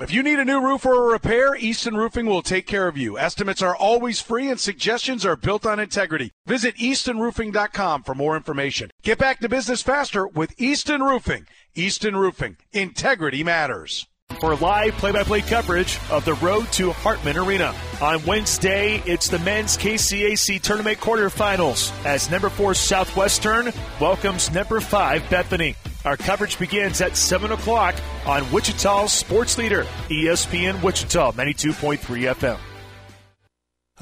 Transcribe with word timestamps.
If 0.00 0.14
you 0.14 0.22
need 0.22 0.38
a 0.38 0.46
new 0.46 0.62
roof 0.62 0.86
or 0.86 0.94
a 0.94 1.12
repair, 1.12 1.54
Easton 1.54 1.94
Roofing 1.94 2.24
will 2.24 2.40
take 2.40 2.66
care 2.66 2.88
of 2.88 2.96
you. 2.96 3.18
Estimates 3.18 3.60
are 3.60 3.76
always 3.76 4.18
free 4.18 4.48
and 4.48 4.58
suggestions 4.58 5.26
are 5.26 5.36
built 5.36 5.66
on 5.66 5.78
integrity. 5.78 6.32
Visit 6.46 6.74
eastonroofing.com 6.76 8.04
for 8.04 8.14
more 8.14 8.34
information. 8.34 8.90
Get 9.02 9.18
back 9.18 9.40
to 9.40 9.48
business 9.50 9.82
faster 9.82 10.26
with 10.26 10.58
Easton 10.58 11.02
Roofing. 11.02 11.46
Easton 11.74 12.16
Roofing. 12.16 12.56
Integrity 12.72 13.44
matters 13.44 14.06
for 14.38 14.56
live 14.56 14.94
play-by-play 14.94 15.42
coverage 15.42 15.98
of 16.10 16.24
the 16.24 16.34
road 16.34 16.66
to 16.72 16.92
Hartman 16.92 17.36
Arena. 17.36 17.74
On 18.00 18.24
Wednesday, 18.24 19.02
it's 19.06 19.28
the 19.28 19.38
men's 19.40 19.76
KCAC 19.76 20.60
tournament 20.62 20.98
quarterfinals 20.98 21.92
as 22.04 22.30
number 22.30 22.48
four 22.48 22.74
Southwestern 22.74 23.72
welcomes 24.00 24.50
number 24.52 24.80
five 24.80 25.28
Bethany. 25.28 25.74
Our 26.04 26.16
coverage 26.16 26.58
begins 26.58 27.00
at 27.00 27.16
7 27.16 27.52
o'clock 27.52 27.94
on 28.24 28.50
Wichita's 28.52 29.12
sports 29.12 29.58
leader, 29.58 29.84
ESPN 30.08 30.82
Wichita 30.82 31.32
92.3 31.32 32.34
FM. 32.34 32.69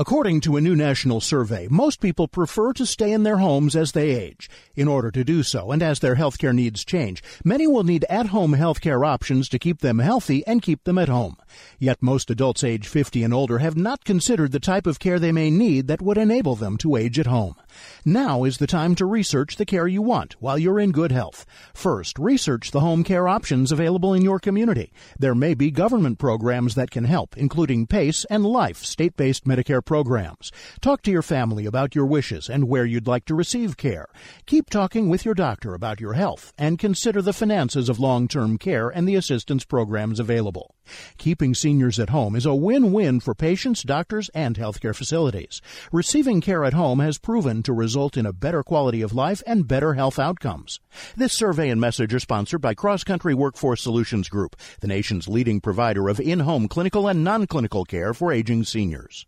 According 0.01 0.43
to 0.43 0.57
a 0.57 0.61
new 0.61 0.77
national 0.77 1.21
survey, 1.21 1.67
most 1.69 2.01
people 2.01 2.29
prefer 2.29 2.73
to 2.75 2.87
stay 2.87 3.11
in 3.11 3.25
their 3.25 3.39
homes 3.39 3.75
as 3.75 3.91
they 3.91 4.11
age. 4.11 4.49
In 4.77 4.87
order 4.87 5.11
to 5.11 5.25
do 5.25 5.43
so, 5.43 5.73
and 5.73 5.83
as 5.83 5.99
their 5.99 6.15
healthcare 6.15 6.55
needs 6.55 6.85
change, 6.85 7.21
many 7.45 7.67
will 7.67 7.83
need 7.83 8.05
at-home 8.09 8.53
healthcare 8.53 9.05
options 9.05 9.49
to 9.49 9.59
keep 9.59 9.81
them 9.81 9.99
healthy 9.99 10.47
and 10.47 10.63
keep 10.63 10.85
them 10.85 10.99
at 10.99 11.09
home. 11.09 11.37
Yet 11.81 12.01
most 12.01 12.31
adults 12.31 12.63
age 12.63 12.87
50 12.87 13.25
and 13.25 13.35
older 13.35 13.59
have 13.59 13.77
not 13.77 14.05
considered 14.05 14.53
the 14.53 14.61
type 14.61 14.87
of 14.87 15.01
care 15.01 15.19
they 15.19 15.33
may 15.33 15.51
need 15.51 15.89
that 15.89 16.01
would 16.01 16.17
enable 16.17 16.55
them 16.55 16.77
to 16.77 16.95
age 16.95 17.19
at 17.19 17.27
home. 17.27 17.57
Now 18.05 18.45
is 18.45 18.59
the 18.59 18.67
time 18.67 18.95
to 18.97 19.07
research 19.07 19.57
the 19.57 19.67
care 19.67 19.87
you 19.87 20.03
want 20.03 20.35
while 20.41 20.59
you're 20.59 20.81
in 20.81 20.93
good 20.93 21.13
health. 21.13 21.45
First, 21.75 22.19
research 22.19 22.71
the 22.71 22.81
home 22.81 23.05
care 23.05 23.29
options 23.29 23.73
available 23.73 24.15
in 24.15 24.23
your 24.23 24.39
community. 24.39 24.93
There 25.19 25.35
may 25.35 25.55
be 25.55 25.71
government 25.71 26.19
programs 26.19 26.75
that 26.75 26.91
can 26.91 27.05
help, 27.05 27.37
including 27.37 27.87
PACE 27.87 28.25
and 28.27 28.45
LIFE 28.45 28.85
state-based 28.85 29.45
Medicare 29.45 29.85
programs. 29.85 30.51
Talk 30.81 31.03
to 31.03 31.11
your 31.11 31.23
family 31.23 31.67
about 31.67 31.95
your 31.95 32.07
wishes 32.07 32.49
and 32.49 32.69
where 32.69 32.85
you'd 32.85 33.07
like 33.07 33.25
to 33.27 33.35
receive 33.35 33.77
care. 33.77 34.09
Keep 34.47 34.71
talking 34.71 35.09
with 35.09 35.25
your 35.25 35.35
doctor 35.35 35.75
about 35.75 36.01
your 36.01 36.15
health 36.15 36.53
and 36.57 36.79
consider 36.79 37.23
the 37.23 37.33
finances 37.33 37.89
of 37.89 38.01
long-term 38.01 38.59
care 38.59 38.89
and 38.89 39.09
the 39.09 39.15
assistance 39.15 39.65
programs 39.65 40.21
available. 40.21 40.75
Keeping 41.19 41.55
seniors 41.55 41.99
at 41.99 42.11
home 42.11 42.35
is 42.35 42.47
a 42.47 42.55
win-win 42.55 43.21
for 43.21 43.35
patients, 43.35 43.83
doctors, 43.83 44.31
and 44.31 44.57
healthcare 44.57 44.97
facilities. 44.97 45.61
Receiving 45.93 46.41
care 46.41 46.65
at 46.65 46.73
home 46.73 47.01
has 47.01 47.19
proven 47.19 47.63
to 47.69 47.75
result 47.75 48.17
in 48.17 48.25
a 48.25 48.33
better 48.33 48.63
quality 48.63 49.03
of 49.03 49.13
life 49.13 49.43
and 49.47 49.69
better 49.69 49.93
health 49.93 50.19
outcomes. 50.19 50.81
This 51.17 51.35
survey 51.35 51.69
and 51.69 51.79
message 51.79 52.15
are 52.15 52.19
sponsored 52.19 52.63
by 52.63 52.73
Cross 52.73 53.05
Country 53.05 53.35
Workforce 53.35 53.83
Solutions 53.83 54.31
Group, 54.31 54.57
the 54.81 54.87
nation's 54.87 55.29
leading 55.29 55.61
provider 55.61 56.09
of 56.09 56.19
in-home 56.19 56.67
clinical 56.67 57.07
and 57.07 57.23
non-clinical 57.23 57.85
care 57.85 58.15
for 58.15 58.33
aging 58.33 58.65
seniors. 58.65 59.27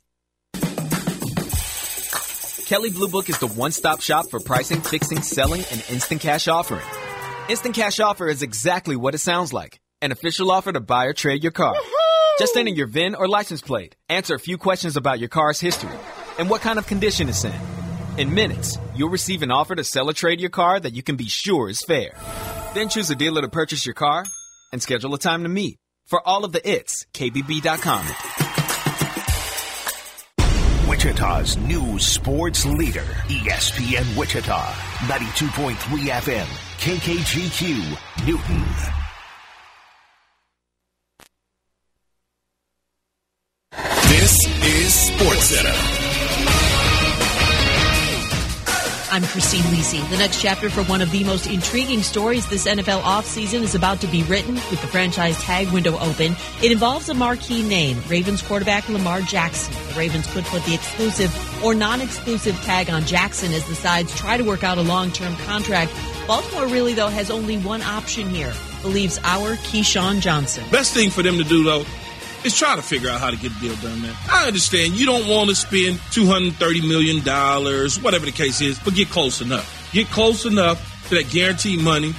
Kelley 2.65 2.91
Blue 2.91 3.09
Book 3.09 3.29
is 3.29 3.39
the 3.41 3.49
one-stop 3.49 4.01
shop 4.01 4.31
for 4.31 4.41
pricing, 4.41 4.81
fixing, 4.81 5.21
selling, 5.21 5.63
and 5.71 5.85
instant 5.91 6.23
cash 6.23 6.49
offering. 6.49 6.87
Instant 7.51 7.75
cash 7.75 8.01
offer 8.01 8.27
is 8.27 8.43
exactly 8.43 8.97
what 8.97 9.15
it 9.15 9.19
sounds 9.19 9.53
like 9.53 9.81
an 10.01 10.13
official 10.13 10.51
offer 10.51 10.73
to 10.73 10.81
buy 10.81 11.05
or 11.05 11.13
trade 11.13 11.43
your 11.43 11.53
car. 11.53 11.75
Woo-hoo! 11.75 12.39
Just 12.39 12.57
enter 12.57 12.71
your 12.71 12.87
VIN 12.87 13.15
or 13.15 13.29
license 13.29 13.61
plate, 13.61 13.97
answer 14.09 14.35
a 14.35 14.41
few 14.41 14.57
questions 14.57 14.97
about 14.97 15.19
your 15.19 15.29
car's 15.29 15.61
history, 15.61 15.99
and 16.39 16.49
what 16.49 16.63
kind 16.63 16.79
of 16.79 16.87
condition 16.87 17.29
it's 17.29 17.45
in. 17.45 17.80
In 18.21 18.35
minutes, 18.35 18.77
you'll 18.95 19.09
receive 19.09 19.41
an 19.41 19.51
offer 19.51 19.75
to 19.75 19.83
sell 19.83 20.11
or 20.11 20.13
trade 20.13 20.43
your 20.43 20.51
car 20.51 20.79
that 20.79 20.93
you 20.93 21.03
can 21.03 21.17
be 21.17 21.27
sure 21.27 21.71
is 21.71 21.81
fair. 21.81 22.11
Then 22.75 22.91
choose 22.91 23.09
a 23.11 23.15
dealer 23.15 23.41
to 23.41 23.49
purchase 23.49 23.87
your 23.87 23.95
car 23.95 24.27
and 24.73 24.83
schedule 24.83 25.15
a 25.15 25.19
time 25.19 25.45
to 25.45 25.49
meet. 25.49 25.79
For 26.05 26.21
all 26.29 26.45
of 26.45 26.53
the 26.53 26.61
its, 26.71 27.07
KBB.com. 27.15 28.05
Wichita's 30.87 31.57
new 31.57 31.99
sports 31.99 32.67
leader, 32.67 33.07
ESPN 33.29 34.15
Wichita, 34.19 34.71
92.3 35.09 35.77
FM, 36.11 36.47
KKGQ, 36.77 38.27
Newton. 38.27 38.65
This 44.11 44.47
is 44.63 44.95
Sports 44.95 46.10
I'm 49.21 49.27
Christine 49.27 49.61
Lisi. 49.65 50.09
The 50.09 50.17
next 50.17 50.41
chapter 50.41 50.71
for 50.71 50.83
one 50.85 51.03
of 51.03 51.11
the 51.11 51.25
most 51.25 51.47
intriguing 51.47 52.03
stories 52.03 52.49
this 52.49 52.67
NFL 52.67 53.03
offseason 53.03 53.61
is 53.61 53.75
about 53.75 54.01
to 54.01 54.07
be 54.07 54.23
written 54.23 54.55
with 54.55 54.81
the 54.81 54.87
franchise 54.87 55.37
tag 55.43 55.69
window 55.73 55.99
open. 55.99 56.35
It 56.63 56.73
involves 56.73 57.11
a 57.11 57.15
marquee 57.15 57.63
name, 57.63 57.99
Ravens 58.09 58.41
quarterback 58.41 58.89
Lamar 58.89 59.21
Jackson. 59.21 59.75
The 59.89 59.99
Ravens 59.99 60.27
could 60.33 60.45
put 60.45 60.65
the 60.65 60.73
exclusive 60.73 61.63
or 61.63 61.75
non-exclusive 61.75 62.59
tag 62.63 62.89
on 62.89 63.05
Jackson 63.05 63.53
as 63.53 63.69
the 63.69 63.75
sides 63.75 64.17
try 64.17 64.39
to 64.39 64.43
work 64.43 64.65
out 64.65 64.79
a 64.79 64.83
long-term 64.83 65.37
contract. 65.45 65.93
Baltimore 66.27 66.69
really, 66.69 66.95
though, 66.95 67.09
has 67.09 67.31
only 67.31 67.59
one 67.59 67.83
option 67.83 68.31
here, 68.31 68.55
believes 68.81 69.19
our 69.23 69.57
Keyshawn 69.57 70.21
Johnson. 70.23 70.65
Best 70.71 70.95
thing 70.95 71.11
for 71.11 71.23
them 71.23 71.37
to 71.37 71.45
do, 71.45 71.63
though, 71.63 71.85
is 72.45 72.57
try 72.57 72.77
to 72.77 72.83
figure 72.83 73.11
out 73.11 73.21
how 73.21 73.31
to 73.31 73.37
get 73.37 73.53
the 73.55 73.69
deal 73.69 73.77
done, 73.77 74.03
man. 74.03 74.15
I 74.31 74.47
understand 74.47 74.95
you 74.95 75.07
don't 75.07 75.29
want 75.29 75.51
to 75.51 75.55
spend 75.55 75.99
$230 76.11 76.89
million, 76.89 77.19
whatever 78.03 78.27
the 78.27 78.33
case 78.33 78.61
is, 78.61 78.79
but 78.79 78.95
get 78.95 79.11
close 79.11 79.41
enough. 79.41 79.93
Get 79.93 80.09
close 80.09 80.47
enough 80.47 81.09
to 81.09 81.17
that 81.17 81.31
guaranteed 81.31 81.81
money. 81.81 82.15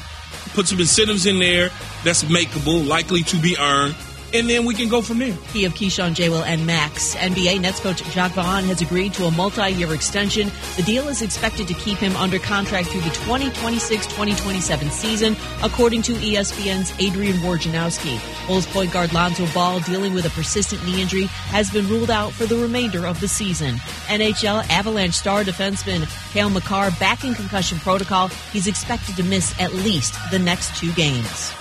Put 0.54 0.68
some 0.68 0.80
incentives 0.80 1.26
in 1.26 1.40
there 1.40 1.70
that's 2.04 2.24
makeable, 2.26 2.86
likely 2.86 3.24
to 3.24 3.38
be 3.38 3.58
earned 3.58 3.96
and 4.34 4.50
then 4.50 4.66
we 4.66 4.74
can 4.74 4.90
go 4.90 5.02
from 5.02 5.20
there. 5.20 5.34
He 5.54 5.66
of 5.66 5.74
Keyshawn, 5.74 6.14
J. 6.14 6.30
Will, 6.30 6.44
and 6.44 6.66
Max. 6.66 7.16
NBA 7.16 7.62
Nets 7.62 7.80
coach 7.80 8.04
Jacque 8.12 8.34
Vaughn 8.34 8.64
has 8.66 8.82
agreed 8.82 9.14
to 9.14 9.26
a 9.26 9.32
multi-year 9.32 9.94
extension. 9.94 10.52
The 10.78 10.84
deal 10.84 11.08
is 11.10 11.22
expected 11.22 11.68
to 11.68 11.74
keep 11.74 11.98
him 11.98 12.16
under 12.16 12.40
contract 12.40 12.90
through 12.90 13.02
the 13.02 13.10
2026-2027 13.10 14.92
season, 14.92 15.36
according 15.64 16.02
to 16.04 16.14
ESPN's 16.14 16.94
Adrian 17.00 17.38
Wojnarowski. 17.38 18.20
Bulls 18.48 18.66
point 18.68 18.92
guard 18.92 19.14
Lonzo 19.14 19.46
Ball, 19.54 19.80
dealing 19.82 20.14
with 20.14 20.26
a 20.26 20.30
persistent 20.32 20.86
knee 20.86 21.02
injury, 21.02 21.26
has 21.26 21.70
been 21.70 21.88
ruled 21.88 22.12
out 22.12 22.32
for 22.34 22.46
the 22.46 22.58
remainder 22.58 23.06
of 23.06 23.20
the 23.20 23.28
season. 23.28 23.76
NHL 24.08 24.68
Avalanche 24.70 25.16
star 25.16 25.44
defenseman 25.44 26.08
Cale 26.32 26.50
Makar 26.50 26.92
back 27.00 27.24
in 27.24 27.34
concussion 27.34 27.78
protocol. 27.80 28.30
He's 28.52 28.68
expected 28.68 29.16
to 29.18 29.24
miss 29.24 29.60
at 29.60 29.74
least 29.74 30.16
the 30.32 30.40
next 30.40 30.76
two 30.78 30.92
games. 30.94 31.52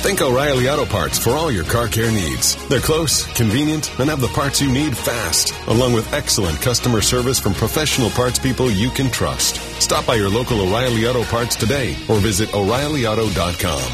Think 0.00 0.22
O'Reilly 0.22 0.68
Auto 0.68 0.86
Parts 0.86 1.18
for 1.18 1.30
all 1.30 1.50
your 1.50 1.64
car 1.64 1.88
care 1.88 2.10
needs. 2.10 2.54
They're 2.68 2.80
close, 2.80 3.26
convenient, 3.34 3.98
and 3.98 4.08
have 4.08 4.20
the 4.20 4.28
parts 4.28 4.60
you 4.62 4.70
need 4.70 4.96
fast, 4.96 5.52
along 5.66 5.92
with 5.92 6.10
excellent 6.14 6.60
customer 6.62 7.02
service 7.02 7.40
from 7.40 7.52
professional 7.52 8.08
parts 8.10 8.38
people 8.38 8.70
you 8.70 8.90
can 8.90 9.10
trust. 9.10 9.56
Stop 9.82 10.06
by 10.06 10.14
your 10.14 10.30
local 10.30 10.60
O'Reilly 10.60 11.06
Auto 11.06 11.24
Parts 11.24 11.56
today 11.56 11.96
or 12.08 12.16
visit 12.20 12.54
O'ReillyAuto.com. 12.54 13.92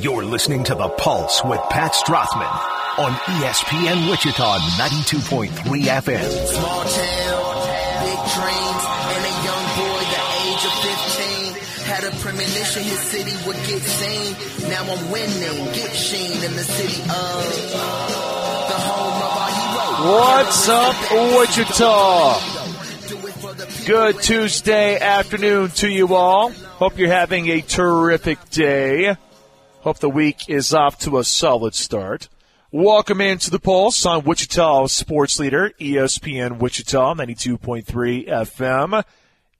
You're 0.00 0.24
listening 0.24 0.62
to 0.64 0.74
The 0.74 0.88
Pulse 0.90 1.42
with 1.44 1.60
Pat 1.70 1.92
Strothman 1.92 2.74
on 2.98 3.12
ESPN 3.12 4.08
Wichita 4.08 4.58
92.3 4.78 5.50
FM. 5.50 6.30
Small 6.46 6.84
town, 6.84 7.54
big 8.04 8.20
dreams, 8.34 8.84
and 9.10 9.24
a 9.24 9.34
young 9.44 9.66
boy 9.82 10.02
the 10.14 10.22
age 10.46 10.64
of 10.64 10.74
15 11.18 11.23
had 11.94 12.12
a 12.12 12.16
premonition 12.16 12.82
his 12.82 12.98
city 12.98 13.30
would 13.46 13.54
get 13.68 13.80
seen. 13.80 14.34
Now 14.68 14.82
I'm 14.82 15.10
winning, 15.12 15.64
get 15.66 15.94
Sheen 15.94 16.42
in 16.42 16.56
the 16.56 16.64
city 16.64 17.00
of 17.02 17.08
the 18.68 18.78
home 18.82 19.22
of 19.22 19.30
our 19.38 19.50
heroes. 19.54 20.18
What's 20.18 20.68
up, 20.68 20.96
Wichita? 21.38 22.40
Good 23.86 24.20
Tuesday 24.22 24.98
afternoon 24.98 25.70
to 25.70 25.88
you 25.88 26.16
all. 26.16 26.50
Hope 26.50 26.98
you're 26.98 27.06
having 27.12 27.48
a 27.48 27.60
terrific 27.60 28.50
day. 28.50 29.16
Hope 29.82 30.00
the 30.00 30.10
week 30.10 30.48
is 30.48 30.74
off 30.74 30.98
to 31.00 31.18
a 31.18 31.24
solid 31.24 31.76
start. 31.76 32.28
Welcome 32.72 33.20
into 33.20 33.52
the 33.52 33.60
Pulse 33.60 34.04
on 34.04 34.24
Wichita 34.24 34.88
Sports 34.88 35.38
Leader, 35.38 35.70
ESPN 35.78 36.58
Wichita, 36.58 37.14
92.3 37.14 38.26
FM. 38.26 39.04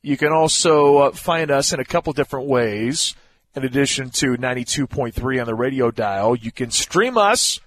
You 0.05 0.19
can 0.19 0.33
also 0.33 0.99
uh, 0.99 1.11
find 1.13 1.51
us 1.51 1.73
in 1.73 1.81
a 1.81 1.85
couple 1.85 2.13
different 2.13 2.47
ways. 2.47 3.15
In 3.57 3.65
addition 3.65 4.11
to 4.11 4.37
92.3 4.37 5.41
on 5.41 5.47
the 5.47 5.55
radio 5.55 5.91
dial, 5.91 6.37
you 6.37 6.53
can 6.53 6.71
stream 6.71 7.17
us 7.17 7.59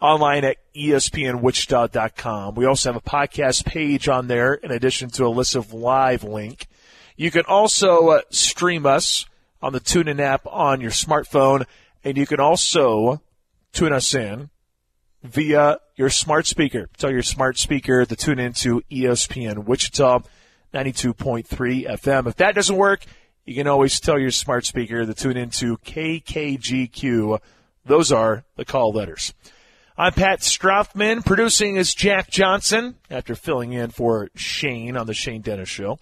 online 0.00 0.44
at 0.44 0.56
espnwichita.com. 0.74 2.56
We 2.56 2.66
also 2.66 2.92
have 2.92 3.00
a 3.00 3.08
podcast 3.08 3.64
page 3.64 4.08
on 4.08 4.26
there 4.26 4.54
in 4.54 4.72
addition 4.72 5.10
to 5.10 5.26
a 5.26 5.28
list 5.28 5.54
of 5.54 5.72
live 5.72 6.24
link. 6.24 6.66
You 7.16 7.30
can 7.30 7.44
also 7.46 8.08
uh, 8.08 8.20
stream 8.30 8.84
us 8.84 9.26
on 9.62 9.72
the 9.72 9.80
TuneIn 9.80 10.18
app 10.18 10.48
on 10.48 10.80
your 10.80 10.90
smartphone, 10.90 11.64
and 12.02 12.16
you 12.16 12.26
can 12.26 12.40
also 12.40 13.22
tune 13.72 13.92
us 13.92 14.14
in 14.14 14.50
via 15.22 15.78
your 15.94 16.10
smart 16.10 16.48
speaker. 16.48 16.88
Tell 16.96 17.12
your 17.12 17.22
smart 17.22 17.56
speaker 17.56 18.04
to 18.04 18.16
tune 18.16 18.40
into 18.40 18.82
ESPN 18.90 19.64
Wichita 19.64 20.22
92.3 20.72 21.88
FM. 21.88 22.26
If 22.26 22.36
that 22.36 22.54
doesn't 22.54 22.76
work, 22.76 23.04
you 23.44 23.54
can 23.54 23.66
always 23.66 24.00
tell 24.00 24.18
your 24.18 24.30
smart 24.30 24.66
speaker 24.66 25.06
to 25.06 25.14
tune 25.14 25.36
into 25.36 25.78
KKGQ. 25.78 27.40
Those 27.84 28.12
are 28.12 28.44
the 28.56 28.64
call 28.64 28.92
letters. 28.92 29.34
I'm 29.96 30.12
Pat 30.12 30.40
Strothman. 30.40 31.24
Producing 31.24 31.76
is 31.76 31.94
Jack 31.94 32.30
Johnson 32.30 32.96
after 33.10 33.34
filling 33.34 33.72
in 33.72 33.90
for 33.90 34.28
Shane 34.34 34.96
on 34.96 35.06
the 35.06 35.14
Shane 35.14 35.40
Dennis 35.40 35.68
Show. 35.68 35.98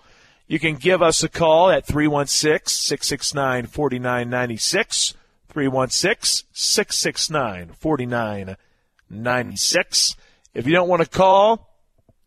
You 0.46 0.58
can 0.58 0.74
give 0.74 1.00
us 1.00 1.22
a 1.22 1.28
call 1.28 1.70
at 1.70 1.86
316 1.86 2.68
669 2.68 3.66
4996. 3.66 5.14
316 5.48 6.48
669 6.52 7.70
4996. 7.78 10.16
If 10.52 10.66
you 10.66 10.72
don't 10.72 10.88
want 10.88 11.02
to 11.02 11.08
call, 11.08 11.72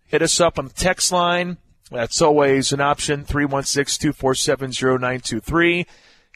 hit 0.07 0.21
us 0.21 0.41
up 0.41 0.57
on 0.57 0.68
the 0.68 0.74
text 0.74 1.12
line. 1.12 1.57
That's 1.91 2.21
always 2.21 2.71
an 2.71 2.81
option 2.81 3.24
316 3.24 4.01
247 4.13 4.71
0923. 4.71 5.86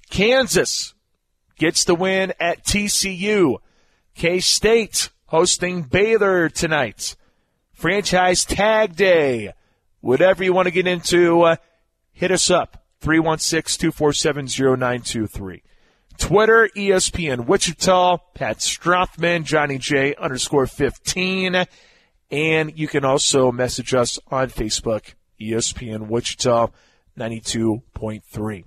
Kansas 0.09 0.93
gets 1.57 1.83
the 1.83 1.95
win 1.95 2.33
at 2.39 2.63
TCU. 2.63 3.57
K 4.15 4.39
State 4.39 5.09
hosting 5.27 5.83
Baylor 5.83 6.49
tonight. 6.49 7.15
Franchise 7.73 8.45
tag 8.45 8.95
day. 8.95 9.53
Whatever 10.01 10.43
you 10.43 10.53
want 10.53 10.67
to 10.67 10.71
get 10.71 10.87
into, 10.87 11.41
uh, 11.41 11.55
hit 12.11 12.31
us 12.31 12.49
up 12.49 12.83
316 13.01 13.79
247 13.79 14.45
0923. 14.77 15.63
Twitter, 16.17 16.69
ESPN 16.75 17.45
Wichita, 17.45 18.17
Pat 18.33 18.57
Strothman, 18.57 19.43
Johnny 19.43 19.77
J 19.77 20.15
underscore 20.15 20.67
15. 20.67 21.65
And 22.31 22.77
you 22.77 22.87
can 22.87 23.03
also 23.05 23.51
message 23.51 23.93
us 23.93 24.19
on 24.29 24.49
Facebook, 24.49 25.13
ESPN 25.39 26.07
Wichita 26.07 26.69
92.3. 27.17 28.63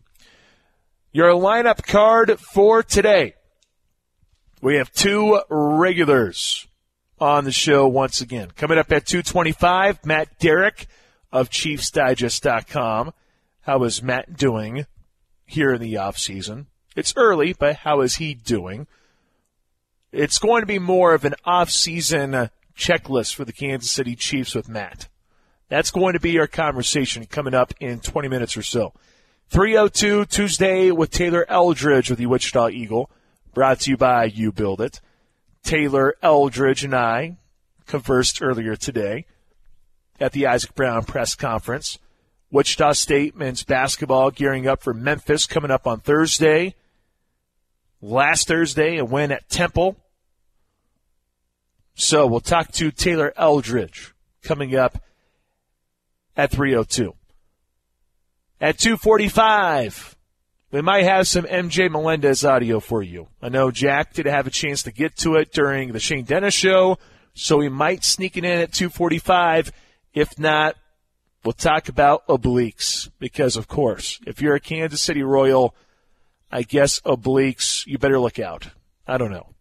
Your 1.13 1.31
lineup 1.31 1.83
card 1.85 2.39
for 2.39 2.83
today. 2.83 3.35
We 4.61 4.77
have 4.77 4.93
two 4.93 5.41
regulars 5.49 6.67
on 7.19 7.45
the 7.45 7.53
show 7.53 7.87
once 7.87 8.21
again. 8.21 8.51
Coming 8.57 8.79
up 8.79 8.93
at 8.93 9.07
225, 9.07 10.05
Matt 10.05 10.39
Derrick 10.39 10.87
of 11.33 11.51
ChiefsDigest.com. 11.51 13.13
How 13.63 13.83
is 13.85 14.03
Matt 14.03 14.37
doing 14.37 14.87
here 15.45 15.73
in 15.73 15.81
the 15.81 15.97
off 15.97 16.19
season? 16.19 16.67
It's 16.95 17.15
early, 17.17 17.53
but 17.53 17.77
how 17.77 18.01
is 18.01 18.17
he 18.17 18.35
doing? 18.35 18.87
It's 20.13 20.39
going 20.39 20.63
to 20.63 20.67
be 20.67 20.79
more 20.79 21.15
of 21.15 21.25
an 21.25 21.35
off-season 21.45 22.51
checklist 22.77 23.35
for 23.35 23.45
the 23.45 23.53
Kansas 23.53 23.91
City 23.91 24.17
Chiefs 24.17 24.55
with 24.55 24.69
Matt. 24.69 25.09
That's 25.69 25.91
going 25.91 26.13
to 26.13 26.21
be 26.21 26.39
our 26.39 26.47
conversation 26.47 27.27
coming 27.27 27.55
up 27.55 27.73
in 27.81 28.01
20 28.01 28.29
minutes 28.29 28.57
or 28.57 28.63
so. 28.63 28.93
302 29.51 30.25
Tuesday 30.27 30.91
with 30.91 31.11
Taylor 31.11 31.45
Eldridge 31.49 32.11
with 32.11 32.19
the 32.19 32.27
Wichita 32.27 32.71
Eagle, 32.71 33.11
brought 33.55 33.81
to 33.81 33.91
you 33.91 33.97
by 33.97 34.25
You 34.25 34.53
Build 34.53 34.81
It. 34.81 35.01
Taylor 35.63 36.15
Eldridge 36.23 36.85
and 36.85 36.95
I 36.95 37.39
conversed 37.87 38.43
earlier 38.43 38.77
today 38.77 39.27
at 40.21 40.33
the 40.33 40.47
Isaac 40.47 40.75
Brown 40.75 41.05
press 41.05 41.35
conference. 41.35 41.99
Wichita 42.51 42.93
State 42.93 43.37
men's 43.37 43.65
basketball 43.65 44.31
gearing 44.31 44.67
up 44.67 44.83
for 44.83 44.95
Memphis 44.95 45.47
coming 45.47 45.71
up 45.71 45.87
on 45.87 46.01
Thursday 46.01 46.75
last 48.01 48.49
Thursday, 48.49 48.99
a 48.99 49.05
win 49.05 49.33
at 49.33 49.49
Temple. 49.49 49.97
So 51.95 52.27
we'll 52.27 52.41
talk 52.41 52.73
to 52.73 52.91
Taylor 52.91 53.33
Eldridge 53.37 54.15
coming 54.43 54.77
up 54.77 54.99
at 56.37 56.51
302. 56.51 57.15
At 58.61 58.79
245, 58.79 60.17
we 60.71 60.83
might 60.83 61.05
have 61.05 61.29
some 61.29 61.45
MJ 61.45 61.91
Melendez 61.91 62.45
audio 62.45 62.81
for 62.81 63.03
you. 63.03 63.29
I 63.43 63.49
know 63.49 63.71
Jack 63.71 64.15
didn't 64.15 64.33
have 64.33 64.47
a 64.47 64.51
chance 64.51 64.83
to 64.85 64.93
get 64.93 65.17
to 65.19 65.37
it 65.37 65.53
during 65.53 65.93
the 65.93 66.01
Shane 66.01 66.25
Dennis 66.25 66.55
show, 66.55 66.99
so 67.35 67.59
we 67.59 67.69
might 67.69 68.05
sneak 68.05 68.37
it 68.37 68.45
in 68.45 68.61
at 68.61 68.73
245. 68.73 69.73
If 70.15 70.39
not, 70.39 70.77
we'll 71.45 71.53
talk 71.53 71.89
about 71.89 72.27
obliques 72.29 73.11
because, 73.19 73.57
of 73.57 73.69
course, 73.69 74.21
if 74.27 74.41
you're 74.41 74.55
a 74.55 74.61
Kansas 74.61 75.01
City 75.01 75.23
Royal– 75.23 75.75
I 76.51 76.63
guess 76.63 77.01
obliques, 77.01 77.87
you 77.87 77.99
better 77.99 78.19
look 78.19 78.39
out. 78.39 78.69
I 79.07 79.19
don't 79.19 79.31
know. 79.31 79.55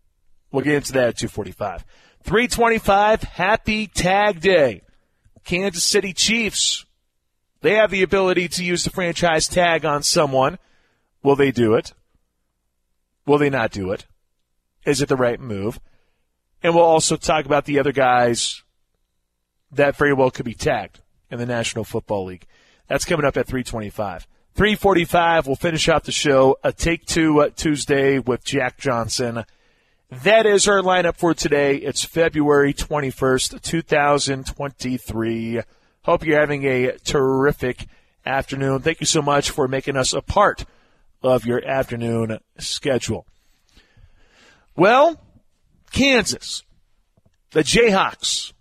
We'll 0.52 0.64
get 0.64 0.76
into 0.76 0.94
that 0.94 1.10
at 1.10 1.18
245. 1.18 1.84
325, 2.24 3.24
happy 3.24 3.88
tag 3.88 4.40
day. 4.40 4.82
Kansas 5.46 5.84
City 5.84 6.12
Chiefs. 6.12 6.86
They 7.62 7.76
have 7.76 7.92
the 7.92 8.04
ability 8.04 8.48
to 8.50 8.64
use 8.64 8.84
the 8.84 8.90
franchise 8.90 9.48
tag 9.48 9.86
on 9.86 10.04
someone. 10.04 10.60
Will 11.24 11.36
they 11.36 11.52
do 11.52 11.74
it? 11.76 11.94
Will 13.26 13.38
they 13.38 13.50
not 13.50 13.72
do 13.72 13.92
it? 13.92 14.06
Is 14.86 15.02
it 15.02 15.10
the 15.10 15.16
right 15.16 15.40
move? 15.40 15.80
And 16.62 16.76
we'll 16.76 16.84
also 16.84 17.16
talk 17.16 17.46
about 17.46 17.66
the 17.66 17.80
other 17.80 17.92
guys 17.92 18.64
that 19.72 19.96
very 19.96 20.14
well 20.14 20.32
could 20.32 20.46
be 20.46 20.54
tagged 20.54 21.02
in 21.32 21.40
the 21.40 21.46
National 21.46 21.84
Football 21.84 22.26
League. 22.26 22.46
That's 22.88 23.06
coming 23.06 23.26
up 23.26 23.38
at 23.38 23.48
325. 23.48 24.28
345, 24.54 25.48
we'll 25.48 25.56
finish 25.56 25.90
out 25.90 26.06
the 26.06 26.12
show. 26.12 26.58
A 26.64 26.72
take 26.72 27.06
two 27.06 27.42
uh, 27.42 27.50
Tuesday 27.56 28.20
with 28.20 28.44
Jack 28.44 28.78
Johnson. 28.78 29.44
That 30.12 30.46
is 30.46 30.68
our 30.68 30.82
lineup 30.82 31.18
for 31.18 31.34
today. 31.34 31.78
It's 31.78 32.04
February 32.04 32.76
21st, 32.76 33.60
2023. 33.60 35.62
Hope 36.04 36.24
you're 36.24 36.40
having 36.40 36.64
a 36.64 36.92
terrific 37.00 37.88
afternoon. 38.24 38.82
Thank 38.82 39.00
you 39.00 39.08
so 39.08 39.24
much 39.24 39.50
for 39.50 39.68
making 39.68 39.98
us 39.98 40.14
a 40.14 40.22
part 40.22 40.66
of 41.24 41.48
your 41.48 41.66
afternoon 41.66 42.38
schedule. 42.60 43.26
Well, 44.76 45.20
Kansas, 45.92 46.62
the 47.52 47.64
Jayhawks, 47.64 48.54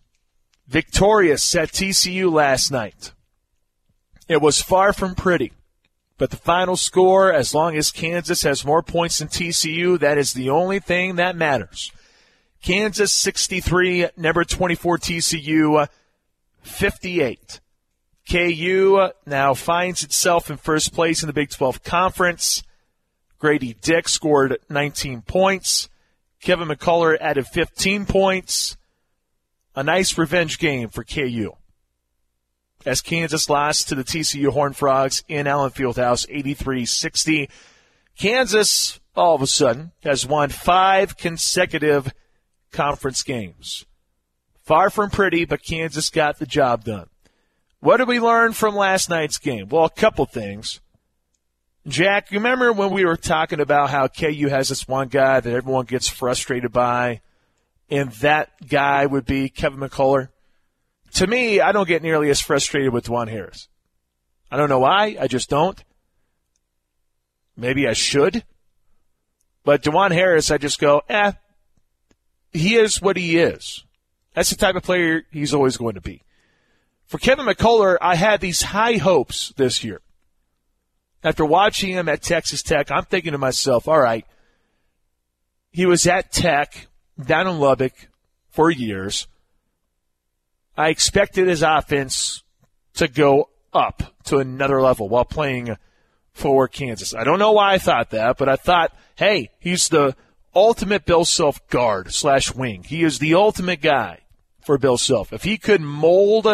victorious 0.67 1.55
at 1.55 1.73
TCU 1.73 2.33
last 2.33 2.71
night. 2.71 3.13
It 4.29 4.41
was 4.41 4.63
far 4.63 4.95
from 4.95 5.15
pretty. 5.15 5.53
But 6.17 6.31
the 6.31 6.37
final 6.37 6.77
score, 6.77 7.33
as 7.33 7.55
long 7.55 7.77
as 7.77 7.91
Kansas 7.91 8.43
has 8.43 8.65
more 8.65 8.83
points 8.83 9.19
than 9.19 9.29
TCU, 9.29 9.99
that 9.99 10.17
is 10.17 10.33
the 10.33 10.49
only 10.49 10.79
thing 10.79 11.17
that 11.17 11.37
matters. 11.37 11.91
Kansas 12.63 13.13
63, 13.13 14.09
number 14.17 14.45
24 14.45 14.99
TCU 14.99 15.89
58. 16.63 17.61
KU 18.31 19.09
now 19.27 19.55
finds 19.55 20.03
itself 20.03 20.51
in 20.51 20.57
first 20.57 20.95
place 20.95 21.23
in 21.23 21.27
the 21.27 21.33
Big 21.33 21.51
12 21.51 21.83
Conference. 21.83 22.63
Grady 23.39 23.75
Dick 23.75 24.09
scored 24.09 24.59
19 24.71 25.23
points. 25.23 25.91
Kevin 26.41 26.69
McCullar 26.69 27.19
added 27.21 27.47
15 27.47 28.07
points. 28.07 28.77
A 29.75 29.83
nice 29.83 30.17
revenge 30.17 30.59
game 30.59 30.89
for 30.89 31.05
KU 31.05 31.55
as 32.85 33.01
Kansas 33.01 33.49
lost 33.49 33.89
to 33.89 33.95
the 33.95 34.05
TCU 34.05 34.49
Horned 34.49 34.77
Frogs 34.77 35.25
in 35.29 35.47
Allen 35.47 35.71
Fieldhouse 35.71 36.29
83-60. 36.29 37.49
Kansas, 38.19 39.01
all 39.17 39.35
of 39.35 39.43
a 39.43 39.47
sudden, 39.47 39.93
has 40.03 40.27
won 40.27 40.51
five 40.51 41.17
consecutive 41.17 42.13
conference 42.71 43.23
games. 43.23 43.87
Far 44.63 44.91
from 44.91 45.11
pretty, 45.11 45.45
but 45.45 45.63
Kansas 45.63 46.11
got 46.11 46.39
the 46.39 46.47
job 46.47 46.85
done. 46.85 47.09
What 47.81 47.99
did 47.99 48.09
we 48.09 48.19
learn 48.19 48.55
from 48.55 48.75
last 48.75 49.11
night's 49.11 49.39
game? 49.39 49.69
Well, 49.69 49.85
a 49.85 49.91
couple 49.91 50.25
things. 50.25 50.81
Jack, 51.87 52.33
you 52.33 52.39
remember 52.39 52.73
when 52.73 52.91
we 52.91 53.05
were 53.05 53.19
talking 53.19 53.61
about 53.61 53.91
how 53.91 54.09
KU 54.09 54.49
has 54.49 54.71
this 54.71 54.89
one 54.89 55.09
guy 55.09 55.41
that 55.41 55.53
everyone 55.53 55.85
gets 55.85 56.09
frustrated 56.09 56.73
by, 56.73 57.21
and 57.91 58.11
that 58.13 58.53
guy 58.67 59.05
would 59.05 59.27
be 59.27 59.51
Kevin 59.51 59.81
McCullar? 59.81 60.29
To 61.15 61.27
me, 61.27 61.61
I 61.61 61.73
don't 61.73 61.89
get 61.89 62.03
nearly 62.03 62.31
as 62.31 62.41
frustrated 62.41 62.93
with 62.93 63.07
Dajuan 63.07 63.29
Harris. 63.29 63.69
I 64.51 64.57
don't 64.57 64.69
know 64.69 64.81
why. 64.81 65.17
I 65.21 65.27
just 65.27 65.49
don't. 65.49 65.83
Maybe 67.57 67.89
I 67.89 67.93
should. 67.93 68.45
But 69.65 69.83
Dajuan 69.83 70.13
Harris, 70.13 70.51
I 70.51 70.59
just 70.59 70.79
go, 70.79 71.03
eh, 71.09 71.33
he 72.53 72.77
is 72.77 73.01
what 73.01 73.17
he 73.17 73.39
is. 73.39 73.85
That's 74.35 74.51
the 74.51 74.57
type 74.57 74.77
of 74.77 74.83
player 74.83 75.23
he's 75.31 75.55
always 75.55 75.77
going 75.77 75.95
to 75.95 76.01
be. 76.01 76.23
For 77.07 77.19
Kevin 77.19 77.47
McCullar, 77.47 77.97
I 78.01 78.17
had 78.17 78.41
these 78.41 78.63
high 78.63 78.97
hopes 78.97 79.53
this 79.57 79.85
year. 79.85 80.01
After 81.23 81.45
watching 81.45 81.91
him 81.91 82.09
at 82.09 82.23
Texas 82.23 82.63
Tech, 82.63 82.91
I'm 82.91 83.05
thinking 83.05 83.33
to 83.33 83.39
myself, 83.39 83.89
all 83.89 84.01
right, 84.01 84.27
he 85.71 85.87
was 85.87 86.07
at 86.07 86.33
Tech 86.33 86.89
down 87.25 87.47
in 87.47 87.59
Lubbock 87.59 87.93
for 88.51 88.71
years. 88.71 89.27
I 90.77 90.89
expected 90.89 91.49
his 91.49 91.63
offense 91.63 92.43
to 92.95 93.09
go 93.09 93.49
up 93.73 94.03
to 94.25 94.39
another 94.39 94.81
level 94.81 95.09
while 95.09 95.25
playing 95.25 95.77
for 96.33 96.69
Kansas. 96.69 97.15
I 97.15 97.25
don't 97.25 97.39
know 97.39 97.53
why 97.53 97.75
I 97.75 97.79
thought 97.79 98.11
that, 98.11 98.39
but 98.39 98.49
I 98.49 98.57
thought, 98.57 98.93
hey, 99.15 99.51
he's 99.61 99.89
the 99.89 100.17
ultimate 100.55 101.05
Bill 101.05 101.25
Self 101.25 101.67
guard 101.69 102.13
slash 102.13 102.55
wing. 102.55 102.83
He 102.85 103.03
is 103.05 103.19
the 103.19 103.35
ultimate 103.35 103.81
guy 103.81 104.21
for 104.63 104.79
Bill 104.79 104.99
Self. 104.99 105.33
If 105.33 105.45
he 105.45 105.59
could 105.59 105.81
mold 105.81 106.47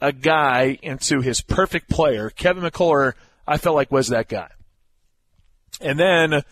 a 0.00 0.12
guy 0.12 0.78
into 0.82 1.20
his 1.20 1.40
perfect 1.40 1.90
player, 1.90 2.30
Kevin 2.30 2.62
McCullar, 2.62 3.14
I 3.46 3.58
felt 3.58 3.76
like 3.76 3.90
was 3.90 4.08
that 4.08 4.28
guy. 4.28 4.48
And 5.80 5.98
then 5.98 6.42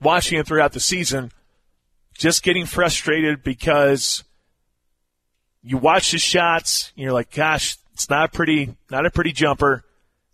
watching 0.00 0.38
him 0.38 0.44
throughout 0.44 0.72
the 0.72 0.80
season, 0.80 1.30
just 2.14 2.42
getting 2.42 2.66
frustrated 2.66 3.42
because 3.42 4.24
you 5.64 5.78
watch 5.78 6.10
his 6.10 6.20
shots, 6.20 6.92
and 6.94 7.02
you're 7.02 7.12
like, 7.12 7.34
gosh, 7.34 7.78
it's 7.94 8.10
not 8.10 8.32
pretty, 8.32 8.76
not 8.90 9.06
a 9.06 9.10
pretty 9.10 9.32
jumper. 9.32 9.84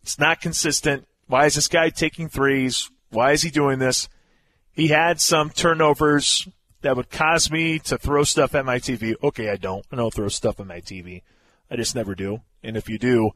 It's 0.02 0.18
not 0.18 0.40
consistent. 0.40 1.06
Why 1.28 1.46
is 1.46 1.54
this 1.54 1.68
guy 1.68 1.90
taking 1.90 2.28
threes? 2.28 2.90
Why 3.10 3.32
is 3.32 3.42
he 3.42 3.50
doing 3.50 3.78
this? 3.78 4.08
He 4.72 4.88
had 4.88 5.20
some 5.20 5.50
turnovers 5.50 6.48
that 6.82 6.96
would 6.96 7.10
cause 7.10 7.50
me 7.50 7.78
to 7.80 7.98
throw 7.98 8.24
stuff 8.24 8.54
at 8.54 8.64
my 8.64 8.78
TV. 8.78 9.14
Okay, 9.22 9.50
I 9.50 9.56
don't. 9.56 9.84
I 9.92 9.96
don't 9.96 10.12
throw 10.12 10.28
stuff 10.28 10.58
at 10.58 10.66
my 10.66 10.80
TV. 10.80 11.22
I 11.70 11.76
just 11.76 11.94
never 11.94 12.14
do. 12.14 12.40
And 12.62 12.76
if 12.76 12.88
you 12.88 12.98
do, 12.98 13.30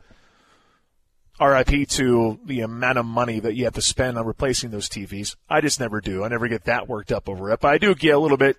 RIP 1.40 1.88
to 1.90 2.40
the 2.44 2.60
amount 2.60 2.98
of 2.98 3.06
money 3.06 3.40
that 3.40 3.54
you 3.54 3.64
have 3.64 3.74
to 3.74 3.82
spend 3.82 4.18
on 4.18 4.26
replacing 4.26 4.70
those 4.70 4.88
TVs. 4.88 5.36
I 5.48 5.60
just 5.60 5.78
never 5.78 6.00
do. 6.00 6.24
I 6.24 6.28
never 6.28 6.48
get 6.48 6.64
that 6.64 6.88
worked 6.88 7.12
up 7.12 7.28
over 7.28 7.50
it. 7.52 7.60
But 7.60 7.68
I 7.68 7.78
do 7.78 7.94
get 7.94 8.14
a 8.14 8.18
little 8.18 8.36
bit 8.36 8.56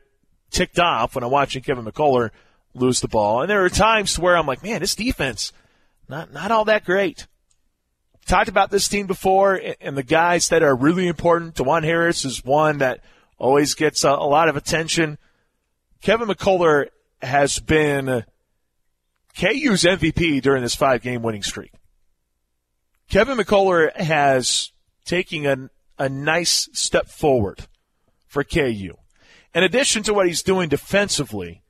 ticked 0.52 0.80
off 0.80 1.16
when 1.16 1.24
I'm 1.24 1.32
watching 1.32 1.64
Kevin 1.64 1.86
McCullar 1.86 2.30
lose 2.76 3.00
the 3.00 3.08
ball. 3.08 3.42
And 3.42 3.50
there 3.50 3.64
are 3.64 3.70
times 3.70 4.20
where 4.20 4.38
I'm 4.38 4.46
like, 4.46 4.64
man, 4.64 4.82
this 4.82 4.96
defense, 4.96 5.52
not, 6.08 6.32
not 6.32 6.52
all 6.52 6.66
that 6.66 6.86
great. 6.86 7.28
Talked 8.26 8.50
about 8.50 8.72
this 8.72 8.88
team 8.88 9.08
before 9.08 9.62
and 9.80 9.98
the 9.98 10.04
guys 10.04 10.50
that 10.50 10.64
are 10.64 10.76
really 10.76 11.08
important. 11.08 11.56
Dajuan 11.56 11.84
Harris 11.84 12.26
is 12.26 12.44
one 12.44 12.80
that 12.80 13.02
always 13.38 13.76
gets 13.76 14.04
a, 14.04 14.10
a 14.10 14.28
lot 14.28 14.50
of 14.50 14.56
attention. 14.56 15.18
Kevin 16.02 16.28
McCullar 16.28 16.88
has 17.22 17.60
been 17.60 18.24
KU's 19.38 19.84
MVP 19.84 20.42
during 20.42 20.64
this 20.64 20.76
five 20.76 21.02
game 21.02 21.22
winning 21.22 21.44
streak. 21.44 21.72
Kevin 23.10 23.38
McCullar 23.38 23.96
has 23.96 24.72
taken 25.06 25.46
a, 25.46 26.04
a 26.04 26.10
nice 26.10 26.68
step 26.74 27.08
forward 27.08 27.68
for 28.28 28.44
KU. 28.44 28.96
In 29.54 29.64
addition 29.64 30.04
to 30.04 30.14
what 30.14 30.28
he's 30.28 30.42
doing 30.42 30.68
defensively, 30.68 31.62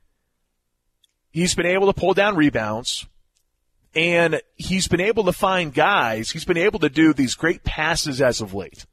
he's 1.36 1.54
been 1.54 1.66
able 1.66 1.92
to 1.92 2.00
pull 2.00 2.14
down 2.14 2.34
rebounds 2.34 3.06
and 3.94 4.40
he's 4.54 4.88
been 4.88 5.02
able 5.02 5.24
to 5.24 5.32
find 5.34 5.74
guys. 5.74 6.30
He's 6.30 6.46
been 6.46 6.56
able 6.56 6.78
to 6.78 6.88
do 6.88 7.12
these 7.12 7.34
great 7.34 7.62
passes 7.62 8.22
as 8.22 8.40
of 8.40 8.54
late. 8.54 8.86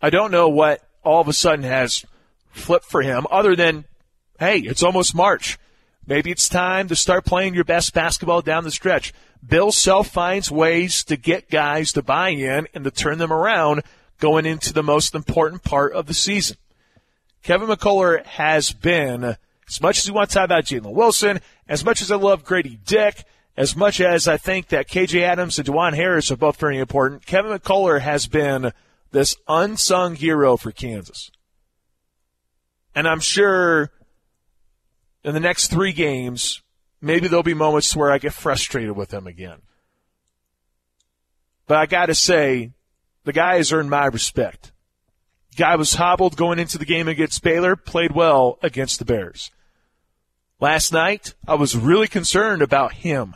I 0.00 0.10
don't 0.10 0.30
know 0.30 0.48
what 0.48 0.88
all 1.02 1.20
of 1.20 1.26
a 1.26 1.32
sudden 1.32 1.64
has 1.64 2.04
flipped 2.52 2.84
for 2.84 3.02
him 3.02 3.26
other 3.28 3.56
than, 3.56 3.86
hey, 4.38 4.58
it's 4.58 4.84
almost 4.84 5.16
March. 5.16 5.58
Maybe 6.06 6.30
it's 6.30 6.48
time 6.48 6.86
to 6.88 6.96
start 6.96 7.24
playing 7.24 7.54
your 7.54 7.64
best 7.64 7.92
basketball 7.92 8.40
down 8.40 8.62
the 8.62 8.70
stretch. 8.70 9.12
Bill 9.44 9.72
Self 9.72 10.06
finds 10.06 10.52
ways 10.52 11.02
to 11.02 11.16
get 11.16 11.50
guys 11.50 11.92
to 11.94 12.02
buy 12.02 12.28
in 12.28 12.68
and 12.72 12.84
to 12.84 12.92
turn 12.92 13.18
them 13.18 13.32
around 13.32 13.82
going 14.20 14.46
into 14.46 14.72
the 14.72 14.84
most 14.84 15.12
important 15.12 15.64
part 15.64 15.92
of 15.92 16.06
the 16.06 16.14
season. 16.14 16.56
Kevin 17.42 17.68
McCullar 17.68 18.24
has 18.26 18.70
been, 18.70 19.36
as 19.68 19.80
much 19.80 19.98
as 19.98 20.08
we 20.08 20.14
want 20.14 20.30
to 20.30 20.34
talk 20.34 20.44
about 20.44 20.64
Jalen 20.64 20.92
Wilson, 20.92 21.40
as 21.68 21.84
much 21.84 22.02
as 22.02 22.10
I 22.10 22.16
love 22.16 22.44
Grady 22.44 22.78
Dick, 22.84 23.24
as 23.56 23.76
much 23.76 24.00
as 24.00 24.26
I 24.26 24.36
think 24.36 24.68
that 24.68 24.88
KJ 24.88 25.22
Adams 25.22 25.58
and 25.58 25.68
Dajuan 25.68 25.94
Harris 25.94 26.30
are 26.30 26.36
both 26.36 26.58
very 26.58 26.78
important, 26.78 27.26
Kevin 27.26 27.56
McCullar 27.56 28.00
has 28.00 28.26
been 28.26 28.72
this 29.12 29.36
unsung 29.46 30.16
hero 30.16 30.56
for 30.56 30.72
Kansas. 30.72 31.30
And 32.94 33.08
I'm 33.08 33.20
sure 33.20 33.90
in 35.22 35.34
the 35.34 35.40
next 35.40 35.68
three 35.68 35.92
games, 35.92 36.62
maybe 37.00 37.28
there'll 37.28 37.42
be 37.42 37.54
moments 37.54 37.94
where 37.96 38.10
I 38.10 38.18
get 38.18 38.32
frustrated 38.32 38.96
with 38.96 39.12
him 39.12 39.26
again. 39.26 39.62
But 41.66 41.78
I 41.78 41.86
gotta 41.86 42.14
say, 42.14 42.72
the 43.24 43.32
guy 43.32 43.56
has 43.56 43.72
earned 43.72 43.88
my 43.88 44.06
respect. 44.06 44.72
Guy 45.56 45.76
was 45.76 45.94
hobbled 45.94 46.36
going 46.36 46.58
into 46.58 46.78
the 46.78 46.84
game 46.84 47.08
against 47.08 47.42
Baylor, 47.42 47.76
played 47.76 48.12
well 48.12 48.58
against 48.62 48.98
the 48.98 49.04
Bears. 49.04 49.50
Last 50.60 50.92
night, 50.92 51.34
I 51.46 51.54
was 51.54 51.76
really 51.76 52.08
concerned 52.08 52.62
about 52.62 52.94
him 52.94 53.34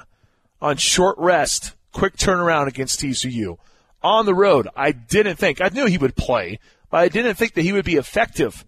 on 0.61 0.77
short 0.77 1.17
rest, 1.19 1.75
quick 1.93 2.17
turnaround 2.17 2.69
against 2.69 3.01
TCU. 3.01 3.59
On 4.03 4.27
the 4.27 4.35
road, 4.35 4.69
I 4.77 4.93
didn't 4.93 5.37
think, 5.37 5.61
I 5.61 5.69
knew 5.69 5.87
he 5.87 5.99
would 5.99 6.17
play, 6.17 6.59
but 6.91 6.99
I 6.99 7.09
didn't 7.09 7.35
think 7.35 7.55
that 7.55 7.63
he 7.63 7.73
would 7.73 7.85
be 7.85 7.97
effective. 7.97 8.65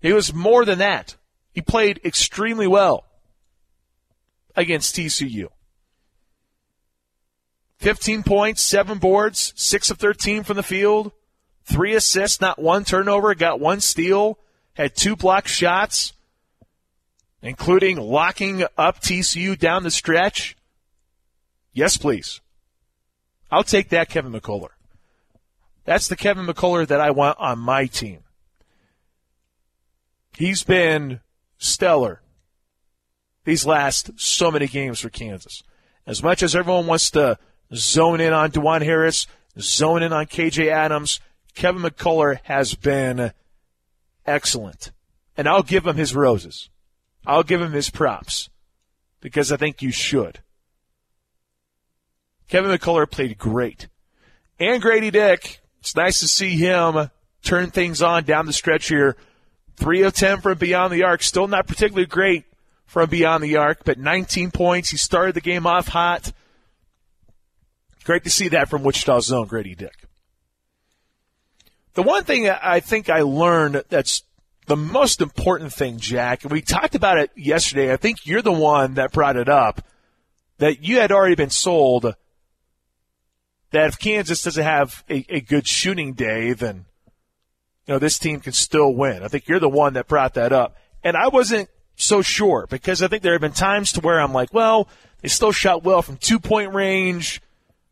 He 0.00 0.12
was 0.12 0.32
more 0.32 0.64
than 0.64 0.78
that. 0.78 1.16
He 1.52 1.60
played 1.60 2.00
extremely 2.04 2.66
well 2.66 3.04
against 4.54 4.94
TCU. 4.96 5.48
15 7.78 8.22
points, 8.22 8.62
seven 8.62 8.98
boards, 8.98 9.52
six 9.56 9.90
of 9.90 9.98
13 9.98 10.42
from 10.42 10.56
the 10.56 10.62
field, 10.62 11.12
three 11.68 11.94
assists, 11.94 12.40
not 12.40 12.58
one 12.58 12.84
turnover, 12.84 13.34
got 13.34 13.60
one 13.60 13.80
steal, 13.80 14.38
had 14.74 14.96
two 14.96 15.16
block 15.16 15.46
shots, 15.46 16.12
including 17.42 17.98
locking 17.98 18.64
up 18.76 19.00
TCU 19.00 19.58
down 19.58 19.82
the 19.82 19.90
stretch. 19.90 20.56
Yes, 21.72 21.96
please. 21.96 22.40
I'll 23.50 23.64
take 23.64 23.90
that, 23.90 24.08
Kevin 24.08 24.32
McCullar. 24.32 24.70
That's 25.84 26.08
the 26.08 26.16
Kevin 26.16 26.46
McCullar 26.46 26.86
that 26.86 27.00
I 27.00 27.10
want 27.10 27.38
on 27.38 27.58
my 27.58 27.86
team. 27.86 28.20
He's 30.36 30.62
been 30.62 31.20
stellar 31.56 32.20
these 33.44 33.64
last 33.64 34.10
so 34.16 34.50
many 34.50 34.66
games 34.66 35.00
for 35.00 35.08
Kansas. 35.08 35.62
As 36.06 36.22
much 36.22 36.42
as 36.42 36.54
everyone 36.54 36.86
wants 36.86 37.10
to 37.12 37.38
zone 37.74 38.20
in 38.20 38.32
on 38.32 38.50
Dajuan 38.50 38.82
Harris, 38.82 39.26
zone 39.58 40.02
in 40.02 40.12
on 40.12 40.26
KJ 40.26 40.68
Adams, 40.68 41.20
Kevin 41.58 41.82
McCullar 41.82 42.38
has 42.44 42.74
been 42.74 43.32
excellent. 44.24 44.92
And 45.36 45.48
I'll 45.48 45.64
give 45.64 45.88
him 45.88 45.96
his 45.96 46.14
roses. 46.14 46.70
I'll 47.26 47.42
give 47.42 47.60
him 47.60 47.72
his 47.72 47.90
props 47.90 48.48
because 49.20 49.50
I 49.50 49.56
think 49.56 49.82
you 49.82 49.90
should. 49.90 50.38
Kevin 52.46 52.70
McCullar 52.70 53.10
played 53.10 53.36
great. 53.38 53.88
And 54.60 54.80
Grady 54.80 55.10
Dick, 55.10 55.60
it's 55.80 55.96
nice 55.96 56.20
to 56.20 56.28
see 56.28 56.50
him 56.50 57.10
turn 57.42 57.70
things 57.72 58.02
on 58.02 58.22
down 58.22 58.46
the 58.46 58.52
stretch 58.52 58.86
here. 58.86 59.16
Three 59.74 60.02
of 60.02 60.14
10 60.14 60.40
from 60.40 60.58
beyond 60.58 60.92
the 60.92 61.02
arc. 61.02 61.24
Still 61.24 61.48
not 61.48 61.66
particularly 61.66 62.06
great 62.06 62.44
from 62.86 63.10
beyond 63.10 63.42
the 63.42 63.56
arc, 63.56 63.82
but 63.84 63.98
19 63.98 64.52
points. 64.52 64.90
He 64.90 64.96
started 64.96 65.34
the 65.34 65.40
game 65.40 65.66
off 65.66 65.88
hot. 65.88 66.32
Great 68.04 68.22
to 68.22 68.30
see 68.30 68.46
that 68.46 68.70
from 68.70 68.84
Wichita's 68.84 69.26
zone, 69.26 69.48
Grady 69.48 69.74
Dick. 69.74 70.07
The 71.98 72.04
one 72.04 72.22
thing 72.22 72.48
I 72.48 72.78
think 72.78 73.10
I 73.10 73.22
learned 73.22 73.82
that's 73.88 74.22
the 74.66 74.76
most 74.76 75.20
important 75.20 75.72
thing, 75.72 75.98
Jack, 75.98 76.44
and 76.44 76.52
we 76.52 76.62
talked 76.62 76.94
about 76.94 77.18
it 77.18 77.32
yesterday. 77.34 77.92
I 77.92 77.96
think 77.96 78.24
you're 78.24 78.40
the 78.40 78.52
one 78.52 78.94
that 78.94 79.10
brought 79.10 79.36
it 79.36 79.48
up 79.48 79.82
that 80.58 80.84
you 80.84 81.00
had 81.00 81.10
already 81.10 81.34
been 81.34 81.50
sold 81.50 82.14
that 83.72 83.88
if 83.88 83.98
Kansas 83.98 84.44
doesn't 84.44 84.62
have 84.62 85.02
a, 85.10 85.26
a 85.28 85.40
good 85.40 85.66
shooting 85.66 86.12
day, 86.12 86.52
then 86.52 86.84
you 87.88 87.94
know 87.94 87.98
this 87.98 88.20
team 88.20 88.38
can 88.38 88.52
still 88.52 88.94
win. 88.94 89.24
I 89.24 89.26
think 89.26 89.48
you're 89.48 89.58
the 89.58 89.68
one 89.68 89.94
that 89.94 90.06
brought 90.06 90.34
that 90.34 90.52
up, 90.52 90.76
and 91.02 91.16
I 91.16 91.26
wasn't 91.26 91.68
so 91.96 92.22
sure 92.22 92.68
because 92.70 93.02
I 93.02 93.08
think 93.08 93.24
there 93.24 93.32
have 93.32 93.40
been 93.40 93.50
times 93.50 93.90
to 93.94 94.00
where 94.02 94.20
I'm 94.20 94.32
like, 94.32 94.54
well, 94.54 94.88
they 95.20 95.26
still 95.26 95.50
shot 95.50 95.82
well 95.82 96.02
from 96.02 96.16
two 96.16 96.38
point 96.38 96.72
range. 96.72 97.42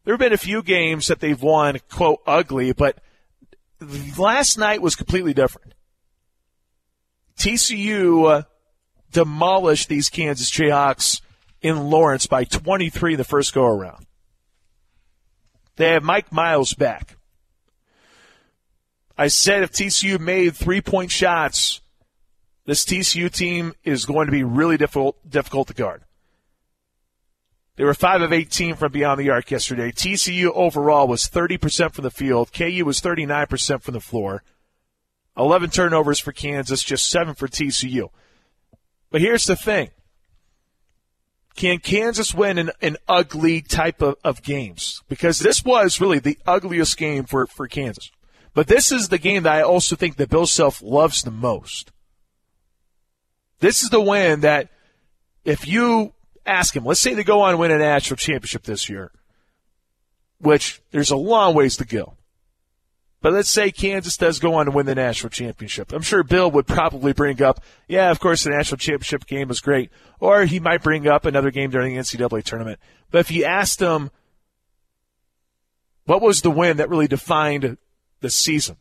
There 0.05 0.15
have 0.15 0.21
been 0.21 0.33
a 0.33 0.39
few 0.39 0.63
games 0.63 1.09
that 1.09 1.19
they've 1.19 1.43
won, 1.43 1.81
quote, 1.91 2.21
ugly, 2.25 2.71
but 2.71 2.99
last 4.19 4.59
night 4.59 4.83
was 4.83 4.97
completely 4.97 5.35
different. 5.35 5.75
TCU 7.39 8.31
uh, 8.31 8.43
demolished 9.13 9.89
these 9.89 10.09
Kansas 10.09 10.51
Jayhawks 10.51 11.21
in 11.61 11.91
Lawrence 11.91 12.27
by 12.27 12.45
23 12.45 13.17
the 13.17 13.25
first 13.25 13.55
go 13.55 13.67
around. 13.67 14.07
They 15.77 15.91
have 15.91 16.03
Mike 16.03 16.33
Miles 16.33 16.75
back. 16.75 17.17
I 19.19 19.29
said 19.29 19.63
if 19.63 19.73
TCU 19.73 20.19
made 20.19 20.55
three 20.55 20.81
point 20.81 21.11
shots, 21.11 21.81
this 22.65 22.85
TCU 22.85 23.31
team 23.31 23.75
is 23.85 24.05
going 24.05 24.27
to 24.27 24.33
be 24.33 24.43
really 24.43 24.77
difficult, 24.77 25.17
difficult 25.29 25.69
to 25.69 25.75
guard. 25.75 26.03
They 27.77 27.85
were 27.85 27.95
5 27.95 28.23
of 28.23 28.33
18 28.33 28.75
from 28.77 28.93
beyond 28.93 29.21
the 29.21 29.31
arc 29.31 29.51
yesterday. 29.51 29.93
TCU 29.93 30.51
overall 30.55 31.07
was 31.07 31.29
30% 31.29 31.93
from 31.93 32.05
the 32.05 32.11
field. 32.11 32.53
KU 32.53 32.85
was 32.85 33.01
39% 33.01 33.83
from 33.83 33.95
the 33.95 34.01
floor. 34.01 34.43
11 35.37 35.71
turnovers 35.71 36.19
for 36.19 36.33
Kansas, 36.33 36.83
just 36.83 37.11
7 37.11 37.35
for 37.35 37.47
TCU. 37.47 38.09
But 39.11 39.21
here's 39.21 39.45
the 39.45 39.57
thing. 39.57 39.91
Can 41.55 41.79
Kansas 41.79 42.35
win 42.35 42.59
an, 42.59 42.71
an 42.81 42.97
ugly 43.09 43.61
type 43.61 44.01
of, 44.01 44.17
of 44.25 44.43
games? 44.43 45.03
Because 45.09 45.39
this 45.39 45.65
was 45.65 46.01
really 46.01 46.19
the 46.19 46.39
ugliest 46.47 46.97
game 46.97 47.25
for, 47.25 47.47
for 47.47 47.69
Kansas. 47.69 48.11
But 48.55 48.69
this 48.69 48.91
is 48.91 49.09
the 49.09 49.19
game 49.19 49.43
that 49.43 49.53
I 49.53 49.63
also 49.63 49.97
think 49.97 50.17
that 50.17 50.31
Bill 50.31 50.47
Self 50.47 50.83
loves 50.83 51.23
the 51.23 51.31
most. 51.31 51.93
This 53.61 53.83
is 53.83 53.91
the 53.91 54.01
win 54.01 54.41
that 54.41 54.71
if 55.45 55.67
you 55.67 56.15
ask 56.47 56.75
him, 56.75 56.85
let's 56.85 57.01
say 57.01 57.15
they 57.15 57.25
go 57.25 57.43
on 57.43 57.51
and 57.51 57.59
win 57.59 57.71
a 57.71 57.79
national 57.79 58.17
championship 58.17 58.63
this 58.63 58.89
year, 58.89 59.13
which 60.39 60.81
there's 60.91 61.11
a 61.11 61.17
long 61.17 61.55
ways 61.55 61.77
to 61.79 61.85
go. 61.85 62.15
But 63.23 63.33
let's 63.33 63.49
say 63.49 63.73
Kansas 63.73 64.17
does 64.17 64.39
go 64.39 64.55
on 64.55 64.67
to 64.67 64.71
win 64.71 64.87
the 64.87 64.95
national 64.95 65.31
championship. 65.31 65.93
I'm 65.93 66.03
sure 66.03 66.23
Bill 66.23 66.51
would 66.51 66.67
probably 66.67 67.13
bring 67.13 67.43
up, 67.43 67.61
yeah, 67.89 68.11
of 68.11 68.21
course 68.21 68.45
the 68.45 68.51
national 68.51 68.79
championship 68.79 69.27
game 69.27 69.49
was 69.49 69.61
great. 69.61 69.91
Or 70.21 70.45
he 70.45 70.61
might 70.61 70.83
bring 70.83 71.09
up 71.09 71.25
another 71.25 71.51
game 71.51 71.71
during 71.71 71.95
the 71.95 72.01
NCAA 72.01 72.45
tournament. 72.45 72.79
But 73.11 73.19
if 73.19 73.31
you 73.31 73.45
asked 73.45 73.81
him, 73.81 74.11
what 76.05 76.23
was 76.23 76.43
the 76.43 76.51
win 76.51 76.77
that 76.77 76.89
really 76.89 77.09
defined 77.09 77.79
the 78.21 78.31
season? 78.31 78.77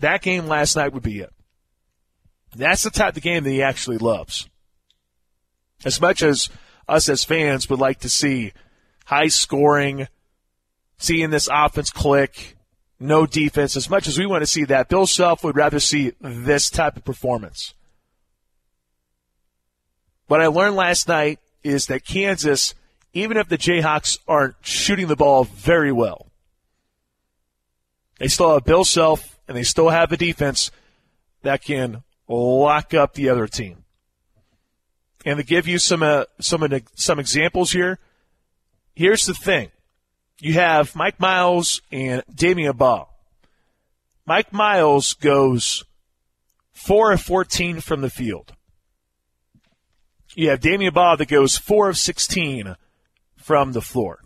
That 0.00 0.22
game 0.22 0.46
last 0.46 0.74
night 0.74 0.92
would 0.92 1.02
be 1.02 1.20
it. 1.20 1.32
That's 2.56 2.82
the 2.82 2.90
type 2.90 3.16
of 3.16 3.22
game 3.22 3.44
that 3.44 3.50
he 3.50 3.62
actually 3.62 3.98
loves. 3.98 4.48
As 5.84 6.00
much 6.00 6.22
as 6.22 6.48
us 6.88 7.08
as 7.08 7.24
fans 7.24 7.68
would 7.70 7.78
like 7.78 8.00
to 8.00 8.08
see 8.08 8.52
high 9.04 9.28
scoring, 9.28 10.08
seeing 10.98 11.30
this 11.30 11.48
offense 11.50 11.90
click, 11.90 12.56
no 13.00 13.26
defense, 13.26 13.76
as 13.76 13.88
much 13.88 14.08
as 14.08 14.18
we 14.18 14.26
want 14.26 14.42
to 14.42 14.46
see 14.46 14.64
that, 14.64 14.88
Bill 14.88 15.06
Self 15.06 15.44
would 15.44 15.56
rather 15.56 15.78
see 15.78 16.12
this 16.20 16.68
type 16.68 16.96
of 16.96 17.04
performance. 17.04 17.74
What 20.26 20.40
I 20.40 20.48
learned 20.48 20.76
last 20.76 21.08
night 21.08 21.38
is 21.62 21.86
that 21.86 22.04
Kansas, 22.04 22.74
even 23.12 23.36
if 23.36 23.48
the 23.48 23.56
Jayhawks 23.58 24.18
aren't 24.26 24.56
shooting 24.60 25.06
the 25.06 25.16
ball 25.16 25.44
very 25.44 25.92
well, 25.92 26.26
they 28.18 28.28
still 28.28 28.52
have 28.52 28.64
Bill 28.64 28.84
Self 28.84 29.38
and 29.46 29.56
they 29.56 29.62
still 29.62 29.90
have 29.90 30.10
a 30.10 30.16
defense 30.16 30.70
that 31.42 31.62
can 31.62 32.02
lock 32.26 32.92
up 32.92 33.14
the 33.14 33.28
other 33.28 33.46
team. 33.46 33.84
And 35.24 35.38
to 35.38 35.44
give 35.44 35.66
you 35.66 35.78
some 35.78 36.02
uh, 36.02 36.24
some 36.40 36.66
some 36.94 37.18
examples 37.18 37.72
here, 37.72 37.98
here's 38.94 39.26
the 39.26 39.34
thing: 39.34 39.70
you 40.40 40.54
have 40.54 40.94
Mike 40.94 41.18
Miles 41.18 41.82
and 41.90 42.22
Damion 42.32 42.76
Baugh. 42.76 43.08
Mike 44.26 44.52
Miles 44.52 45.14
goes 45.14 45.84
four 46.72 47.12
of 47.12 47.20
fourteen 47.20 47.80
from 47.80 48.00
the 48.00 48.10
field. 48.10 48.52
You 50.34 50.50
have 50.50 50.60
Damion 50.60 50.94
Baugh 50.94 51.16
that 51.16 51.28
goes 51.28 51.56
four 51.56 51.88
of 51.88 51.98
sixteen 51.98 52.76
from 53.36 53.72
the 53.72 53.82
floor. 53.82 54.20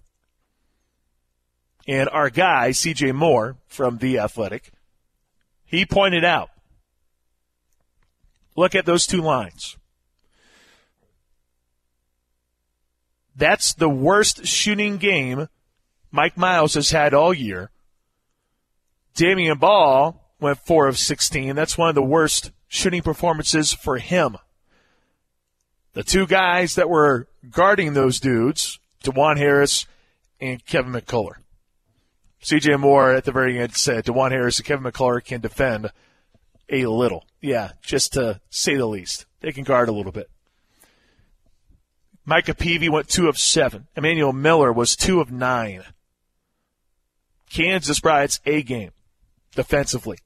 And 1.88 2.08
our 2.10 2.30
guy, 2.30 2.70
CJ 2.70 3.14
Moore 3.14 3.56
from 3.66 3.98
The 3.98 4.18
Athletic, 4.18 4.72
he 5.64 5.84
pointed 5.84 6.24
out 6.24 6.50
look 8.54 8.74
at 8.74 8.84
those 8.84 9.06
two 9.06 9.20
lines. 9.20 9.76
That's 13.34 13.74
the 13.74 13.88
worst 13.88 14.46
shooting 14.46 14.98
game 14.98 15.48
Mike 16.10 16.36
Miles 16.36 16.74
has 16.74 16.90
had 16.90 17.14
all 17.14 17.32
year. 17.32 17.70
Damion 19.14 19.58
Baugh 19.58 20.14
went 20.40 20.58
4 20.58 20.88
of 20.88 20.98
16. 20.98 21.54
That's 21.54 21.78
one 21.78 21.88
of 21.88 21.94
the 21.94 22.02
worst 22.02 22.50
shooting 22.68 23.02
performances 23.02 23.72
for 23.72 23.98
him. 23.98 24.36
The 25.94 26.02
two 26.02 26.26
guys 26.26 26.74
that 26.74 26.88
were 26.88 27.28
guarding 27.50 27.92
those 27.92 28.20
dudes, 28.20 28.78
Dajuan 29.04 29.36
Harris 29.36 29.86
and 30.40 30.64
Kevin 30.64 30.92
McCullar. 30.92 31.34
CJ 32.42 32.80
Moore 32.80 33.12
at 33.12 33.24
the 33.24 33.32
very 33.32 33.58
end 33.58 33.74
said 33.74 34.04
Dajuan 34.04 34.32
Harris 34.32 34.58
and 34.58 34.66
Kevin 34.66 34.90
McCullar 34.90 35.22
can 35.24 35.40
defend 35.40 35.90
a 36.68 36.86
little. 36.86 37.24
Yeah, 37.40 37.72
just 37.82 38.14
to 38.14 38.40
say 38.50 38.76
the 38.76 38.86
least. 38.86 39.26
They 39.40 39.52
can 39.52 39.64
guard 39.64 39.88
a 39.88 39.92
little 39.92 40.12
bit. 40.12 40.30
Micah 42.24 42.54
Peavy 42.54 42.88
went 42.88 43.08
two 43.08 43.28
of 43.28 43.38
seven. 43.38 43.88
Emmanuel 43.96 44.32
Miller 44.32 44.72
was 44.72 44.96
two 44.96 45.20
of 45.20 45.30
nine. 45.32 45.82
Kansas 47.50 48.00
its 48.04 48.40
A 48.46 48.62
game 48.62 48.92
defensively. 49.54 50.18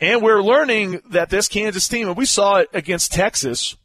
And 0.00 0.20
we're 0.20 0.42
learning 0.42 1.00
that 1.10 1.30
this 1.30 1.46
Kansas 1.48 1.86
team, 1.86 2.08
and 2.08 2.16
we 2.16 2.26
saw 2.26 2.56
it 2.56 2.68
against 2.74 3.12
Texas, 3.12 3.76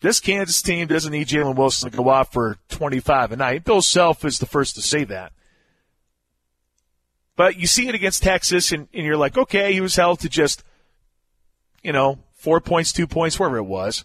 this 0.00 0.20
Kansas 0.20 0.62
team 0.62 0.86
doesn't 0.86 1.12
need 1.12 1.26
Jalen 1.26 1.56
Wilson 1.56 1.90
to 1.90 1.96
go 1.96 2.08
off 2.08 2.32
for 2.32 2.56
25 2.68 3.32
a 3.32 3.36
night. 3.36 3.64
Bill 3.64 3.82
Self 3.82 4.24
is 4.24 4.38
the 4.38 4.46
first 4.46 4.76
to 4.76 4.82
say 4.82 5.04
that. 5.04 5.32
But 7.36 7.56
you 7.56 7.66
see 7.66 7.88
it 7.88 7.94
against 7.94 8.22
Texas, 8.22 8.72
and, 8.72 8.88
and 8.94 9.04
you're 9.04 9.16
like, 9.16 9.36
okay, 9.36 9.72
he 9.72 9.80
was 9.80 9.96
held 9.96 10.20
to 10.20 10.28
just, 10.28 10.62
you 11.82 11.92
know, 11.92 12.18
four 12.32 12.60
points, 12.60 12.92
two 12.92 13.06
points, 13.06 13.38
wherever 13.38 13.58
it 13.58 13.64
was. 13.64 14.04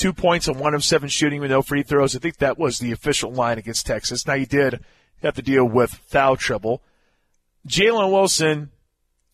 Two 0.00 0.14
points 0.14 0.48
and 0.48 0.58
one 0.58 0.72
of 0.72 0.82
seven 0.82 1.10
shooting 1.10 1.42
with 1.42 1.50
no 1.50 1.60
free 1.60 1.82
throws. 1.82 2.16
I 2.16 2.20
think 2.20 2.38
that 2.38 2.58
was 2.58 2.78
the 2.78 2.90
official 2.90 3.30
line 3.30 3.58
against 3.58 3.84
Texas. 3.84 4.26
Now, 4.26 4.32
you 4.32 4.46
did 4.46 4.82
have 5.22 5.34
to 5.34 5.42
deal 5.42 5.66
with 5.66 5.90
foul 5.90 6.38
trouble. 6.38 6.80
Jalen 7.68 8.10
Wilson, 8.10 8.70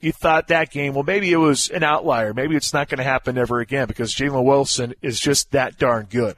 you 0.00 0.10
thought 0.10 0.48
that 0.48 0.72
game, 0.72 0.94
well, 0.94 1.04
maybe 1.04 1.30
it 1.30 1.36
was 1.36 1.68
an 1.68 1.84
outlier. 1.84 2.34
Maybe 2.34 2.56
it's 2.56 2.72
not 2.72 2.88
going 2.88 2.98
to 2.98 3.04
happen 3.04 3.38
ever 3.38 3.60
again 3.60 3.86
because 3.86 4.12
Jalen 4.12 4.42
Wilson 4.42 4.92
is 5.02 5.20
just 5.20 5.52
that 5.52 5.78
darn 5.78 6.06
good. 6.10 6.34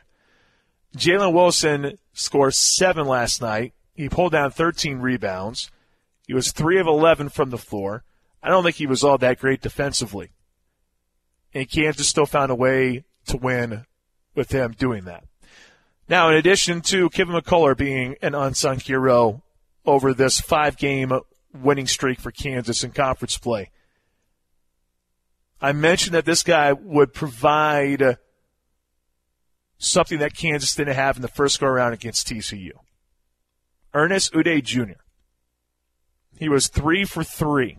Jalen 0.94 1.32
Wilson 1.32 1.96
scored 2.12 2.54
seven 2.54 3.06
last 3.06 3.40
night. 3.40 3.72
He 3.94 4.10
pulled 4.10 4.32
down 4.32 4.50
13 4.50 4.98
rebounds. 4.98 5.70
He 6.26 6.34
was 6.34 6.52
3 6.52 6.78
of 6.78 6.86
11 6.86 7.30
from 7.30 7.48
the 7.48 7.56
floor. 7.56 8.04
I 8.42 8.50
don't 8.50 8.62
think 8.62 8.76
he 8.76 8.86
was 8.86 9.02
all 9.02 9.16
that 9.16 9.38
great 9.38 9.62
defensively. 9.62 10.32
And 11.54 11.70
Kansas 11.70 12.06
still 12.06 12.26
found 12.26 12.50
a 12.50 12.54
way 12.54 13.04
to 13.28 13.38
win 13.38 13.86
with 14.38 14.52
him 14.52 14.72
doing 14.72 15.04
that. 15.04 15.24
Now, 16.08 16.30
in 16.30 16.36
addition 16.36 16.80
to 16.82 17.10
Kevin 17.10 17.34
McCullar 17.34 17.76
being 17.76 18.16
an 18.22 18.34
unsung 18.34 18.80
hero 18.80 19.42
over 19.84 20.14
this 20.14 20.40
five 20.40 20.78
game 20.78 21.12
winning 21.52 21.86
streak 21.86 22.20
for 22.20 22.30
Kansas 22.30 22.84
in 22.84 22.92
conference 22.92 23.36
play. 23.38 23.70
I 25.60 25.72
mentioned 25.72 26.14
that 26.14 26.24
this 26.24 26.42
guy 26.42 26.72
would 26.72 27.12
provide 27.12 28.18
something 29.78 30.18
that 30.18 30.36
Kansas 30.36 30.74
didn't 30.74 30.94
have 30.94 31.16
in 31.16 31.22
the 31.22 31.28
first 31.28 31.58
go 31.60 31.66
around 31.66 31.92
against 31.92 32.28
TCU. 32.28 32.72
Ernest 33.94 34.32
Udeh 34.32 34.62
Jr. 34.62 35.00
He 36.38 36.48
was 36.48 36.68
three 36.68 37.04
for 37.04 37.24
three 37.24 37.78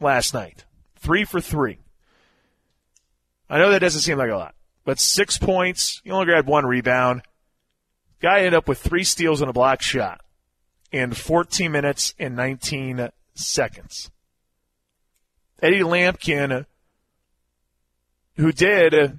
last 0.00 0.34
night. 0.34 0.64
Three 0.96 1.24
for 1.24 1.40
three. 1.40 1.78
I 3.48 3.58
know 3.58 3.70
that 3.70 3.80
doesn't 3.80 4.02
seem 4.02 4.18
like 4.18 4.30
a 4.30 4.36
lot, 4.36 4.54
but 4.86 5.00
six 5.00 5.36
points. 5.36 6.00
He 6.04 6.10
only 6.10 6.24
grabbed 6.24 6.48
one 6.48 6.64
rebound. 6.64 7.22
Guy 8.22 8.38
ended 8.38 8.54
up 8.54 8.66
with 8.66 8.78
three 8.78 9.04
steals 9.04 9.42
and 9.42 9.50
a 9.50 9.52
block 9.52 9.82
shot 9.82 10.22
in 10.90 11.12
14 11.12 11.70
minutes 11.70 12.14
and 12.18 12.34
19 12.34 13.10
seconds. 13.34 14.10
Eddie 15.60 15.80
Lampkin, 15.80 16.64
who 18.36 18.52
did 18.52 19.18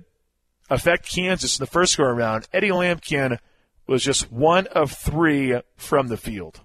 affect 0.70 1.12
Kansas 1.12 1.60
in 1.60 1.64
the 1.64 1.70
first 1.70 1.98
go 1.98 2.06
around, 2.06 2.48
Eddie 2.54 2.70
Lampkin 2.70 3.38
was 3.86 4.04
just 4.04 4.32
one 4.32 4.68
of 4.68 4.92
three 4.92 5.62
from 5.76 6.08
the 6.08 6.18
field. 6.18 6.62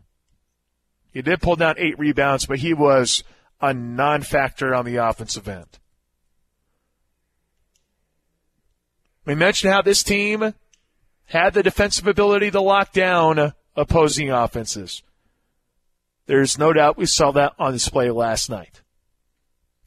He 1.13 1.23
did 1.23 1.43
pull 1.43 1.57
down 1.57 1.75
eight 1.77 1.99
rebounds, 1.99 2.47
but 2.47 2.61
he 2.61 2.73
was 2.73 3.25
a 3.61 3.75
non 3.75 4.23
factor 4.23 4.75
on 4.75 4.85
the 4.85 4.97
offensive 4.97 5.49
end. 5.49 5.79
We 9.25 9.35
mentioned 9.35 9.73
how 9.73 9.83
this 9.83 10.03
team 10.03 10.55
had 11.27 11.55
the 11.55 11.63
defensive 11.63 12.07
ability 12.07 12.51
to 12.51 12.61
lock 12.61 12.93
down 12.93 13.53
opposing 13.77 14.31
offenses. 14.31 15.03
There's 16.27 16.59
no 16.59 16.73
doubt 16.73 16.97
we 16.97 17.07
saw 17.07 17.31
that 17.33 17.53
on 17.59 17.73
display 17.73 18.11
last 18.11 18.51
night. 18.51 18.83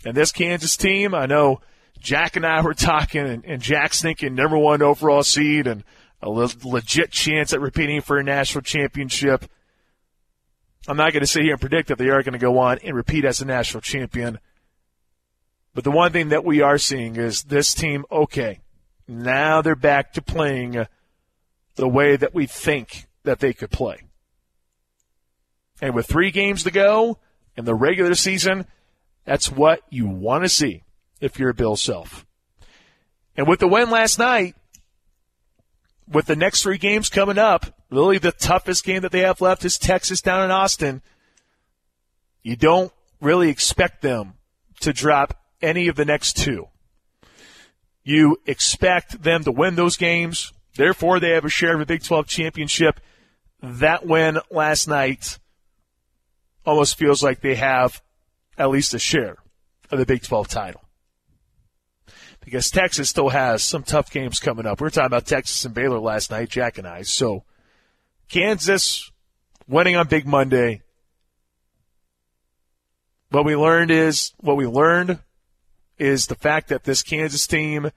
And 0.05 0.15
this 0.15 0.31
Kansas 0.31 0.77
team, 0.77 1.15
I 1.15 1.25
know 1.25 1.61
Jack 1.99 2.35
and 2.35 2.45
I 2.45 2.61
were 2.61 2.73
talking, 2.73 3.25
and, 3.25 3.45
and 3.45 3.61
Jack's 3.61 4.01
thinking 4.01 4.35
number 4.35 4.57
one 4.57 4.81
overall 4.81 5.23
seed 5.23 5.67
and 5.67 5.83
a 6.21 6.29
le- 6.29 6.49
legit 6.63 7.11
chance 7.11 7.53
at 7.53 7.61
repeating 7.61 8.01
for 8.01 8.17
a 8.17 8.23
national 8.23 8.61
championship. 8.61 9.45
I'm 10.87 10.97
not 10.97 11.13
going 11.13 11.21
to 11.21 11.27
sit 11.27 11.43
here 11.43 11.53
and 11.53 11.61
predict 11.61 11.87
that 11.87 11.97
they 11.97 12.09
are 12.09 12.21
going 12.21 12.33
to 12.33 12.39
go 12.39 12.59
on 12.59 12.77
and 12.83 12.95
repeat 12.95 13.25
as 13.25 13.41
a 13.41 13.45
national 13.45 13.81
champion. 13.81 14.39
But 15.73 15.83
the 15.83 15.91
one 15.91 16.11
thing 16.11 16.29
that 16.29 16.45
we 16.45 16.61
are 16.61 16.77
seeing 16.77 17.15
is 17.15 17.43
this 17.43 17.73
team, 17.73 18.05
okay, 18.11 18.59
now 19.07 19.61
they're 19.61 19.75
back 19.75 20.13
to 20.13 20.21
playing 20.21 20.85
the 21.75 21.87
way 21.87 22.15
that 22.15 22.33
we 22.33 22.45
think 22.45 23.05
that 23.23 23.39
they 23.39 23.53
could 23.53 23.71
play. 23.71 24.01
And 25.81 25.93
with 25.93 26.07
three 26.07 26.31
games 26.31 26.63
to 26.63 26.71
go 26.71 27.17
in 27.57 27.65
the 27.65 27.75
regular 27.75 28.15
season, 28.15 28.65
that's 29.25 29.51
what 29.51 29.81
you 29.89 30.07
want 30.07 30.43
to 30.43 30.49
see 30.49 30.83
if 31.19 31.39
you're 31.39 31.49
a 31.49 31.53
Bill 31.53 31.75
Self. 31.75 32.25
And 33.35 33.47
with 33.47 33.59
the 33.59 33.67
win 33.67 33.89
last 33.89 34.17
night, 34.17 34.55
with 36.07 36.27
the 36.27 36.35
next 36.35 36.63
three 36.63 36.77
games 36.77 37.09
coming 37.09 37.37
up, 37.37 37.77
really 37.89 38.17
the 38.17 38.31
toughest 38.31 38.85
game 38.85 39.01
that 39.01 39.11
they 39.11 39.21
have 39.21 39.41
left 39.41 39.65
is 39.65 39.77
Texas 39.77 40.21
down 40.21 40.43
in 40.43 40.51
Austin. 40.51 41.01
You 42.43 42.55
don't 42.55 42.93
really 43.19 43.49
expect 43.49 44.01
them 44.01 44.35
to 44.81 44.93
drop 44.93 45.43
any 45.61 45.87
of 45.87 45.95
the 45.95 46.05
next 46.05 46.37
two. 46.37 46.67
You 48.05 48.37
expect 48.45 49.23
them 49.23 49.43
to 49.43 49.51
win 49.51 49.75
those 49.75 49.97
games. 49.97 50.53
Therefore, 50.75 51.19
they 51.19 51.31
have 51.31 51.43
a 51.43 51.49
share 51.49 51.73
of 51.73 51.81
a 51.81 51.85
Big 51.87 52.03
12 52.03 52.27
championship. 52.27 52.99
That 53.63 54.05
win 54.05 54.37
last 54.51 54.87
night 54.87 55.39
almost 56.65 56.99
feels 56.99 57.23
like 57.23 57.41
they 57.41 57.55
have 57.55 58.01
at 58.59 58.69
least 58.69 58.93
a 58.93 58.99
share 58.99 59.37
of 59.89 59.97
the 59.97 60.05
Big 60.05 60.21
12 60.21 60.47
title. 60.47 60.83
Because 62.41 62.69
Texas 62.69 63.09
still 63.09 63.29
has 63.29 63.63
some 63.63 63.81
tough 63.81 64.11
games 64.11 64.39
coming 64.39 64.67
up. 64.67 64.79
We 64.79 64.85
were 64.85 64.91
talking 64.91 65.07
about 65.07 65.25
Texas 65.25 65.65
and 65.65 65.73
Baylor 65.73 65.99
last 65.99 66.29
night, 66.29 66.49
Jack 66.49 66.77
and 66.77 66.87
I. 66.87 67.01
So 67.01 67.43
Kansas 68.29 69.11
winning 69.67 69.95
on 69.95 70.07
Big 70.07 70.27
Monday. 70.27 70.83
What 73.29 73.45
we 73.45 73.55
learned 73.55 73.89
is 73.89 74.33
what 74.37 74.57
we 74.57 74.67
learned 74.67 75.17
is 75.97 76.27
the 76.27 76.35
fact 76.35 76.69
that 76.69 76.83
this 76.83 77.03
Kansas 77.03 77.47
team 77.47 77.91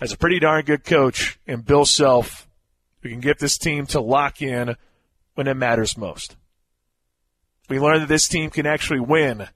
has 0.00 0.12
a 0.12 0.16
pretty 0.16 0.38
darn 0.38 0.64
good 0.64 0.84
coach 0.84 1.38
in 1.46 1.60
Bill 1.60 1.84
Self 1.84 2.48
who 3.02 3.08
can 3.08 3.20
get 3.20 3.38
this 3.38 3.58
team 3.58 3.86
to 3.86 4.00
lock 4.00 4.42
in 4.42 4.76
when 5.34 5.46
it 5.46 5.54
matters 5.54 5.96
most. 5.96 6.36
We 7.68 7.78
learned 7.78 8.02
that 8.02 8.08
this 8.08 8.28
team 8.28 8.50
can 8.50 8.66
actually 8.66 9.00
win 9.00 9.48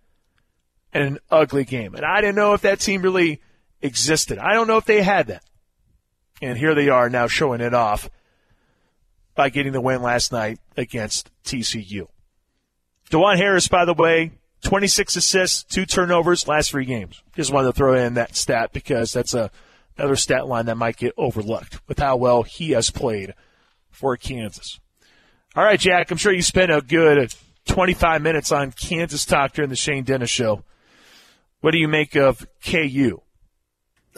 in 0.92 1.02
an 1.02 1.18
ugly 1.30 1.64
game. 1.64 1.94
And 1.94 2.04
I 2.04 2.20
didn't 2.20 2.36
know 2.36 2.54
if 2.54 2.62
that 2.62 2.80
team 2.80 3.02
really 3.02 3.42
existed. 3.82 4.38
I 4.38 4.54
don't 4.54 4.68
know 4.68 4.76
if 4.76 4.84
they 4.84 5.02
had 5.02 5.26
that. 5.26 5.44
And 6.40 6.56
here 6.56 6.74
they 6.74 6.88
are 6.88 7.10
now 7.10 7.26
showing 7.26 7.60
it 7.60 7.74
off 7.74 8.08
by 9.34 9.48
getting 9.48 9.72
the 9.72 9.80
win 9.80 10.02
last 10.02 10.32
night 10.32 10.58
against 10.76 11.30
TCU. 11.44 12.06
Dajuan 13.10 13.36
Harris, 13.36 13.68
by 13.68 13.84
the 13.84 13.94
way, 13.94 14.32
26 14.64 15.16
assists, 15.16 15.62
two 15.62 15.86
turnovers, 15.86 16.48
last 16.48 16.70
three 16.70 16.84
games. 16.84 17.22
Just 17.36 17.52
wanted 17.52 17.68
to 17.68 17.72
throw 17.74 17.94
in 17.94 18.14
that 18.14 18.34
stat 18.34 18.72
because 18.72 19.12
that's 19.12 19.34
a, 19.34 19.50
another 19.96 20.16
stat 20.16 20.48
line 20.48 20.66
that 20.66 20.76
might 20.76 20.96
get 20.96 21.14
overlooked 21.16 21.80
with 21.86 21.98
how 21.98 22.16
well 22.16 22.42
he 22.42 22.72
has 22.72 22.90
played 22.90 23.34
for 23.90 24.16
Kansas. 24.16 24.80
All 25.54 25.62
right, 25.62 25.78
Jack, 25.78 26.10
I'm 26.10 26.16
sure 26.16 26.32
you 26.32 26.42
spent 26.42 26.72
a 26.72 26.80
good 26.80 27.32
25 27.66 28.22
minutes 28.22 28.50
on 28.50 28.72
Kansas 28.72 29.24
talk 29.24 29.52
during 29.52 29.70
the 29.70 29.76
Shane 29.76 30.02
Dennis 30.02 30.30
show. 30.30 30.64
What 31.60 31.70
do 31.70 31.78
you 31.78 31.88
make 31.88 32.16
of 32.16 32.46
KU? 32.64 33.20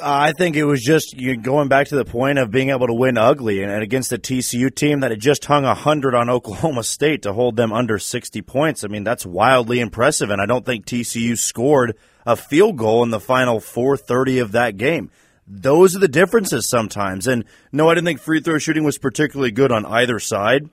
I 0.02 0.32
think 0.32 0.56
it 0.56 0.64
was 0.64 0.82
just 0.82 1.16
going 1.42 1.68
back 1.68 1.88
to 1.88 1.96
the 1.96 2.04
point 2.04 2.38
of 2.38 2.50
being 2.50 2.68
able 2.68 2.86
to 2.86 2.92
win 2.92 3.16
ugly 3.16 3.62
and 3.62 3.72
against 3.82 4.12
a 4.12 4.18
TCU 4.18 4.74
team 4.74 5.00
that 5.00 5.10
had 5.10 5.20
just 5.20 5.46
hung 5.46 5.64
100 5.64 6.14
on 6.14 6.28
Oklahoma 6.30 6.84
State 6.84 7.22
to 7.22 7.32
hold 7.32 7.56
them 7.56 7.72
under 7.72 7.98
60 7.98 8.42
points. 8.42 8.84
I 8.84 8.88
mean, 8.88 9.04
that's 9.04 9.24
wildly 9.24 9.80
impressive, 9.80 10.28
and 10.30 10.40
I 10.40 10.46
don't 10.46 10.66
think 10.66 10.84
TCU 10.84 11.38
scored 11.38 11.96
a 12.26 12.36
field 12.36 12.76
goal 12.76 13.02
in 13.04 13.10
the 13.10 13.20
final 13.20 13.58
430 13.58 14.40
of 14.40 14.52
that 14.52 14.76
game. 14.76 15.10
Those 15.46 15.96
are 15.96 16.00
the 16.00 16.08
differences 16.08 16.68
sometimes. 16.68 17.26
And 17.26 17.44
no, 17.72 17.88
I 17.88 17.94
didn't 17.94 18.06
think 18.06 18.20
free 18.20 18.40
throw 18.40 18.58
shooting 18.58 18.84
was 18.84 18.98
particularly 18.98 19.52
good 19.52 19.72
on 19.72 19.86
either 19.86 20.18
side, 20.18 20.68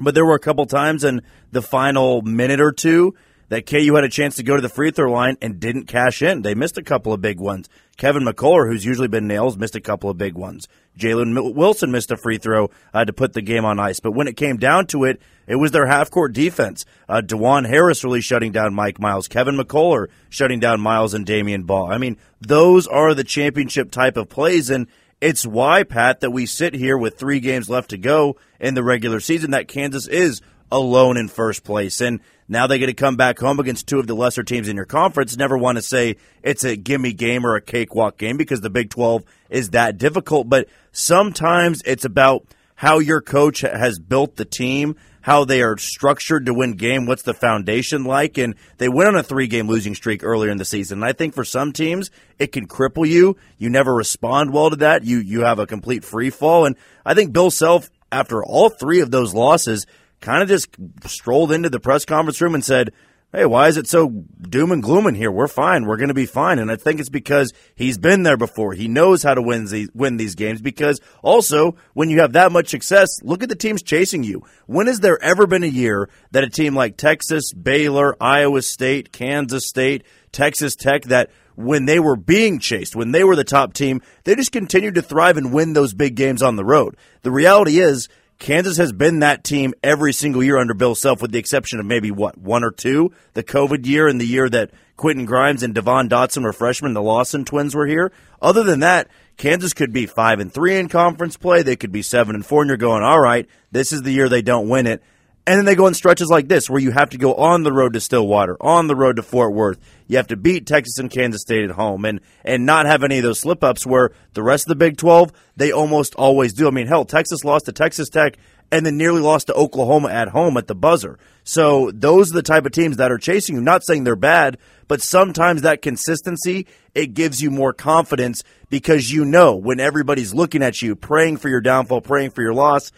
but 0.00 0.14
there 0.14 0.26
were 0.26 0.34
a 0.34 0.40
couple 0.40 0.66
times 0.66 1.02
in 1.02 1.22
the 1.50 1.62
final 1.62 2.22
minute 2.22 2.60
or 2.60 2.70
two 2.70 3.14
that 3.48 3.66
KU 3.66 3.94
had 3.94 4.04
a 4.04 4.08
chance 4.08 4.36
to 4.36 4.42
go 4.42 4.56
to 4.56 4.62
the 4.62 4.68
free 4.68 4.90
throw 4.90 5.10
line 5.10 5.36
and 5.40 5.60
didn't 5.60 5.86
cash 5.86 6.22
in. 6.22 6.42
They 6.42 6.54
missed 6.54 6.78
a 6.78 6.82
couple 6.82 7.12
of 7.12 7.20
big 7.20 7.38
ones. 7.38 7.68
Kevin 7.96 8.24
McCullar, 8.24 8.68
who's 8.68 8.84
usually 8.84 9.08
been 9.08 9.26
nails, 9.26 9.56
missed 9.56 9.76
a 9.76 9.80
couple 9.80 10.10
of 10.10 10.18
big 10.18 10.34
ones. 10.34 10.68
Jalen 10.98 11.54
Wilson 11.54 11.90
missed 11.90 12.10
a 12.10 12.16
free 12.16 12.38
throw 12.38 12.70
uh, 12.92 13.04
to 13.04 13.12
put 13.12 13.32
the 13.32 13.42
game 13.42 13.64
on 13.64 13.78
ice. 13.78 14.00
But 14.00 14.12
when 14.12 14.28
it 14.28 14.36
came 14.36 14.56
down 14.56 14.86
to 14.88 15.04
it, 15.04 15.20
it 15.46 15.56
was 15.56 15.70
their 15.70 15.86
half 15.86 16.10
court 16.10 16.32
defense. 16.32 16.84
Uh, 17.08 17.22
Dajuan 17.24 17.66
Harris 17.66 18.04
really 18.04 18.20
shutting 18.20 18.52
down 18.52 18.74
Mike 18.74 18.98
Miles. 18.98 19.28
Kevin 19.28 19.56
McCullar 19.56 20.08
shutting 20.28 20.60
down 20.60 20.80
Miles 20.80 21.14
and 21.14 21.26
Damion 21.26 21.66
Baugh. 21.66 21.90
I 21.90 21.98
mean, 21.98 22.16
those 22.40 22.86
are 22.86 23.14
the 23.14 23.24
championship 23.24 23.90
type 23.90 24.16
of 24.16 24.28
plays. 24.28 24.70
And 24.70 24.88
it's 25.20 25.46
why, 25.46 25.82
Pat, 25.82 26.20
that 26.20 26.30
we 26.30 26.46
sit 26.46 26.74
here 26.74 26.98
with 26.98 27.18
three 27.18 27.40
games 27.40 27.70
left 27.70 27.90
to 27.90 27.98
go 27.98 28.36
in 28.60 28.74
the 28.74 28.82
regular 28.82 29.20
season 29.20 29.52
that 29.52 29.68
Kansas 29.68 30.06
is 30.06 30.42
alone 30.70 31.16
in 31.16 31.28
first 31.28 31.64
place. 31.64 32.00
And 32.00 32.20
now 32.48 32.66
they 32.66 32.78
get 32.78 32.86
to 32.86 32.94
come 32.94 33.16
back 33.16 33.38
home 33.38 33.58
against 33.58 33.86
two 33.86 33.98
of 33.98 34.06
the 34.06 34.14
lesser 34.14 34.42
teams 34.42 34.68
in 34.68 34.76
your 34.76 34.84
conference. 34.84 35.36
Never 35.36 35.58
want 35.58 35.76
to 35.76 35.82
say 35.82 36.16
it's 36.42 36.64
a 36.64 36.76
gimme 36.76 37.12
game 37.12 37.44
or 37.44 37.56
a 37.56 37.60
cakewalk 37.60 38.18
game 38.18 38.36
because 38.36 38.60
the 38.60 38.70
Big 38.70 38.90
12 38.90 39.24
is 39.50 39.70
that 39.70 39.98
difficult. 39.98 40.48
But 40.48 40.68
sometimes 40.92 41.82
it's 41.84 42.04
about 42.04 42.46
how 42.76 42.98
your 42.98 43.20
coach 43.20 43.60
has 43.62 43.98
built 43.98 44.36
the 44.36 44.44
team, 44.44 44.96
how 45.22 45.44
they 45.44 45.62
are 45.62 45.76
structured 45.76 46.46
to 46.46 46.54
win 46.54 46.74
game, 46.74 47.06
what's 47.06 47.22
the 47.22 47.34
foundation 47.34 48.04
like. 48.04 48.38
And 48.38 48.54
they 48.78 48.88
went 48.88 49.08
on 49.08 49.16
a 49.16 49.22
three 49.24 49.48
game 49.48 49.66
losing 49.66 49.94
streak 49.94 50.22
earlier 50.22 50.50
in 50.50 50.58
the 50.58 50.64
season. 50.64 50.98
And 50.98 51.04
I 51.04 51.12
think 51.12 51.34
for 51.34 51.44
some 51.44 51.72
teams, 51.72 52.10
it 52.38 52.52
can 52.52 52.68
cripple 52.68 53.08
you. 53.08 53.36
You 53.58 53.70
never 53.70 53.92
respond 53.92 54.52
well 54.52 54.70
to 54.70 54.76
that. 54.76 55.04
You, 55.04 55.18
you 55.18 55.40
have 55.40 55.58
a 55.58 55.66
complete 55.66 56.04
free 56.04 56.30
fall. 56.30 56.64
And 56.64 56.76
I 57.04 57.14
think 57.14 57.32
Bill 57.32 57.50
Self, 57.50 57.90
after 58.12 58.44
all 58.44 58.68
three 58.68 59.00
of 59.00 59.10
those 59.10 59.34
losses, 59.34 59.86
kind 60.20 60.42
of 60.42 60.48
just 60.48 60.68
strolled 61.04 61.52
into 61.52 61.70
the 61.70 61.80
press 61.80 62.04
conference 62.04 62.40
room 62.40 62.54
and 62.54 62.64
said, 62.64 62.92
Hey, 63.32 63.44
why 63.44 63.66
is 63.68 63.76
it 63.76 63.88
so 63.88 64.08
doom 64.08 64.70
and 64.70 64.82
gloom 64.82 65.06
in 65.08 65.14
here? 65.14 65.30
We're 65.32 65.48
fine. 65.48 65.84
We're 65.84 65.96
going 65.96 66.08
to 66.08 66.14
be 66.14 66.26
fine. 66.26 66.58
And 66.58 66.70
I 66.70 66.76
think 66.76 67.00
it's 67.00 67.08
because 67.10 67.52
he's 67.74 67.98
been 67.98 68.22
there 68.22 68.36
before. 68.36 68.72
He 68.72 68.86
knows 68.88 69.22
how 69.22 69.34
to 69.34 69.42
win 69.42 69.66
these, 69.66 69.90
win 69.92 70.16
these 70.16 70.36
games 70.36 70.62
because 70.62 71.00
also 71.22 71.76
when 71.92 72.08
you 72.08 72.20
have 72.20 72.32
that 72.34 72.52
much 72.52 72.68
success, 72.68 73.08
look 73.22 73.42
at 73.42 73.48
the 73.48 73.56
teams 73.56 73.82
chasing 73.82 74.22
you. 74.22 74.42
When 74.66 74.86
has 74.86 75.00
there 75.00 75.22
ever 75.22 75.46
been 75.46 75.64
a 75.64 75.66
year 75.66 76.08
that 76.30 76.44
a 76.44 76.48
team 76.48 76.74
like 76.74 76.96
Texas, 76.96 77.52
Baylor, 77.52 78.16
Iowa 78.22 78.62
State, 78.62 79.12
Kansas 79.12 79.68
State, 79.68 80.04
Texas 80.30 80.76
Tech 80.76 81.02
that 81.04 81.30
when 81.56 81.86
they 81.86 81.98
were 81.98 82.16
being 82.16 82.58
chased, 82.58 82.94
when 82.94 83.10
they 83.10 83.24
were 83.24 83.36
the 83.36 83.44
top 83.44 83.74
team, 83.74 84.02
they 84.24 84.34
just 84.34 84.52
continued 84.52 84.94
to 84.94 85.02
thrive 85.02 85.36
and 85.36 85.52
win 85.52 85.72
those 85.72 85.94
big 85.94 86.14
games 86.14 86.42
on 86.42 86.56
the 86.56 86.64
road. 86.64 86.96
The 87.22 87.30
reality 87.30 87.80
is 87.80 88.08
Kansas 88.38 88.76
has 88.76 88.92
been 88.92 89.20
that 89.20 89.44
team 89.44 89.72
every 89.82 90.12
single 90.12 90.42
year 90.42 90.58
under 90.58 90.74
Bill 90.74 90.94
Self, 90.94 91.22
with 91.22 91.32
the 91.32 91.38
exception 91.38 91.80
of 91.80 91.86
maybe 91.86 92.10
what 92.10 92.36
one 92.36 92.64
or 92.64 92.70
two, 92.70 93.12
the 93.32 93.42
COVID 93.42 93.86
year 93.86 94.08
and 94.08 94.20
the 94.20 94.26
year 94.26 94.48
that 94.48 94.70
Quentin 94.96 95.24
Grimes 95.24 95.62
and 95.62 95.74
Devon 95.74 96.08
Dotson 96.08 96.42
were 96.42 96.52
freshmen, 96.52 96.92
the 96.92 97.02
Lawson 97.02 97.44
twins 97.44 97.74
were 97.74 97.86
here. 97.86 98.12
Other 98.40 98.62
than 98.62 98.80
that, 98.80 99.08
Kansas 99.36 99.72
could 99.72 99.92
be 99.92 100.06
five 100.06 100.40
and 100.40 100.52
three 100.52 100.76
in 100.76 100.88
conference 100.88 101.36
play. 101.36 101.62
They 101.62 101.76
could 101.76 101.92
be 101.92 102.02
seven 102.02 102.34
and 102.34 102.44
four, 102.44 102.62
and 102.62 102.68
you're 102.68 102.76
going, 102.76 103.02
all 103.02 103.20
right, 103.20 103.48
this 103.72 103.92
is 103.92 104.02
the 104.02 104.12
year 104.12 104.28
they 104.28 104.42
don't 104.42 104.68
win 104.68 104.86
it. 104.86 105.02
And 105.46 105.58
then 105.58 105.64
they 105.64 105.76
go 105.76 105.86
in 105.86 105.94
stretches 105.94 106.28
like 106.28 106.48
this 106.48 106.68
where 106.68 106.80
you 106.80 106.90
have 106.90 107.10
to 107.10 107.18
go 107.18 107.34
on 107.34 107.62
the 107.62 107.72
road 107.72 107.92
to 107.92 108.00
Stillwater, 108.00 108.56
on 108.60 108.88
the 108.88 108.96
road 108.96 109.16
to 109.16 109.22
Fort 109.22 109.54
Worth. 109.54 109.78
You 110.08 110.16
have 110.16 110.26
to 110.28 110.36
beat 110.36 110.66
Texas 110.66 110.98
and 110.98 111.08
Kansas 111.08 111.42
State 111.42 111.62
at 111.62 111.70
home 111.70 112.04
and, 112.04 112.20
and 112.44 112.66
not 112.66 112.86
have 112.86 113.04
any 113.04 113.18
of 113.18 113.22
those 113.22 113.38
slip 113.38 113.62
ups 113.62 113.86
where 113.86 114.10
the 114.34 114.42
rest 114.42 114.64
of 114.64 114.70
the 114.70 114.76
Big 114.76 114.96
12, 114.96 115.32
they 115.56 115.70
almost 115.70 116.16
always 116.16 116.52
do. 116.52 116.66
I 116.66 116.72
mean, 116.72 116.88
hell, 116.88 117.04
Texas 117.04 117.44
lost 117.44 117.66
to 117.66 117.72
Texas 117.72 118.08
Tech 118.08 118.36
and 118.72 118.84
then 118.84 118.96
nearly 118.96 119.20
lost 119.20 119.46
to 119.46 119.54
Oklahoma 119.54 120.08
at 120.08 120.28
home 120.28 120.56
at 120.56 120.66
the 120.66 120.74
buzzer. 120.74 121.18
So 121.44 121.92
those 121.94 122.30
are 122.30 122.34
the 122.34 122.42
type 122.42 122.66
of 122.66 122.72
teams 122.72 122.96
that 122.96 123.12
are 123.12 123.18
chasing 123.18 123.54
you. 123.54 123.60
Not 123.60 123.84
saying 123.84 124.02
they're 124.02 124.16
bad, 124.16 124.58
but 124.88 125.00
sometimes 125.00 125.62
that 125.62 125.82
consistency, 125.82 126.66
it 126.94 127.14
gives 127.14 127.40
you 127.40 127.52
more 127.52 127.72
confidence 127.72 128.42
because 128.68 129.12
you 129.12 129.24
know 129.24 129.54
when 129.54 129.78
everybody's 129.78 130.34
looking 130.34 130.62
at 130.62 130.82
you, 130.82 130.96
praying 130.96 131.36
for 131.36 131.48
your 131.48 131.60
downfall, 131.60 132.00
praying 132.00 132.30
for 132.30 132.42
your 132.42 132.54
loss, 132.54 132.90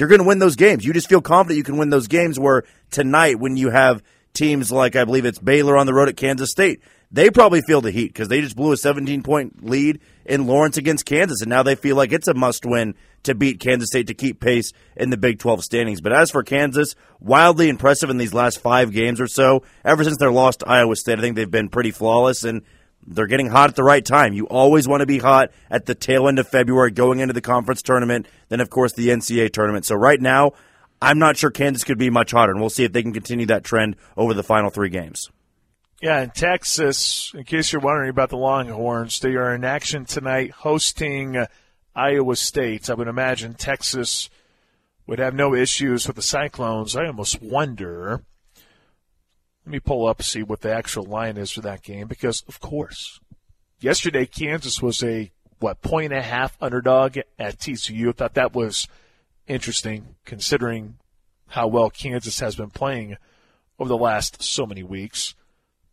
you're 0.00 0.08
going 0.08 0.20
to 0.20 0.26
win 0.26 0.38
those 0.38 0.56
games. 0.56 0.84
You 0.84 0.92
just 0.92 1.08
feel 1.08 1.20
confident 1.20 1.58
you 1.58 1.62
can 1.62 1.76
win 1.76 1.90
those 1.90 2.08
games 2.08 2.38
where 2.38 2.64
tonight 2.90 3.38
when 3.38 3.56
you 3.56 3.70
have 3.70 4.02
teams 4.32 4.72
like 4.72 4.96
I 4.96 5.04
believe 5.04 5.26
it's 5.26 5.38
Baylor 5.38 5.76
on 5.76 5.86
the 5.86 5.94
road 5.94 6.08
at 6.08 6.16
Kansas 6.16 6.50
State, 6.50 6.82
they 7.12 7.30
probably 7.30 7.60
feel 7.62 7.80
the 7.80 7.90
heat 7.90 8.06
because 8.06 8.28
they 8.28 8.40
just 8.40 8.56
blew 8.56 8.72
a 8.72 8.76
17 8.76 9.22
point 9.22 9.64
lead 9.64 10.00
in 10.24 10.46
Lawrence 10.46 10.76
against 10.76 11.06
Kansas, 11.06 11.40
and 11.40 11.50
now 11.50 11.62
they 11.62 11.74
feel 11.74 11.96
like 11.96 12.12
it's 12.12 12.28
a 12.28 12.34
must 12.34 12.64
win 12.64 12.94
to 13.24 13.34
beat 13.34 13.60
Kansas 13.60 13.88
State 13.88 14.06
to 14.06 14.14
keep 14.14 14.40
pace 14.40 14.72
in 14.96 15.10
the 15.10 15.16
Big 15.16 15.38
12 15.38 15.64
standings. 15.64 16.00
But 16.00 16.12
as 16.12 16.30
for 16.30 16.42
Kansas, 16.42 16.94
wildly 17.18 17.68
impressive 17.68 18.10
in 18.10 18.16
these 18.16 18.32
last 18.32 18.60
five 18.60 18.92
games 18.92 19.20
or 19.20 19.26
so. 19.26 19.64
Ever 19.84 20.04
since 20.04 20.16
their 20.18 20.32
loss 20.32 20.56
to 20.58 20.68
Iowa 20.68 20.96
State, 20.96 21.18
I 21.18 21.22
think 21.22 21.36
they've 21.36 21.50
been 21.50 21.68
pretty 21.68 21.90
flawless 21.90 22.44
and 22.44 22.62
they're 23.10 23.26
getting 23.26 23.48
hot 23.48 23.70
at 23.70 23.76
the 23.76 23.82
right 23.82 24.04
time. 24.04 24.32
You 24.32 24.46
always 24.46 24.86
want 24.86 25.00
to 25.00 25.06
be 25.06 25.18
hot 25.18 25.50
at 25.70 25.86
the 25.86 25.94
tail 25.94 26.28
end 26.28 26.38
of 26.38 26.48
February 26.48 26.90
going 26.92 27.18
into 27.18 27.34
the 27.34 27.40
conference 27.40 27.82
tournament, 27.82 28.26
then, 28.48 28.60
of 28.60 28.70
course, 28.70 28.92
the 28.92 29.08
NCAA 29.08 29.52
tournament. 29.52 29.84
So 29.84 29.96
right 29.96 30.20
now, 30.20 30.52
I'm 31.02 31.18
not 31.18 31.36
sure 31.36 31.50
Kansas 31.50 31.84
could 31.84 31.98
be 31.98 32.10
much 32.10 32.30
hotter, 32.30 32.52
and 32.52 32.60
we'll 32.60 32.70
see 32.70 32.84
if 32.84 32.92
they 32.92 33.02
can 33.02 33.12
continue 33.12 33.46
that 33.46 33.64
trend 33.64 33.96
over 34.16 34.34
the 34.34 34.42
final 34.42 34.70
three 34.70 34.90
games. 34.90 35.30
Yeah, 36.00 36.22
in 36.22 36.30
Texas, 36.30 37.32
in 37.34 37.44
case 37.44 37.72
you're 37.72 37.82
wondering 37.82 38.10
about 38.10 38.30
the 38.30 38.38
Longhorns, 38.38 39.20
they 39.20 39.34
are 39.34 39.54
in 39.54 39.64
action 39.64 40.06
tonight 40.06 40.50
hosting 40.50 41.36
uh, 41.36 41.46
Iowa 41.94 42.36
State. 42.36 42.88
I 42.88 42.94
would 42.94 43.08
imagine 43.08 43.54
Texas 43.54 44.30
would 45.06 45.18
have 45.18 45.34
no 45.34 45.54
issues 45.54 46.06
with 46.06 46.16
the 46.16 46.22
Cyclones. 46.22 46.96
I 46.96 47.06
almost 47.06 47.42
wonder. 47.42 48.22
Let 49.64 49.72
me 49.72 49.80
pull 49.80 50.06
up 50.06 50.22
see 50.22 50.42
what 50.42 50.62
the 50.62 50.72
actual 50.72 51.04
line 51.04 51.36
is 51.36 51.50
for 51.50 51.60
that 51.60 51.82
game 51.82 52.08
because, 52.08 52.42
of 52.48 52.60
course, 52.60 53.20
yesterday 53.80 54.26
Kansas 54.26 54.80
was 54.80 55.02
a 55.02 55.30
what 55.58 55.82
point 55.82 56.12
and 56.12 56.20
a 56.20 56.24
half 56.24 56.56
underdog 56.60 57.18
at 57.38 57.58
TCU. 57.58 58.08
I 58.08 58.12
thought 58.12 58.34
that 58.34 58.54
was 58.54 58.88
interesting 59.46 60.16
considering 60.24 60.96
how 61.48 61.66
well 61.66 61.90
Kansas 61.90 62.40
has 62.40 62.56
been 62.56 62.70
playing 62.70 63.16
over 63.78 63.88
the 63.88 63.96
last 63.96 64.42
so 64.42 64.66
many 64.66 64.82
weeks. 64.82 65.34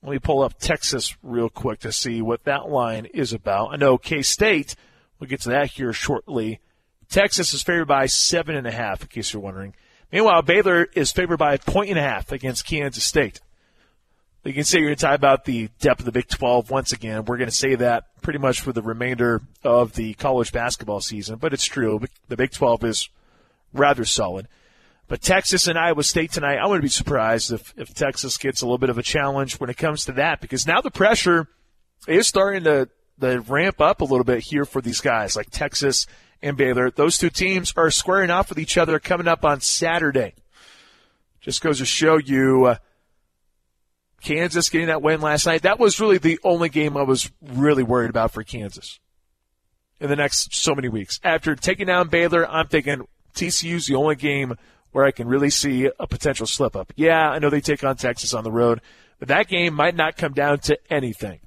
Let 0.03 0.11
me 0.11 0.19
pull 0.19 0.43
up 0.43 0.59
Texas 0.59 1.17
real 1.23 1.49
quick 1.49 1.79
to 1.79 1.91
see 1.91 2.21
what 2.21 2.43
that 2.45 2.69
line 2.69 3.05
is 3.05 3.33
about. 3.33 3.73
I 3.73 3.77
know 3.77 3.97
K 3.97 4.21
State, 4.21 4.75
we'll 5.19 5.29
get 5.29 5.41
to 5.41 5.49
that 5.49 5.71
here 5.71 5.91
shortly. 5.91 6.59
Texas 7.09 7.53
is 7.53 7.63
favored 7.63 7.87
by 7.87 8.05
seven 8.05 8.55
and 8.55 8.67
a 8.67 8.71
half, 8.71 9.01
in 9.01 9.07
case 9.07 9.33
you're 9.33 9.41
wondering. 9.41 9.73
Meanwhile, 10.11 10.43
Baylor 10.43 10.87
is 10.93 11.11
favored 11.11 11.37
by 11.37 11.55
a 11.55 11.59
point 11.59 11.89
and 11.89 11.99
a 11.99 12.03
half 12.03 12.31
against 12.31 12.67
Kansas 12.67 13.03
State. 13.03 13.41
You 14.47 14.53
can 14.53 14.63
say 14.63 14.79
you're 14.79 14.95
talk 14.95 15.13
about 15.13 15.43
the 15.43 15.69
depth 15.81 15.99
of 15.99 16.05
the 16.05 16.11
Big 16.13 16.29
12 16.29 16.71
once 16.71 16.93
again. 16.93 17.25
We're 17.25 17.35
going 17.35 17.49
to 17.49 17.55
say 17.55 17.75
that 17.75 18.21
pretty 18.21 18.39
much 18.39 18.61
for 18.61 18.71
the 18.71 18.81
remainder 18.81 19.41
of 19.61 19.91
the 19.93 20.13
college 20.13 20.53
basketball 20.53 21.01
season, 21.01 21.35
but 21.35 21.51
it's 21.51 21.65
true. 21.65 21.99
The 22.29 22.37
Big 22.37 22.51
12 22.51 22.85
is 22.85 23.09
rather 23.73 24.05
solid. 24.05 24.47
But 25.09 25.21
Texas 25.21 25.67
and 25.67 25.77
Iowa 25.77 26.01
State 26.01 26.31
tonight, 26.31 26.59
I 26.59 26.65
wouldn't 26.65 26.83
be 26.83 26.87
surprised 26.87 27.51
if, 27.51 27.73
if 27.75 27.93
Texas 27.93 28.37
gets 28.37 28.61
a 28.61 28.65
little 28.65 28.77
bit 28.77 28.89
of 28.89 28.97
a 28.97 29.03
challenge 29.03 29.59
when 29.59 29.69
it 29.69 29.75
comes 29.75 30.05
to 30.05 30.13
that 30.13 30.39
because 30.39 30.65
now 30.65 30.79
the 30.79 30.91
pressure 30.91 31.49
is 32.07 32.25
starting 32.25 32.63
to, 32.63 32.87
to 33.19 33.41
ramp 33.41 33.81
up 33.81 33.99
a 33.99 34.05
little 34.05 34.23
bit 34.23 34.39
here 34.39 34.63
for 34.63 34.81
these 34.81 35.01
guys 35.01 35.35
like 35.35 35.49
Texas 35.49 36.07
and 36.41 36.55
Baylor. 36.55 36.89
Those 36.89 37.17
two 37.17 37.29
teams 37.29 37.73
are 37.75 37.91
squaring 37.91 38.29
off 38.29 38.47
with 38.47 38.59
each 38.59 38.77
other 38.77 38.97
coming 38.97 39.27
up 39.27 39.43
on 39.43 39.59
Saturday. 39.59 40.35
Just 41.41 41.61
goes 41.61 41.79
to 41.79 41.85
show 41.85 42.17
you 42.17 42.67
uh, 42.67 42.75
Kansas 44.21 44.69
getting 44.69 44.87
that 44.87 45.01
win 45.01 45.21
last 45.21 45.45
night. 45.45 45.61
That 45.61 45.79
was 45.79 45.99
really 45.99 46.17
the 46.17 46.39
only 46.43 46.69
game 46.69 46.97
I 46.97 47.03
was 47.03 47.31
really 47.41 47.83
worried 47.83 48.09
about 48.09 48.31
for 48.31 48.43
Kansas 48.43 48.99
in 49.99 50.09
the 50.09 50.15
next 50.15 50.53
so 50.55 50.75
many 50.75 50.89
weeks. 50.89 51.19
After 51.23 51.55
taking 51.55 51.87
down 51.87 52.09
Baylor, 52.09 52.47
I'm 52.47 52.67
thinking 52.67 53.07
TCU's 53.35 53.87
the 53.87 53.95
only 53.95 54.15
game 54.15 54.55
where 54.91 55.05
I 55.05 55.11
can 55.11 55.27
really 55.27 55.49
see 55.49 55.89
a 55.99 56.07
potential 56.07 56.47
slip 56.47 56.75
up. 56.75 56.91
Yeah, 56.95 57.29
I 57.29 57.39
know 57.39 57.49
they 57.49 57.61
take 57.61 57.83
on 57.83 57.97
Texas 57.97 58.33
on 58.33 58.43
the 58.43 58.51
road, 58.51 58.81
but 59.19 59.27
that 59.27 59.47
game 59.47 59.73
might 59.73 59.95
not 59.95 60.17
come 60.17 60.33
down 60.33 60.59
to 60.59 60.77
anything 60.91 61.39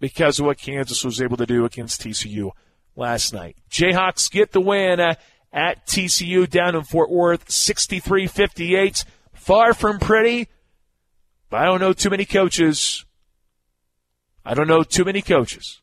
because 0.00 0.38
of 0.38 0.46
what 0.46 0.58
Kansas 0.58 1.04
was 1.04 1.20
able 1.20 1.36
to 1.36 1.46
do 1.46 1.64
against 1.64 2.02
TCU 2.02 2.50
last 2.96 3.32
night. 3.32 3.56
Jayhawks 3.70 4.30
get 4.30 4.52
the 4.52 4.60
win 4.60 5.00
uh, 5.00 5.14
at 5.52 5.86
TCU 5.86 6.48
down 6.48 6.76
in 6.76 6.82
Fort 6.82 7.10
Worth, 7.10 7.46
63-58. 7.48 9.04
Far 9.34 9.72
from 9.72 9.98
pretty, 9.98 10.48
but 11.50 11.60
I 11.60 11.64
don't 11.64 11.80
know 11.80 11.92
too 11.92 12.10
many 12.10 12.24
coaches. 12.24 13.04
I 14.44 14.54
don't 14.54 14.68
know 14.68 14.82
too 14.82 15.04
many 15.04 15.22
coaches 15.22 15.80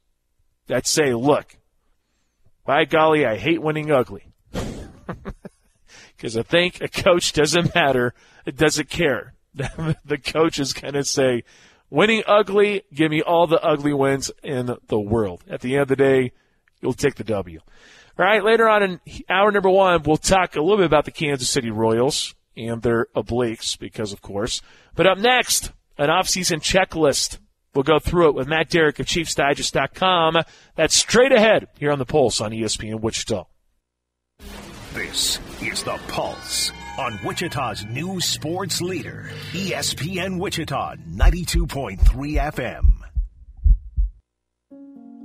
that 0.67 0.88
say, 0.88 1.13
look, 1.13 1.58
by 2.65 2.86
golly, 2.86 3.25
I 3.25 3.38
hate 3.38 3.62
winning 3.62 3.91
ugly. 3.91 4.34
because 6.15 6.38
I 6.38 6.43
think 6.43 6.82
a 6.82 6.88
coach 6.88 7.34
doesn't 7.34 7.75
matter. 7.75 8.13
It 8.45 8.58
doesn't 8.58 8.89
care. 8.89 9.34
the 9.54 10.17
coach 10.17 10.60
is 10.60 10.73
going 10.73 10.93
to 10.93 11.04
say, 11.04 11.43
winning 11.89 12.23
ugly, 12.28 12.84
give 12.93 13.12
me 13.12 13.21
all 13.21 13.47
the 13.47 13.62
ugly 13.62 13.93
wins 13.93 14.32
in 14.43 14.75
the 14.88 14.99
world. 14.99 15.43
At 15.49 15.62
the 15.62 15.73
end 15.73 15.84
of 15.84 15.88
the 15.89 15.95
day, 15.95 16.32
you'll 16.82 16.93
take 16.93 17.15
the 17.15 17.23
W. 17.23 17.60
All 18.17 18.25
right, 18.25 18.43
later 18.43 18.67
on 18.67 18.84
in 18.84 18.99
hour 19.30 19.51
number 19.51 19.69
one, 19.69 20.04
we'll 20.04 20.17
talk 20.17 20.56
a 20.56 20.62
little 20.62 20.78
bit 20.78 20.86
about 20.86 21.06
the 21.06 21.12
Kansas 21.12 21.49
City 21.49 21.69
Royals 21.69 22.34
and 22.58 22.82
their 22.82 23.08
obliques, 23.15 23.78
because 23.78 24.13
of 24.13 24.22
course. 24.22 24.62
But 24.96 25.08
up 25.08 25.18
next, 25.18 25.72
an 25.98 26.10
off-season 26.10 26.60
checklist. 26.60 27.39
We'll 27.74 27.84
go 27.84 28.00
through 28.00 28.30
it 28.30 28.36
with 28.36 28.48
Matt 28.48 28.70
Derrick 28.70 29.00
of 29.00 29.06
ChiefsDigest.com. 29.06 30.38
That's 30.76 30.96
straight 30.96 31.34
ahead 31.34 31.68
here 31.78 31.91
on 31.91 32.00
the 32.00 32.06
Pulse 32.06 32.39
on 32.39 32.52
ESPN 32.52 33.02
Wichita. 33.02 33.46
This 34.94 35.39
is 35.62 35.84
The 35.84 36.00
Pulse 36.08 36.72
on 36.98 37.20
Wichita's 37.26 37.86
new 37.86 38.22
sports 38.22 38.82
leader, 38.82 39.30
ESPN 39.52 40.39
Wichita 40.39 40.96
92.3 40.96 42.00
FM. 42.00 42.91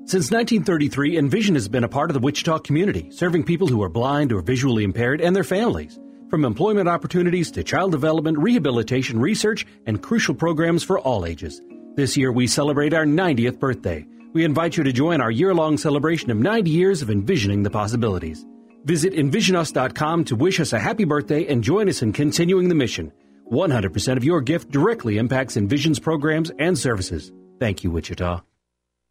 Since 0.06 0.32
1933, 0.32 1.18
Envision 1.18 1.54
has 1.54 1.68
been 1.68 1.84
a 1.84 1.88
part 1.88 2.10
of 2.10 2.14
the 2.14 2.20
Wichita 2.20 2.58
community, 2.58 3.12
serving 3.12 3.44
people 3.44 3.68
who 3.68 3.80
are 3.80 3.88
blind 3.88 4.32
or 4.32 4.40
visually 4.40 4.82
impaired 4.82 5.20
and 5.20 5.36
their 5.36 5.44
families. 5.44 6.00
From 6.30 6.44
employment 6.44 6.88
opportunities 6.88 7.50
to 7.50 7.64
child 7.64 7.90
development, 7.90 8.38
rehabilitation, 8.38 9.18
research, 9.20 9.66
and 9.86 10.00
crucial 10.00 10.32
programs 10.32 10.84
for 10.84 11.00
all 11.00 11.26
ages. 11.26 11.60
This 11.96 12.16
year 12.16 12.30
we 12.30 12.46
celebrate 12.46 12.94
our 12.94 13.04
90th 13.04 13.58
birthday. 13.58 14.06
We 14.32 14.44
invite 14.44 14.76
you 14.76 14.84
to 14.84 14.92
join 14.92 15.20
our 15.20 15.32
year 15.32 15.52
long 15.52 15.76
celebration 15.76 16.30
of 16.30 16.38
90 16.38 16.70
years 16.70 17.02
of 17.02 17.10
envisioning 17.10 17.64
the 17.64 17.70
possibilities. 17.70 18.46
Visit 18.84 19.12
envisionus.com 19.12 20.24
to 20.26 20.36
wish 20.36 20.60
us 20.60 20.72
a 20.72 20.78
happy 20.78 21.04
birthday 21.04 21.46
and 21.46 21.64
join 21.64 21.88
us 21.88 22.00
in 22.00 22.12
continuing 22.12 22.68
the 22.68 22.76
mission. 22.76 23.10
100% 23.50 24.16
of 24.16 24.22
your 24.22 24.40
gift 24.40 24.70
directly 24.70 25.18
impacts 25.18 25.56
Envision's 25.56 25.98
programs 25.98 26.52
and 26.60 26.78
services. 26.78 27.32
Thank 27.58 27.82
you, 27.82 27.90
Wichita. 27.90 28.42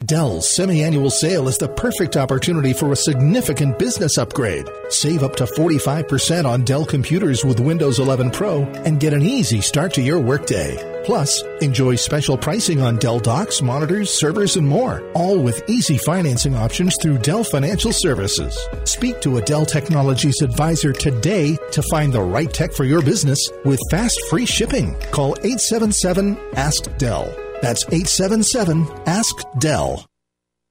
Dell's 0.06 0.50
semi-annual 0.50 1.10
sale 1.10 1.50
is 1.50 1.58
the 1.58 1.68
perfect 1.68 2.16
opportunity 2.16 2.72
for 2.72 2.94
a 2.94 2.96
significant 2.96 3.78
business 3.78 4.18
upgrade. 4.18 4.66
Save 4.88 5.24
up 5.24 5.36
to 5.36 5.44
45% 5.44 6.46
on 6.46 6.64
Dell 6.64 6.86
computers 6.86 7.44
with 7.44 7.60
Windows 7.60 8.00
11 8.00 8.32
Pro 8.32 8.64
and 8.86 9.02
get 9.02 9.14
an 9.14 9.24
easy 9.24 9.60
start 9.60 9.94
to 9.96 10.02
your 10.02 10.18
workday. 10.18 11.04
Plus, 11.04 11.44
enjoy 11.60 11.96
special 11.96 12.38
pricing 12.38 12.80
on 12.80 12.96
Dell 12.96 13.20
docks, 13.20 13.62
monitors, 13.62 14.10
servers, 14.10 14.56
and 14.56 14.66
more, 14.66 15.04
all 15.16 15.38
with 15.38 15.68
easy 15.68 15.98
financing 15.98 16.56
options 16.56 16.96
through 17.02 17.18
Dell 17.18 17.44
Financial 17.44 17.92
Services. 17.92 18.58
Speak 18.86 19.20
to 19.20 19.36
a 19.36 19.42
Dell 19.42 19.66
Technologies 19.66 20.42
advisor 20.42 20.94
today 20.94 21.58
to 21.74 21.82
find 21.92 22.14
the 22.14 22.22
right 22.22 22.54
tech 22.54 22.72
for 22.72 22.86
your 22.86 23.02
business 23.02 23.50
with 23.66 23.82
fast 23.92 24.18
free 24.30 24.46
shipping. 24.46 24.96
Call 25.12 25.32
877 25.44 26.38
Ask 26.54 26.86
Dell. 26.96 27.49
That's 27.62 27.84
877 27.86 28.88
Ask 29.06 29.36
Dell. 29.60 30.06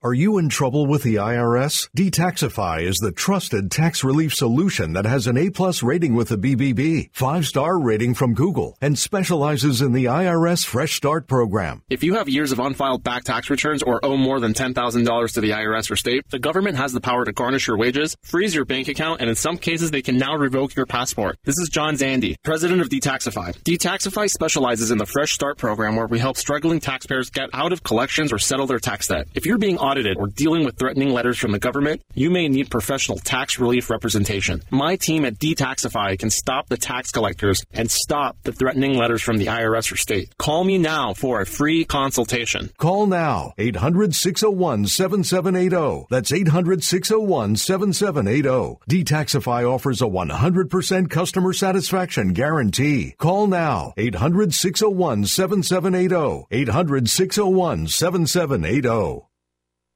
Are 0.00 0.14
you 0.14 0.38
in 0.38 0.48
trouble 0.48 0.86
with 0.86 1.02
the 1.02 1.16
IRS? 1.16 1.88
Detaxify 1.96 2.82
is 2.82 2.98
the 2.98 3.10
trusted 3.10 3.68
tax 3.68 4.04
relief 4.04 4.32
solution 4.32 4.92
that 4.92 5.06
has 5.06 5.26
an 5.26 5.36
A-plus 5.36 5.82
rating 5.82 6.14
with 6.14 6.28
the 6.28 6.38
BBB, 6.38 7.10
five-star 7.12 7.80
rating 7.80 8.14
from 8.14 8.32
Google, 8.32 8.78
and 8.80 8.96
specializes 8.96 9.82
in 9.82 9.90
the 9.90 10.04
IRS 10.04 10.64
Fresh 10.64 10.94
Start 10.94 11.26
program. 11.26 11.82
If 11.90 12.04
you 12.04 12.14
have 12.14 12.28
years 12.28 12.52
of 12.52 12.60
unfiled 12.60 13.02
back 13.02 13.24
tax 13.24 13.50
returns 13.50 13.82
or 13.82 13.98
owe 14.04 14.16
more 14.16 14.38
than 14.38 14.54
$10,000 14.54 15.32
to 15.32 15.40
the 15.40 15.50
IRS 15.50 15.90
or 15.90 15.96
state, 15.96 16.22
the 16.30 16.38
government 16.38 16.76
has 16.76 16.92
the 16.92 17.00
power 17.00 17.24
to 17.24 17.32
garnish 17.32 17.66
your 17.66 17.76
wages, 17.76 18.14
freeze 18.22 18.54
your 18.54 18.64
bank 18.64 18.86
account, 18.86 19.20
and 19.20 19.28
in 19.28 19.34
some 19.34 19.58
cases 19.58 19.90
they 19.90 20.02
can 20.02 20.16
now 20.16 20.36
revoke 20.36 20.76
your 20.76 20.86
passport. 20.86 21.40
This 21.42 21.58
is 21.58 21.70
John 21.70 21.96
Zandy, 21.96 22.36
president 22.44 22.82
of 22.82 22.88
Detaxify. 22.88 23.52
Detaxify 23.64 24.30
specializes 24.30 24.92
in 24.92 24.98
the 24.98 25.06
Fresh 25.06 25.32
Start 25.32 25.58
program 25.58 25.96
where 25.96 26.06
we 26.06 26.20
help 26.20 26.36
struggling 26.36 26.78
taxpayers 26.78 27.30
get 27.30 27.50
out 27.52 27.72
of 27.72 27.82
collections 27.82 28.32
or 28.32 28.38
settle 28.38 28.68
their 28.68 28.78
tax 28.78 29.08
debt. 29.08 29.26
If 29.34 29.44
you're 29.44 29.58
being 29.58 29.76
audited 29.88 30.16
or 30.18 30.26
dealing 30.26 30.64
with 30.64 30.76
threatening 30.78 31.10
letters 31.10 31.38
from 31.38 31.52
the 31.52 31.58
government, 31.58 32.02
you 32.14 32.30
may 32.30 32.48
need 32.48 32.70
professional 32.70 33.18
tax 33.18 33.58
relief 33.58 33.90
representation. 33.90 34.62
My 34.70 34.96
team 34.96 35.24
at 35.24 35.38
Detaxify 35.38 36.18
can 36.18 36.30
stop 36.30 36.68
the 36.68 36.76
tax 36.76 37.10
collectors 37.10 37.64
and 37.72 37.90
stop 37.90 38.36
the 38.42 38.52
threatening 38.52 38.96
letters 38.96 39.22
from 39.22 39.38
the 39.38 39.46
IRS 39.46 39.92
or 39.92 39.96
state. 39.96 40.32
Call 40.38 40.64
me 40.64 40.78
now 40.78 41.14
for 41.14 41.40
a 41.40 41.46
free 41.46 41.84
consultation. 41.84 42.70
Call 42.78 43.06
now 43.06 43.52
800 43.58 44.14
601 44.14 44.86
7780. 44.86 46.06
That's 46.10 46.32
800 46.32 46.84
601 46.84 47.56
7780. 47.56 48.78
Detaxify 48.90 49.70
offers 49.70 50.02
a 50.02 50.06
100% 50.06 51.10
customer 51.10 51.52
satisfaction 51.52 52.32
guarantee. 52.32 53.14
Call 53.18 53.46
now 53.46 53.94
800 53.96 54.52
601 54.52 55.24
7780. 55.24 56.46
800 56.50 57.08
601 57.08 57.86
7780. 57.86 59.27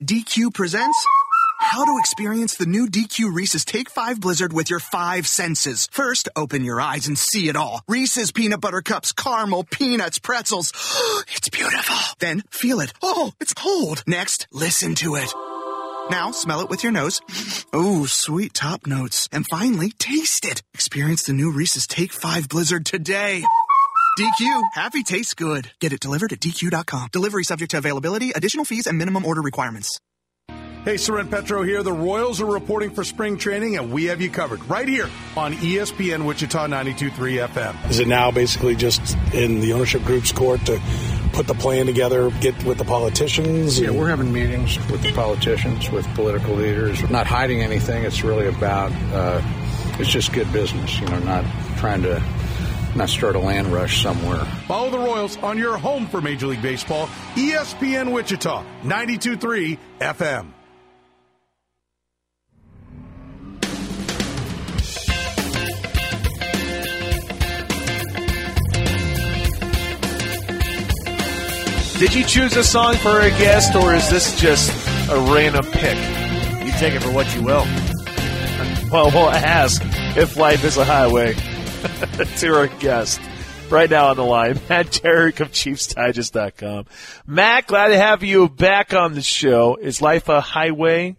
DQ 0.03 0.53
presents 0.53 1.07
how 1.61 1.85
to 1.85 1.97
experience 2.01 2.57
the 2.57 2.67
new 2.67 2.88
DQ 2.88 3.33
Reese's 3.33 3.65
Take 3.65 3.88
5 3.88 4.21
Blizzard 4.21 4.53
with 4.53 4.69
your 4.69 4.81
five 4.81 5.29
senses. 5.29 5.88
First, 5.93 6.29
open 6.35 6.65
your 6.65 6.81
eyes 6.81 7.07
and 7.07 7.17
see 7.17 7.49
it 7.49 7.55
all. 7.55 7.83
Reese's 7.87 8.33
peanut 8.33 8.61
butter 8.61 8.83
cups, 8.83 9.12
caramel, 9.12 9.62
peanuts, 9.62 10.19
pretzels. 10.19 10.73
it's 11.37 11.51
beautiful. 11.51 11.95
Then 12.19 12.43
feel 12.51 12.81
it. 12.81 12.93
Oh, 13.01 13.33
it's 13.41 13.55
cold. 13.55 14.03
Next, 14.05 14.49
listen 14.51 14.97
to 14.97 15.15
it. 15.15 15.33
Now, 16.11 16.33
smell 16.33 16.62
it 16.62 16.69
with 16.69 16.83
your 16.83 16.93
nose. 16.93 17.21
Ooh, 17.77 18.09
sweet 18.09 18.55
top 18.55 18.88
notes. 18.88 19.29
And 19.31 19.47
finally, 19.47 19.93
taste 19.93 20.45
it. 20.45 20.62
Experience 20.75 21.23
the 21.23 21.33
new 21.33 21.53
Reese's 21.53 21.87
Take 21.87 22.12
5 22.12 22.49
Blizzard 22.49 22.85
today. 22.85 23.45
DQ, 24.18 24.75
happy 24.75 25.03
tastes 25.03 25.33
good. 25.33 25.70
Get 25.81 25.94
it 25.94 26.01
delivered 26.01 26.35
at 26.35 26.40
DQ.com. 26.40 27.09
Delivery 27.12 27.44
subject 27.44 27.70
to 27.70 27.79
availability, 27.79 28.31
additional 28.31 28.66
fees, 28.66 28.87
and 28.87 28.98
minimum 28.98 29.25
order 29.25 29.40
requirements. 29.40 29.98
Hey, 30.85 30.98
Soren 30.98 31.29
Petro 31.29 31.62
here. 31.62 31.83
The 31.83 31.92
Royals 31.92 32.40
are 32.42 32.46
reporting 32.46 32.90
for 32.90 33.05
spring 33.05 33.38
training, 33.38 33.79
and 33.79 33.90
we 33.90 34.07
have 34.07 34.20
you 34.20 34.29
covered 34.29 34.62
right 34.68 34.87
here 34.87 35.09
on 35.35 35.55
ESPN 35.55 36.27
Wichita 36.27 36.66
92.3 36.66 37.48
FM. 37.48 37.88
Is 37.88 38.01
it 38.01 38.09
now 38.09 38.31
basically 38.31 38.77
just 38.77 39.16
in 39.33 39.61
the 39.61 39.72
ownership 39.72 40.03
group's 40.03 40.33
court 40.33 40.61
to 40.66 40.79
put 41.33 41.46
the 41.46 41.55
plan 41.55 41.87
together, 41.87 42.31
get 42.40 42.62
with 42.64 42.77
the 42.77 42.85
politicians? 42.85 43.81
Yeah, 43.81 43.92
we're 43.92 44.11
having 44.11 44.31
meetings 44.31 44.77
with 44.90 45.01
the 45.03 45.12
politicians, 45.14 45.88
with 45.90 46.07
political 46.14 46.55
leaders. 46.55 47.01
We're 47.03 47.09
not 47.09 47.27
hiding 47.27 47.62
anything. 47.62 48.05
It's 48.05 48.22
really 48.22 48.48
about, 48.48 48.92
uh, 49.14 49.40
it's 49.98 50.11
just 50.11 50.35
good 50.35 50.53
business, 50.53 51.01
you 51.01 51.07
know, 51.07 51.20
not 51.20 51.46
trying 51.79 52.03
to 52.03 52.22
not 52.96 53.09
start 53.09 53.37
a 53.37 53.38
land 53.38 53.68
rush 53.68 54.02
somewhere. 54.02 54.44
Follow 54.66 54.90
the 54.90 54.98
Royals 54.98 55.37
on 55.38 55.59
your 55.59 55.76
home 55.78 56.07
for 56.07 56.20
Major 56.20 56.46
League 56.46 56.62
Baseball, 56.62 57.07
ESPN 57.35 58.12
Wichita, 58.12 58.64
92.3 58.83 59.78
FM. 60.00 60.52
Did 72.02 72.14
you 72.16 72.24
choose 72.24 72.57
a 72.57 72.64
song 72.64 72.96
for 72.96 73.20
a 73.20 73.31
guest, 73.31 73.76
or 73.76 73.94
is 73.94 74.11
this 74.11 74.40
just 74.40 74.72
a 75.09 75.16
random 75.33 75.64
pick? 75.66 75.96
You 76.66 76.72
take 76.72 76.94
it 76.94 77.00
for 77.00 77.12
what 77.12 77.33
you 77.37 77.42
will. 77.42 77.64
Well, 78.90 79.12
we'll 79.14 79.31
ask 79.31 79.81
if 80.16 80.37
life 80.37 80.64
is 80.64 80.76
a 80.78 80.85
highway 80.85 81.37
to 81.83 82.55
our 82.55 82.66
guest. 82.66 83.21
Right 83.71 83.88
now 83.88 84.09
on 84.09 84.16
the 84.16 84.25
line, 84.25 84.61
Matt 84.68 85.01
Derrick 85.03 85.40
of 85.40 85.51
ChiefsDigest.com. 85.51 86.87
Matt, 87.27 87.66
glad 87.66 87.88
to 87.88 87.97
have 87.97 88.23
you 88.23 88.49
back 88.49 88.92
on 88.92 89.14
the 89.14 89.23
show. 89.23 89.77
Is 89.77 90.03
life 90.03 90.29
a 90.29 90.40
highway? 90.40 91.16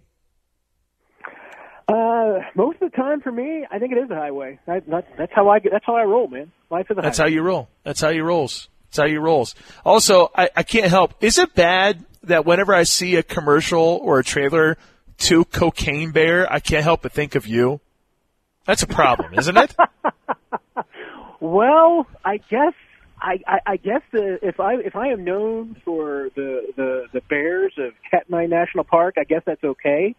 Uh, 1.88 2.40
most 2.56 2.82
of 2.82 2.92
the 2.92 2.96
time 2.96 3.22
for 3.22 3.32
me, 3.32 3.66
I 3.72 3.80
think 3.80 3.92
it 3.92 3.98
is 3.98 4.10
a 4.12 4.16
highway. 4.16 4.60
That, 4.68 4.84
that's 4.88 5.32
how 5.34 5.50
I 5.50 5.60
get. 5.60 5.72
That's 5.72 5.86
how 5.86 5.96
I 5.96 6.04
roll, 6.04 6.28
man. 6.28 6.52
Life 6.70 6.86
is 6.90 6.92
a 6.92 6.96
highway. 6.96 7.08
That's 7.08 7.18
highway. 7.18 7.32
how 7.32 7.34
you 7.34 7.42
roll. 7.42 7.70
That's 7.84 8.02
how 8.02 8.10
you 8.10 8.24
rolls. 8.24 8.70
That's 8.86 8.98
how 8.98 9.06
you 9.06 9.20
rolls. 9.20 9.56
Also, 9.84 10.30
I, 10.36 10.50
I 10.56 10.64
can't 10.64 10.90
help. 10.90 11.16
Is 11.22 11.40
it 11.40 11.56
bad 11.56 12.06
that 12.24 12.46
whenever 12.46 12.74
I 12.74 12.84
see 12.84 13.16
a 13.16 13.24
commercial 13.24 13.82
or 13.82 14.20
a 14.20 14.24
trailer 14.24 14.78
to 15.20 15.44
Cocaine 15.46 16.12
Bear, 16.12 16.52
I 16.52 16.60
can't 16.60 16.84
help 16.84 17.02
but 17.02 17.12
think 17.12 17.36
of 17.36 17.48
you? 17.48 17.82
That's 18.66 18.84
a 18.84 18.88
problem, 18.88 19.34
isn't 19.34 19.58
it? 19.58 19.76
Well, 21.44 22.08
I 22.24 22.38
guess 22.38 22.72
I, 23.22 23.42
I, 23.46 23.60
I 23.66 23.76
guess 23.76 24.00
the, 24.14 24.40
if 24.42 24.62
I 24.62 24.76
if 24.76 24.96
I 24.96 25.10
am 25.10 25.26
known 25.26 25.76
for 25.84 26.30
the, 26.38 26.72
the 26.78 27.08
the 27.12 27.20
bears 27.20 27.74
of 27.78 27.92
Katmai 28.10 28.46
National 28.46 28.86
Park, 28.86 29.16
I 29.18 29.26
guess 29.26 29.42
that's 29.46 29.62
okay. 29.62 30.16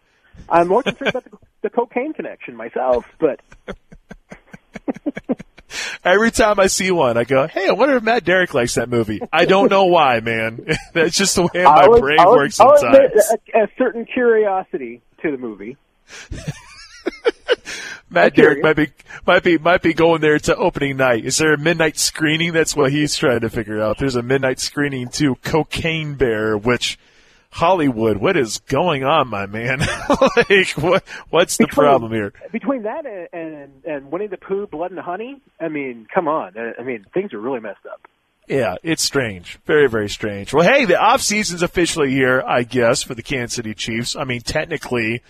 I'm 0.47 0.67
more 0.67 0.83
concerned 0.83 1.09
about 1.09 1.23
the, 1.23 1.35
the 1.63 1.71
cocaine 1.71 2.13
connection 2.13 2.55
myself, 2.55 3.05
but 3.19 3.39
Every 6.05 6.29
time 6.29 6.59
I 6.59 6.67
see 6.67 6.91
one, 6.91 7.17
I 7.17 7.23
go, 7.23 7.47
"Hey, 7.47 7.67
I 7.67 7.71
wonder 7.71 7.97
if 7.97 8.03
Matt 8.03 8.23
Derrick 8.23 8.53
likes 8.53 8.75
that 8.75 8.87
movie." 8.87 9.19
I 9.33 9.45
don't 9.45 9.71
know 9.71 9.85
why, 9.85 10.19
man. 10.19 10.67
That's 10.93 11.17
just 11.17 11.35
the 11.35 11.41
way 11.41 11.63
my 11.63 11.87
brain 11.87 12.23
works 12.23 12.57
sometimes. 12.57 12.95
a, 12.95 13.63
a 13.63 13.67
certain 13.79 14.05
curiosity 14.05 15.01
to 15.23 15.31
the 15.31 15.37
movie. 15.37 15.75
Matt 18.15 18.33
Derrick 18.35 18.63
might 18.63 18.75
be 18.75 18.87
might 19.27 19.43
be 19.43 19.57
might 19.57 19.81
be 19.81 19.93
going 19.93 20.21
there 20.21 20.39
to 20.39 20.55
opening 20.55 20.97
night. 20.97 21.25
Is 21.25 21.37
there 21.37 21.53
a 21.53 21.57
midnight 21.57 21.97
screening? 21.97 22.53
That's 22.53 22.75
what 22.75 22.91
he's 22.91 23.15
trying 23.15 23.41
to 23.41 23.49
figure 23.49 23.81
out. 23.81 23.97
There's 23.99 24.15
a 24.15 24.23
midnight 24.23 24.59
screening 24.59 25.09
to 25.09 25.35
Cocaine 25.35 26.15
Bear, 26.15 26.57
which 26.57 26.97
Hollywood, 27.51 28.17
what 28.17 28.35
is 28.35 28.57
going 28.59 29.03
on, 29.05 29.27
my 29.29 29.45
man? 29.45 29.79
like, 30.49 30.71
what 30.71 31.03
what's 31.29 31.57
the 31.57 31.65
Between- 31.67 31.83
problem 31.85 32.11
here? 32.11 32.33
Between 32.51 32.83
that 32.83 33.05
and, 33.05 33.27
and 33.31 33.71
and 33.85 34.11
Winnie 34.11 34.27
the 34.27 34.37
Pooh, 34.37 34.67
Blood 34.67 34.91
and 34.91 34.99
Honey, 34.99 35.41
I 35.59 35.67
mean, 35.69 36.07
come 36.13 36.27
on. 36.27 36.53
I 36.57 36.73
I 36.81 36.83
mean, 36.83 37.05
things 37.13 37.33
are 37.33 37.39
really 37.39 37.59
messed 37.59 37.85
up. 37.85 38.01
Yeah, 38.47 38.75
it's 38.83 39.01
strange. 39.01 39.57
Very, 39.65 39.87
very 39.89 40.07
strange. 40.09 40.53
Well, 40.53 40.63
hey, 40.67 40.85
the 40.85 40.99
off 41.01 41.19
season's 41.21 41.63
officially 41.63 42.11
here, 42.11 42.43
I 42.45 42.61
guess, 42.61 43.01
for 43.01 43.15
the 43.15 43.23
Kansas 43.23 43.55
City 43.55 43.73
Chiefs. 43.73 44.15
I 44.15 44.23
mean, 44.23 44.41
technically, 44.41 45.23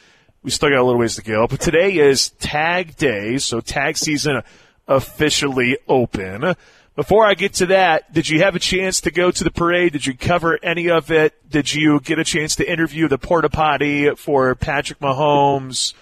we 0.45 0.51
still 0.51 0.69
got 0.69 0.77
a 0.77 0.83
little 0.83 0.99
ways 0.99 1.15
to 1.15 1.23
go, 1.23 1.47
but 1.47 1.59
today 1.59 1.97
is 1.97 2.29
tag 2.29 2.95
day, 2.97 3.39
so 3.39 3.61
tag 3.61 3.97
season 3.97 4.43
officially 4.87 5.79
open. 5.87 6.53
Before 6.95 7.25
I 7.25 7.33
get 7.33 7.55
to 7.55 7.65
that, 7.65 8.13
did 8.13 8.29
you 8.29 8.43
have 8.43 8.55
a 8.55 8.59
chance 8.59 9.01
to 9.01 9.11
go 9.11 9.31
to 9.31 9.43
the 9.43 9.49
parade? 9.49 9.93
Did 9.93 10.05
you 10.05 10.15
cover 10.15 10.59
any 10.61 10.91
of 10.91 11.09
it? 11.09 11.33
Did 11.49 11.73
you 11.73 11.99
get 11.99 12.19
a 12.19 12.23
chance 12.23 12.57
to 12.57 12.71
interview 12.71 13.07
the 13.07 13.17
porta 13.17 13.49
potty 13.49 14.13
for 14.13 14.53
Patrick 14.53 14.99
Mahomes? 14.99 15.95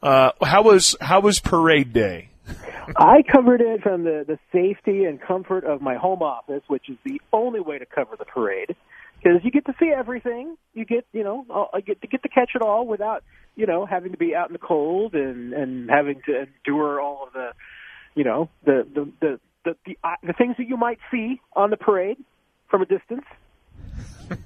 Uh, 0.00 0.30
how 0.44 0.62
was 0.62 0.94
how 1.00 1.18
was 1.18 1.40
parade 1.40 1.92
day? 1.92 2.30
I 2.96 3.22
covered 3.22 3.60
it 3.60 3.82
from 3.82 4.04
the, 4.04 4.24
the 4.24 4.38
safety 4.52 5.06
and 5.06 5.20
comfort 5.20 5.64
of 5.64 5.82
my 5.82 5.96
home 5.96 6.22
office, 6.22 6.62
which 6.68 6.88
is 6.88 6.96
the 7.04 7.20
only 7.32 7.58
way 7.58 7.78
to 7.78 7.84
cover 7.84 8.14
the 8.16 8.24
parade. 8.24 8.76
Because 9.22 9.40
you 9.44 9.50
get 9.50 9.66
to 9.66 9.74
see 9.80 9.90
everything, 9.96 10.56
you 10.74 10.84
get 10.84 11.04
you 11.12 11.24
know 11.24 11.68
I 11.74 11.80
get 11.80 12.00
to 12.02 12.06
get 12.06 12.22
to 12.22 12.28
catch 12.28 12.50
it 12.54 12.62
all 12.62 12.86
without 12.86 13.24
you 13.56 13.66
know 13.66 13.84
having 13.86 14.12
to 14.12 14.18
be 14.18 14.34
out 14.34 14.48
in 14.48 14.52
the 14.52 14.58
cold 14.58 15.14
and 15.14 15.52
and 15.52 15.90
having 15.90 16.20
to 16.26 16.46
endure 16.46 17.00
all 17.00 17.26
of 17.26 17.32
the 17.32 17.50
you 18.14 18.24
know 18.24 18.48
the 18.64 18.86
the 18.94 19.10
the 19.20 19.40
the, 19.64 19.76
the, 19.84 19.98
uh, 20.04 20.14
the 20.22 20.32
things 20.32 20.56
that 20.58 20.68
you 20.68 20.76
might 20.76 20.98
see 21.10 21.40
on 21.54 21.70
the 21.70 21.76
parade 21.76 22.16
from 22.68 22.82
a 22.82 22.86
distance. 22.86 23.24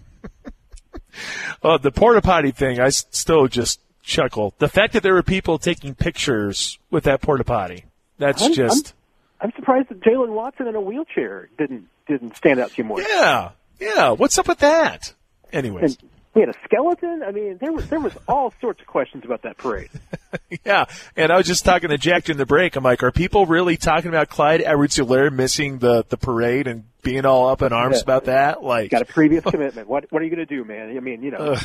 Uh, 1.63 1.79
the 1.79 1.93
porta 1.93 2.21
potty 2.21 2.51
thing, 2.51 2.81
I 2.81 2.89
still 2.89 3.47
just 3.47 3.79
chuckle. 4.03 4.55
The 4.59 4.69
fact 4.69 4.95
that 4.95 5.03
there 5.03 5.15
were 5.15 5.23
people 5.23 5.59
taking 5.59 5.95
pictures 5.95 6.79
with 6.91 7.05
that 7.05 7.21
porta 7.21 7.45
potty, 7.45 7.85
that's 8.19 8.43
I'm- 8.43 8.53
just 8.53 8.95
I'm, 9.41 9.51
I'm 9.51 9.53
surprised 9.57 9.89
that 9.91 10.01
Jaylen 10.01 10.31
Watson 10.31 10.67
in 10.67 10.75
a 10.75 10.81
wheelchair 10.81 11.51
didn't 11.59 11.89
didn't 12.09 12.37
stand 12.37 12.59
out 12.59 12.71
to 12.71 12.79
you 12.79 12.85
more. 12.85 13.01
yeah, 13.01 13.51
yeah. 13.81 14.11
What's 14.11 14.39
up 14.39 14.49
with 14.49 14.59
that? 14.59 15.15
Anyways, 15.53 15.97
And 16.01 16.11
we 16.35 16.41
had 16.41 16.49
a 16.49 16.55
skeleton. 16.65 17.23
I 17.27 17.31
mean, 17.31 17.59
there 17.61 17.73
was 17.73 17.89
there 17.91 18.01
was 18.01 18.15
all 18.27 18.55
sorts 18.61 18.81
of 18.81 18.87
questions 18.87 19.25
about 19.25 19.43
that 19.43 19.59
parade. 19.59 19.91
yeah. 20.65 20.87
And 21.15 21.31
I 21.31 21.37
was 21.37 21.47
just 21.47 21.65
talking 21.65 21.91
to 21.91 21.99
Jack 21.99 22.25
during 22.25 22.39
the 22.39 22.47
break. 22.47 22.75
I'm 22.77 22.85
like, 22.85 23.03
are 23.03 23.13
people 23.13 23.45
really 23.45 23.77
talking 23.77 24.09
about 24.09 24.31
Clyde 24.31 24.63
Edwards-Helaire 24.63 25.31
missing 25.33 25.79
the 25.79 26.05
the 26.09 26.17
parade 26.17 26.67
and 26.69 26.85
being 27.03 27.27
all 27.27 27.49
up 27.51 27.61
in 27.61 27.73
arms 27.75 27.97
Yeah. 27.97 28.03
about 28.03 28.25
that? 28.27 28.63
Like, 28.63 28.91
Got 28.93 29.03
a 29.03 29.05
previous 29.05 29.45
commitment. 29.51 29.89
What 29.89 30.07
what 30.11 30.23
are 30.23 30.25
you 30.25 30.35
going 30.35 30.47
to 30.47 30.55
do, 30.57 30.65
man? 30.65 30.97
I 30.97 31.01
mean, 31.01 31.23
you 31.23 31.33
know. 31.33 31.39
Ugh, 31.39 31.63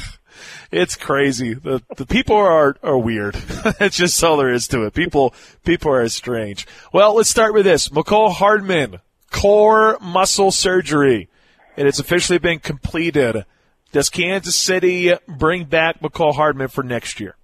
it's 0.72 0.98
crazy. 0.98 1.54
The 1.54 1.82
the 1.96 2.06
people 2.06 2.36
are 2.36 2.76
are 2.84 2.98
weird. 2.98 3.36
That's 3.80 3.96
just 3.96 4.22
all 4.22 4.36
there 4.36 4.52
is 4.52 4.68
to 4.70 4.84
it. 4.84 4.94
People 4.94 5.34
people 5.64 5.94
are 5.94 6.10
strange. 6.10 6.68
Well, 6.92 7.16
let's 7.16 7.30
start 7.30 7.54
with 7.54 7.64
this. 7.64 7.88
Mecole 7.88 8.34
Hardman 8.34 9.00
core 9.32 9.98
muscle 10.02 10.52
surgery. 10.52 11.30
It 11.78 11.86
has 11.86 12.00
officially 12.00 12.40
been 12.40 12.60
completed. 12.60 13.46
Does 13.92 14.10
Kansas 14.10 14.56
City 14.56 15.14
bring 15.28 15.66
back 15.66 16.02
Mecole 16.02 16.34
Hardman 16.34 16.70
for 16.70 16.84
next 16.84 17.20
year? 17.20 17.36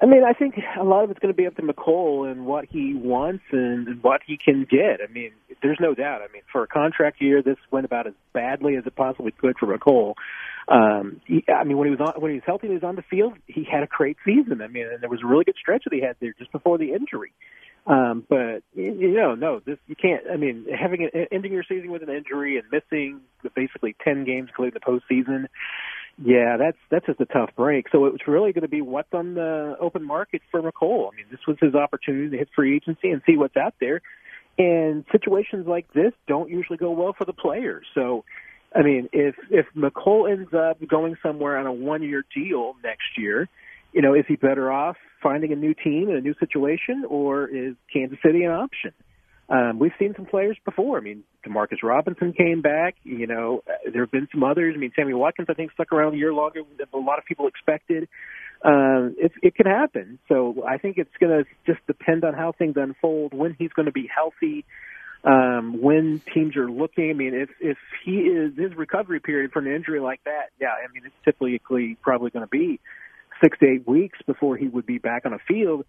I 0.00 0.06
mean, 0.06 0.22
I 0.24 0.32
think 0.32 0.54
a 0.80 0.84
lot 0.84 1.04
of 1.04 1.10
it's 1.10 1.18
going 1.18 1.34
to 1.34 1.36
be 1.36 1.46
up 1.46 1.56
to 1.56 1.62
Mecole 1.62 2.30
and 2.30 2.46
what 2.46 2.66
he 2.70 2.94
wants 2.94 3.42
and, 3.50 4.02
what 4.02 4.20
he 4.26 4.38
can 4.42 4.66
get. 4.70 5.00
I 5.06 5.12
mean, 5.12 5.32
there's 5.60 5.78
no 5.80 5.92
doubt. 5.92 6.22
I 6.22 6.32
mean, 6.32 6.42
for 6.50 6.62
a 6.62 6.68
contract 6.68 7.20
year, 7.20 7.42
this 7.42 7.56
went 7.70 7.84
about 7.84 8.06
as 8.06 8.14
badly 8.32 8.76
as 8.76 8.86
it 8.86 8.96
possibly 8.96 9.32
could 9.32 9.56
for 9.58 9.66
Mecole. 9.66 10.14
Um, 10.68 11.20
he, 11.26 11.44
I 11.48 11.64
mean, 11.64 11.78
when 11.78 11.88
he 11.88 11.96
was 11.96 12.00
on, 12.00 12.20
when 12.22 12.30
he 12.30 12.36
was 12.36 12.44
healthy, 12.46 12.68
he 12.68 12.74
was 12.74 12.84
on 12.84 12.96
the 12.96 13.02
field. 13.02 13.34
He 13.46 13.66
had 13.70 13.82
a 13.82 13.88
great 13.88 14.16
season. 14.24 14.62
I 14.62 14.68
mean, 14.68 14.86
and 14.86 15.02
there 15.02 15.10
was 15.10 15.20
a 15.22 15.26
really 15.26 15.44
good 15.44 15.56
stretch 15.60 15.82
that 15.84 15.92
he 15.92 16.00
had 16.00 16.16
there 16.20 16.34
just 16.38 16.52
before 16.52 16.78
the 16.78 16.92
injury. 16.92 17.32
Um, 17.88 18.22
but 18.28 18.62
you 18.74 19.14
know, 19.14 19.34
no, 19.34 19.60
this 19.64 19.78
you 19.86 19.96
can't. 19.96 20.22
I 20.30 20.36
mean, 20.36 20.66
having 20.78 21.08
an, 21.12 21.26
ending 21.32 21.52
your 21.52 21.64
season 21.66 21.90
with 21.90 22.02
an 22.02 22.10
injury 22.10 22.58
and 22.58 22.66
missing 22.70 23.22
basically 23.56 23.96
ten 24.04 24.24
games, 24.24 24.50
including 24.50 24.78
the 24.78 24.80
postseason. 24.80 25.46
Yeah, 26.22 26.58
that's 26.58 26.76
that's 26.90 27.06
just 27.06 27.20
a 27.20 27.26
tough 27.26 27.50
break. 27.56 27.86
So 27.90 28.04
it's 28.06 28.28
really 28.28 28.52
going 28.52 28.62
to 28.62 28.68
be 28.68 28.82
what's 28.82 29.14
on 29.14 29.34
the 29.34 29.76
open 29.80 30.04
market 30.04 30.42
for 30.50 30.60
Mecole. 30.60 31.10
I 31.12 31.16
mean, 31.16 31.26
this 31.30 31.40
was 31.48 31.56
his 31.60 31.74
opportunity 31.74 32.30
to 32.30 32.36
hit 32.36 32.48
free 32.54 32.76
agency 32.76 33.10
and 33.10 33.22
see 33.24 33.36
what's 33.38 33.56
out 33.56 33.74
there. 33.80 34.02
And 34.58 35.04
situations 35.10 35.66
like 35.66 35.90
this 35.94 36.12
don't 36.26 36.50
usually 36.50 36.76
go 36.78 36.90
well 36.90 37.14
for 37.16 37.24
the 37.24 37.32
players. 37.32 37.86
So, 37.94 38.24
I 38.74 38.82
mean, 38.82 39.08
if 39.12 39.36
if 39.50 39.66
Mecole 39.74 40.30
ends 40.30 40.52
up 40.52 40.76
going 40.86 41.16
somewhere 41.22 41.56
on 41.56 41.66
a 41.66 41.72
one 41.72 42.02
year 42.02 42.24
deal 42.34 42.74
next 42.82 43.16
year, 43.16 43.48
you 43.92 44.02
know, 44.02 44.14
is 44.14 44.24
he 44.28 44.36
better 44.36 44.70
off 44.70 44.96
finding 45.22 45.52
a 45.52 45.56
new 45.56 45.74
team 45.74 46.08
in 46.10 46.16
a 46.16 46.20
new 46.20 46.34
situation, 46.38 47.04
or 47.08 47.46
is 47.48 47.74
Kansas 47.92 48.18
City 48.24 48.44
an 48.44 48.52
option? 48.52 48.92
Um, 49.50 49.78
we've 49.78 49.92
seen 49.98 50.14
some 50.14 50.26
players 50.26 50.58
before. 50.64 50.98
I 50.98 51.00
mean, 51.00 51.24
Demarcus 51.46 51.82
Robinson 51.82 52.34
came 52.34 52.60
back. 52.60 52.96
You 53.02 53.26
know, 53.26 53.62
uh, 53.66 53.90
there 53.90 54.02
have 54.02 54.10
been 54.10 54.28
some 54.30 54.44
others. 54.44 54.74
I 54.76 54.78
mean, 54.78 54.92
Sammy 54.94 55.14
Watkins, 55.14 55.48
I 55.50 55.54
think, 55.54 55.72
stuck 55.72 55.92
around 55.92 56.14
a 56.14 56.16
year 56.18 56.34
longer 56.34 56.60
than 56.76 56.86
a 56.92 56.98
lot 56.98 57.18
of 57.18 57.24
people 57.24 57.46
expected. 57.46 58.08
Um, 58.62 59.14
it, 59.18 59.32
it 59.42 59.54
can 59.54 59.66
happen. 59.66 60.18
So 60.28 60.64
I 60.66 60.76
think 60.76 60.98
it's 60.98 61.16
going 61.18 61.44
to 61.44 61.50
just 61.64 61.84
depend 61.86 62.24
on 62.24 62.34
how 62.34 62.52
things 62.52 62.74
unfold, 62.76 63.32
when 63.32 63.56
he's 63.58 63.72
going 63.72 63.86
to 63.86 63.92
be 63.92 64.08
healthy, 64.14 64.66
um, 65.24 65.80
when 65.80 66.20
teams 66.34 66.56
are 66.56 66.70
looking. 66.70 67.08
I 67.08 67.14
mean, 67.14 67.34
if 67.34 67.48
if 67.60 67.78
he 68.04 68.18
is 68.18 68.56
his 68.56 68.76
recovery 68.76 69.20
period 69.20 69.52
from 69.52 69.66
an 69.66 69.74
injury 69.74 70.00
like 70.00 70.22
that, 70.24 70.50
yeah, 70.60 70.72
I 70.72 70.92
mean, 70.92 71.04
it's 71.06 71.14
typically 71.24 71.96
probably 72.02 72.30
going 72.30 72.44
to 72.44 72.50
be 72.50 72.80
six 73.42 73.58
to 73.58 73.66
eight 73.66 73.86
weeks 73.86 74.18
before 74.26 74.56
he 74.56 74.68
would 74.68 74.86
be 74.86 74.98
back 74.98 75.26
on 75.26 75.32
a 75.32 75.38
field. 75.38 75.84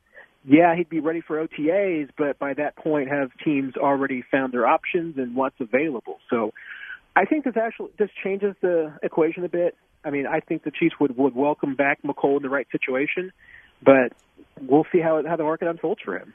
Yeah, 0.45 0.75
he'd 0.75 0.89
be 0.89 0.99
ready 0.99 1.21
for 1.21 1.45
OTAs, 1.45 2.09
but 2.17 2.39
by 2.39 2.53
that 2.53 2.75
point, 2.77 3.09
have 3.09 3.31
teams 3.43 3.75
already 3.75 4.23
found 4.31 4.53
their 4.53 4.65
options 4.65 5.17
and 5.17 5.35
what's 5.35 5.59
available. 5.59 6.19
So, 6.29 6.53
I 7.15 7.25
think 7.25 7.43
this 7.43 7.57
actually 7.57 7.89
this 7.97 8.09
changes 8.23 8.55
the 8.61 8.93
equation 9.03 9.43
a 9.43 9.49
bit. 9.49 9.75
I 10.05 10.11
mean, 10.11 10.25
I 10.25 10.39
think 10.39 10.63
the 10.63 10.71
Chiefs 10.71 10.95
would 10.99 11.17
would 11.17 11.35
welcome 11.35 11.75
back 11.75 11.99
Mecole 12.03 12.37
in 12.37 12.43
the 12.43 12.49
right 12.49 12.67
situation, 12.71 13.31
but 13.83 14.13
we'll 14.61 14.85
see 14.91 14.99
how 14.99 15.21
how 15.27 15.35
the 15.35 15.43
market 15.43 15.67
unfolds 15.67 16.01
for 16.03 16.17
him. 16.17 16.33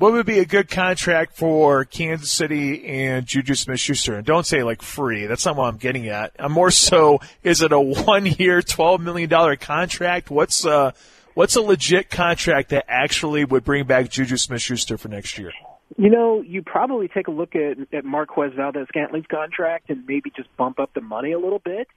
What 0.00 0.14
would 0.14 0.24
be 0.24 0.38
a 0.38 0.46
good 0.46 0.70
contract 0.70 1.36
for 1.36 1.84
Kansas 1.84 2.32
City 2.32 2.86
and 2.86 3.26
Juju 3.26 3.54
Smith-Schuster? 3.54 4.14
And 4.14 4.24
don't 4.24 4.46
say 4.46 4.62
like 4.62 4.80
free. 4.80 5.26
That's 5.26 5.44
not 5.44 5.56
what 5.56 5.66
I'm 5.66 5.76
getting 5.76 6.08
at. 6.08 6.32
I'm 6.38 6.52
more 6.52 6.70
so, 6.70 7.20
is 7.42 7.60
it 7.60 7.70
a 7.70 7.78
one-year, 7.78 8.62
twelve 8.62 9.02
million 9.02 9.28
dollar 9.28 9.56
contract? 9.56 10.30
What's 10.30 10.64
uh, 10.64 10.92
what's 11.34 11.54
a 11.56 11.60
legit 11.60 12.08
contract 12.08 12.70
that 12.70 12.86
actually 12.88 13.44
would 13.44 13.62
bring 13.62 13.84
back 13.84 14.08
Juju 14.08 14.38
Smith-Schuster 14.38 14.96
for 14.96 15.08
next 15.08 15.36
year? 15.36 15.52
You 15.98 16.08
know, 16.08 16.40
you 16.40 16.62
probably 16.62 17.08
take 17.08 17.28
a 17.28 17.30
look 17.30 17.54
at 17.54 17.76
at 17.92 18.02
Marquez 18.02 18.54
Valdes 18.56 18.88
Scantling's 18.88 19.26
contract 19.26 19.90
and 19.90 20.06
maybe 20.06 20.32
just 20.34 20.48
bump 20.56 20.80
up 20.80 20.94
the 20.94 21.02
money 21.02 21.32
a 21.32 21.38
little 21.38 21.58
bit. 21.58 21.88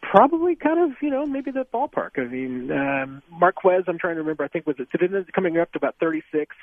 Probably 0.00 0.56
kind 0.56 0.78
of, 0.90 0.96
you 1.02 1.10
know, 1.10 1.26
maybe 1.26 1.50
the 1.50 1.66
ballpark. 1.66 2.12
I 2.16 2.24
mean, 2.24 2.72
um, 2.72 3.22
Marquez, 3.30 3.84
I'm 3.86 3.98
trying 3.98 4.14
to 4.14 4.22
remember. 4.22 4.44
I 4.44 4.48
think 4.48 4.66
was 4.66 4.76
it, 4.78 4.88
it 4.90 5.32
coming 5.34 5.58
up 5.58 5.72
to 5.72 5.76
about 5.76 5.96
36 6.00 6.56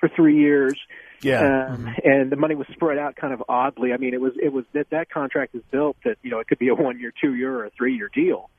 for 0.00 0.08
three 0.08 0.38
years. 0.38 0.78
Yeah. 1.20 1.40
Um, 1.40 1.86
Mhm. 1.86 2.04
and 2.04 2.30
the 2.30 2.36
money 2.36 2.54
was 2.54 2.66
spread 2.68 2.98
out 2.98 3.16
kind 3.16 3.32
of 3.34 3.42
oddly. 3.48 3.92
I 3.92 3.96
mean, 3.96 4.14
it 4.14 4.20
was 4.20 4.34
it 4.40 4.52
was 4.52 4.64
that 4.72 4.90
that 4.90 5.10
contract 5.10 5.54
is 5.54 5.62
built 5.70 5.96
that 6.04 6.16
you 6.22 6.30
know 6.30 6.38
it 6.38 6.46
could 6.46 6.58
be 6.58 6.68
a 6.68 6.74
one 6.74 6.98
year, 7.00 7.12
two 7.20 7.34
year, 7.34 7.54
or 7.58 7.64
a 7.64 7.70
three 7.70 7.96
year 7.96 8.08
deal. 8.12 8.50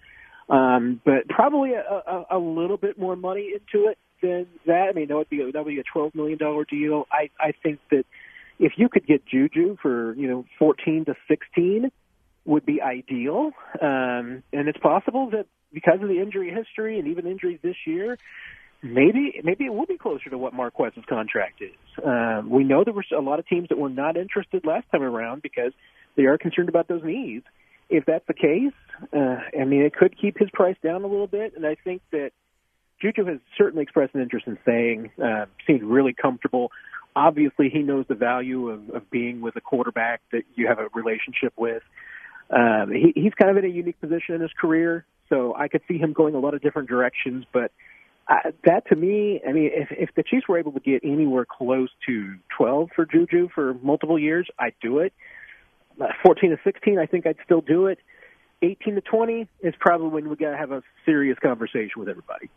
Um, 0.50 1.00
but 1.06 1.28
probably 1.30 1.74
a, 1.74 1.82
a, 1.82 2.26
a 2.32 2.40
little 2.40 2.78
bit 2.78 2.98
more 2.98 3.16
money 3.16 3.54
into 3.54 3.88
it 3.88 3.98
than 4.22 4.48
that. 4.66 4.88
I 4.90 4.94
mean, 4.94 5.08
that 5.08 5.16
would 5.16 5.30
be 5.30 5.38
that 5.52 5.64
would 5.64 5.74
be 5.74 5.80
a 5.80 5.84
twelve 5.84 6.14
million 6.16 6.38
dollar 6.38 6.66
deal. 6.66 7.08
I 7.12 7.30
I 7.40 7.54
think 7.64 7.80
that 7.92 8.06
if 8.60 8.74
you 8.76 8.90
could 8.90 9.06
get 9.08 9.26
Juju 9.26 9.78
for 9.82 10.14
you 10.16 10.28
know 10.28 10.46
fourteen 10.58 11.06
to 11.06 11.16
sixteen 11.28 11.92
would 12.46 12.66
be 12.66 12.82
ideal. 12.82 13.52
Um, 13.80 14.44
and 14.52 14.68
it's 14.68 14.80
possible 14.80 15.30
that 15.32 15.46
because 15.72 16.02
of 16.02 16.10
the 16.10 16.20
injury 16.20 16.52
history 16.52 16.98
and 16.98 17.08
even 17.08 17.28
injuries 17.28 17.60
this 17.62 17.76
year, 17.86 18.18
maybe 18.82 19.40
maybe 19.44 19.66
it 19.66 19.74
will 19.74 19.86
be 19.86 19.98
closer 19.98 20.30
to 20.30 20.38
what 20.38 20.54
Marquez's 20.54 21.04
contract 21.08 21.62
is. 21.62 22.04
Um, 22.04 22.50
we 22.50 22.64
know 22.64 22.84
there 22.84 22.94
were 22.94 23.06
a 23.18 23.22
lot 23.22 23.40
of 23.40 23.48
teams 23.48 23.70
that 23.70 23.78
were 23.78 23.90
not 23.90 24.18
interested 24.18 24.66
last 24.66 24.86
time 24.92 25.04
around 25.04 25.42
because 25.42 25.74
they 26.16 26.24
are 26.24 26.38
concerned 26.38 26.70
about 26.70 26.88
those 26.88 27.04
knees. 27.04 27.42
If 27.90 28.06
that's 28.06 28.26
the 28.28 28.34
case, 28.34 28.74
uh, 29.14 29.60
I 29.60 29.66
mean, 29.66 29.82
it 29.82 29.96
could 29.96 30.16
keep 30.20 30.38
his 30.38 30.50
price 30.54 30.78
down 30.84 31.04
a 31.04 31.08
little 31.08 31.28
bit, 31.28 31.54
and 31.56 31.66
I 31.66 31.76
think 31.84 32.02
that 32.12 32.32
Juju 33.02 33.26
has 33.26 33.40
certainly 33.58 33.84
expressed 33.84 34.14
an 34.14 34.22
interest 34.22 34.46
in 34.48 34.58
staying. 34.62 35.12
Uh, 35.22 35.46
seemed 35.66 35.84
really 35.84 36.14
comfortable. 36.14 36.72
Obviously, 37.16 37.70
he 37.70 37.80
knows 37.80 38.06
the 38.08 38.16
value 38.16 38.70
of, 38.70 38.90
of 38.92 39.10
being 39.10 39.42
with 39.42 39.56
a 39.56 39.62
quarterback 39.62 40.22
that 40.32 40.44
you 40.56 40.68
have 40.68 40.78
a 40.78 40.88
relationship 40.94 41.54
with. 41.58 41.82
Um, 42.52 42.92
he, 42.92 43.14
he's 43.16 43.34
kind 43.34 43.50
of 43.50 43.58
in 43.58 43.66
a 43.66 43.74
unique 43.74 44.00
position 44.00 44.36
in 44.36 44.42
his 44.42 44.52
career, 44.60 45.06
so 45.28 45.56
I 45.56 45.68
could 45.68 45.82
see 45.88 45.98
him 45.98 46.14
going 46.14 46.36
a 46.36 46.40
lot 46.40 46.54
of 46.54 46.62
different 46.62 46.90
directions. 46.90 47.46
But 47.52 47.72
uh, 48.30 48.52
that 48.66 48.88
to 48.88 48.96
me, 48.96 49.42
I 49.48 49.52
mean, 49.52 49.72
if, 49.74 49.88
if 49.92 50.10
the 50.16 50.24
Chiefs 50.24 50.48
were 50.48 50.60
able 50.60 50.72
to 50.74 50.80
get 50.80 51.02
anywhere 51.04 51.46
close 51.46 51.90
to 52.06 52.36
12 52.56 52.90
for 52.96 53.06
Juju 53.06 53.50
for 53.54 53.74
multiple 53.82 54.20
years, 54.20 54.48
I'd 54.60 54.76
do 54.82 55.00
it. 55.00 55.14
Uh, 56.00 56.06
14 56.24 56.52
to 56.52 56.58
16, 56.64 57.00
I 57.00 57.08
think 57.08 57.26
I'd 57.26 57.38
still 57.44 57.62
do 57.62 57.88
it. 57.88 57.98
18 58.62 58.96
to 58.96 59.02
20 59.02 59.48
is 59.62 59.74
probably 59.80 60.10
when 60.10 60.30
we 60.30 60.36
got 60.36 60.52
to 60.52 60.58
have 60.58 60.72
a 60.72 60.84
serious 61.06 61.38
conversation 61.40 61.94
with 61.98 62.08
everybody. 62.08 62.50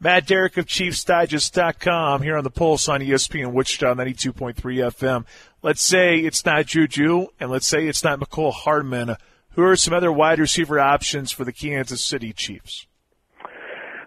Matt 0.00 0.26
Derrick 0.26 0.56
of 0.56 0.66
ChiefsDigest.com 0.66 2.22
here 2.22 2.36
on 2.36 2.44
the 2.44 2.50
Pulse 2.50 2.88
on 2.88 3.00
ESPN 3.00 3.52
Wichita 3.52 3.94
92.3 3.94 4.54
FM. 4.54 5.26
Let's 5.62 5.82
say 5.82 6.18
it's 6.18 6.44
not 6.44 6.66
Juju, 6.66 7.26
and 7.38 7.50
let's 7.50 7.66
say 7.66 7.86
it's 7.86 8.02
not 8.02 8.18
Mecole 8.18 8.52
Hardman. 8.52 9.16
Who 9.50 9.62
are 9.62 9.76
some 9.76 9.94
other 9.94 10.12
wide 10.12 10.38
receiver 10.38 10.80
options 10.80 11.32
for 11.32 11.44
the 11.44 11.52
Kansas 11.52 12.02
City 12.02 12.32
Chiefs? 12.32 12.86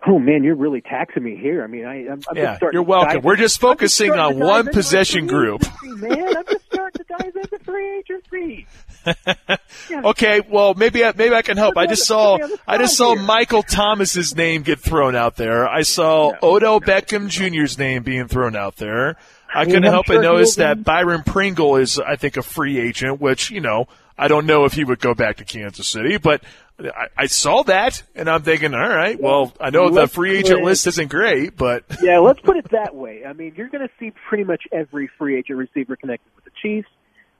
Oh 0.05 0.19
man, 0.19 0.43
you're 0.43 0.55
really 0.55 0.81
taxing 0.81 1.23
me 1.23 1.37
here. 1.37 1.63
I 1.63 1.67
mean, 1.67 1.85
I, 1.85 2.07
I'm, 2.09 2.21
I'm 2.29 2.35
Yeah, 2.35 2.43
just 2.45 2.57
starting 2.57 2.75
you're 2.77 2.83
welcome. 2.83 3.21
We're 3.21 3.37
just 3.37 3.59
focusing 3.61 4.11
starting 4.11 4.41
on 4.41 4.47
one 4.47 4.67
possession 4.67 5.27
group. 5.27 5.63
man, 5.83 6.35
I'm 6.37 6.45
just 6.45 6.65
starting 6.65 7.05
to 7.05 7.15
dive 7.17 7.35
into 7.35 7.59
free 7.63 7.97
agency. 7.99 8.67
Okay, 9.91 10.41
well 10.49 10.73
maybe 10.73 11.03
I, 11.03 11.13
maybe 11.15 11.35
I 11.35 11.41
can 11.41 11.57
help. 11.57 11.77
I 11.77 11.87
just 11.87 12.05
saw 12.05 12.37
Put 12.37 12.39
me 12.39 12.43
on 12.43 12.49
the 12.51 12.59
I 12.67 12.77
just 12.77 12.95
saw. 12.97 13.15
Michael 13.15 13.63
Thomas's 13.63 14.35
name 14.35 14.61
get 14.63 14.79
thrown 14.79 15.15
out 15.15 15.35
there. 15.35 15.67
I 15.67 15.81
saw 15.81 16.33
Odell 16.41 16.79
Beckham 16.79 17.27
Jr.'s 17.27 17.77
name 17.77 18.03
being 18.03 18.27
thrown 18.27 18.55
out 18.55 18.77
there. 18.77 19.17
I 19.53 19.61
I 19.61 19.65
mean, 19.65 19.73
couldn't 19.75 19.85
I'm 19.85 19.91
help 19.91 20.05
sure 20.07 20.15
but 20.17 20.21
notice 20.23 20.55
that 20.55 20.83
Byron 20.83 21.23
Pringle 21.23 21.75
is 21.75 21.99
I 21.99 22.15
think 22.15 22.37
a 22.37 22.41
free 22.43 22.79
agent, 22.79 23.19
which 23.21 23.51
you 23.51 23.59
know 23.61 23.87
I 24.17 24.27
don't 24.27 24.45
know 24.45 24.65
if 24.65 24.73
he 24.73 24.83
would 24.83 24.99
go 24.99 25.13
back 25.13 25.37
to 25.37 25.45
Kansas 25.45 25.87
City, 25.87 26.17
but 26.17 26.43
I, 26.79 27.07
I 27.17 27.25
saw 27.27 27.63
that 27.63 28.03
and 28.15 28.29
I'm 28.29 28.43
thinking, 28.43 28.73
all 28.73 28.79
right, 28.87 29.19
well 29.19 29.53
I 29.59 29.69
know 29.69 29.89
the 29.89 30.01
Let's 30.01 30.13
free 30.13 30.37
agent 30.37 30.59
put- 30.59 30.65
list 30.65 30.87
isn't 30.87 31.09
great, 31.09 31.55
but 31.57 31.83
yeah, 32.01 32.19
let's 32.19 32.39
put 32.41 32.57
it 32.57 32.69
that 32.71 32.95
way. 32.95 33.23
I 33.25 33.33
mean, 33.33 33.53
you're 33.55 33.69
going 33.69 33.87
to 33.87 33.93
see 33.99 34.11
pretty 34.27 34.43
much 34.43 34.63
every 34.71 35.09
free 35.17 35.37
agent 35.37 35.57
receiver 35.57 35.95
connected 35.95 36.29
with 36.35 36.45
the 36.45 36.51
Chiefs 36.61 36.87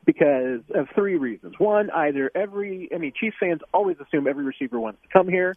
because 0.05 0.61
of 0.76 0.88
three 0.95 1.15
reasons. 1.15 1.55
One, 1.57 1.89
either 1.91 2.30
every, 2.36 2.89
I 2.93 2.97
mean, 2.97 3.13
Chiefs 3.19 3.38
fans 3.39 3.61
always 3.74 3.97
assume 3.99 4.28
every 4.28 4.43
receiver 4.43 4.80
wants 4.80 4.99
to 5.03 5.07
come 5.09 5.28
here. 5.30 5.55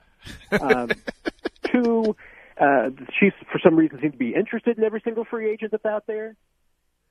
Um, 0.52 0.90
two, 1.64 2.16
uh, 2.58 2.90
the 2.90 3.06
Chiefs 3.18 3.36
for 3.50 3.58
some 3.62 3.74
reason 3.76 4.00
seem 4.00 4.12
to 4.12 4.18
be 4.18 4.34
interested 4.34 4.78
in 4.78 4.84
every 4.84 5.00
single 5.02 5.24
free 5.24 5.50
agent 5.50 5.72
that's 5.72 5.84
out 5.84 6.06
there. 6.06 6.36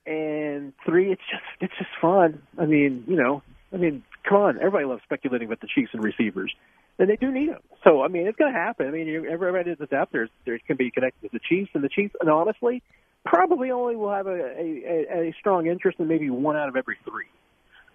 And 0.06 0.74
three, 0.86 1.12
it's 1.12 1.22
just 1.30 1.44
it's 1.60 1.74
just 1.78 1.90
fun. 2.00 2.42
I 2.60 2.66
mean, 2.66 3.04
you 3.08 3.16
know, 3.16 3.42
I 3.76 3.78
mean, 3.78 4.04
come 4.28 4.38
on, 4.38 4.58
everybody 4.58 4.86
loves 4.86 5.02
speculating 5.04 5.50
with 5.50 5.60
the 5.60 5.68
Chiefs 5.68 5.92
and 5.94 6.02
receivers, 6.04 6.56
and 6.98 7.10
they 7.10 7.18
do 7.18 7.30
need 7.32 7.50
them. 7.50 7.60
So, 7.84 8.02
I 8.02 8.08
mean, 8.08 8.26
it's 8.26 8.38
going 8.38 8.54
to 8.54 8.58
happen. 8.58 8.88
I 8.88 8.92
mean, 8.92 9.06
you- 9.08 9.26
everybody 9.30 9.76
that's 9.78 9.92
out 9.94 10.12
there, 10.14 10.30
there 10.46 10.58
can 10.60 10.78
be 10.78 10.90
connected 10.92 11.22
with 11.22 11.34
the 11.34 11.40
Chiefs, 11.48 11.72
and 11.74 11.84
the 11.84 11.90
Chiefs, 11.90 12.16
and 12.22 12.30
honestly, 12.30 12.82
probably 13.26 13.72
only 13.72 13.96
will 13.96 14.12
have 14.12 14.28
a 14.28 14.32
a, 14.32 15.08
a, 15.12 15.30
a 15.30 15.36
strong 15.40 15.68
interest 15.68 16.00
in 16.00 16.08
maybe 16.08 16.30
one 16.30 16.56
out 16.56 16.70
of 16.70 16.76
every 16.78 16.98
three. 17.04 17.26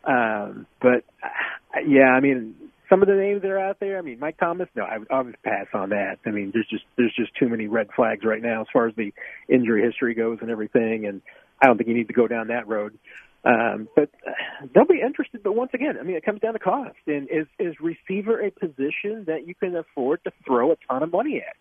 Um, 0.05 0.67
but 0.81 1.05
uh, 1.23 1.81
yeah, 1.87 2.11
I 2.11 2.21
mean, 2.21 2.55
some 2.91 3.01
of 3.03 3.09
the 3.09 3.15
names 3.15 3.43
that 3.43 3.51
are 3.51 3.59
out 3.59 3.79
there. 3.81 3.97
I 3.99 4.03
mean, 4.03 4.19
Mike 4.19 4.39
Thomas. 4.39 4.69
No, 4.75 4.83
I 4.83 4.99
would, 4.99 5.11
I 5.11 5.23
would 5.23 5.43
pass 5.43 5.67
on 5.73 5.91
that. 5.91 6.19
I 6.27 6.31
mean, 6.31 6.51
there's 6.53 6.69
just 6.69 6.85
there's 6.97 7.15
just 7.17 7.35
too 7.37 7.49
many 7.49 7.69
red 7.69 7.89
flags 7.97 8.25
right 8.25 8.43
now 8.43 8.63
as 8.63 8.67
far 8.73 8.89
as 8.89 8.95
the 8.97 9.13
injury 9.49 9.83
history 9.83 10.15
goes 10.15 10.39
and 10.43 10.51
everything, 10.51 11.07
and 11.07 11.23
I 11.63 11.67
don't 11.67 11.77
think 11.77 11.89
you 11.89 11.95
need 11.95 12.09
to 12.09 12.15
go 12.15 12.27
down 12.27 12.49
that 12.49 12.69
road. 12.69 12.99
Um, 13.43 13.89
but 13.97 14.11
uh, 14.27 14.33
they'll 14.75 14.85
be 14.85 15.01
interested. 15.01 15.43
But 15.43 15.55
once 15.55 15.71
again, 15.73 15.97
I 15.99 16.03
mean, 16.03 16.17
it 16.17 16.25
comes 16.25 16.41
down 16.41 16.53
to 16.53 16.59
cost. 16.59 16.97
And 17.07 17.29
is 17.31 17.47
is 17.59 17.75
receiver 17.81 18.41
a 18.41 18.51
position 18.51 19.25
that 19.27 19.47
you 19.47 19.55
can 19.55 19.75
afford 19.77 20.23
to 20.25 20.33
throw 20.47 20.73
a 20.73 20.77
ton 20.89 21.03
of 21.03 21.11
money 21.11 21.37
at? 21.37 21.57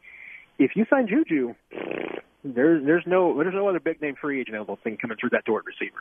If 0.58 0.72
you 0.76 0.86
sign 0.90 1.08
Juju, 1.08 1.56
there's 2.44 2.86
there's 2.86 3.04
no 3.06 3.38
there's 3.38 3.54
no 3.54 3.70
other 3.70 3.80
big 3.80 4.02
name 4.02 4.16
free 4.20 4.42
agent 4.42 4.56
available 4.56 4.78
thing 4.84 4.98
coming 4.98 5.18
through 5.20 5.30
that 5.32 5.46
door 5.46 5.60
at 5.60 5.66
receiver. 5.66 6.00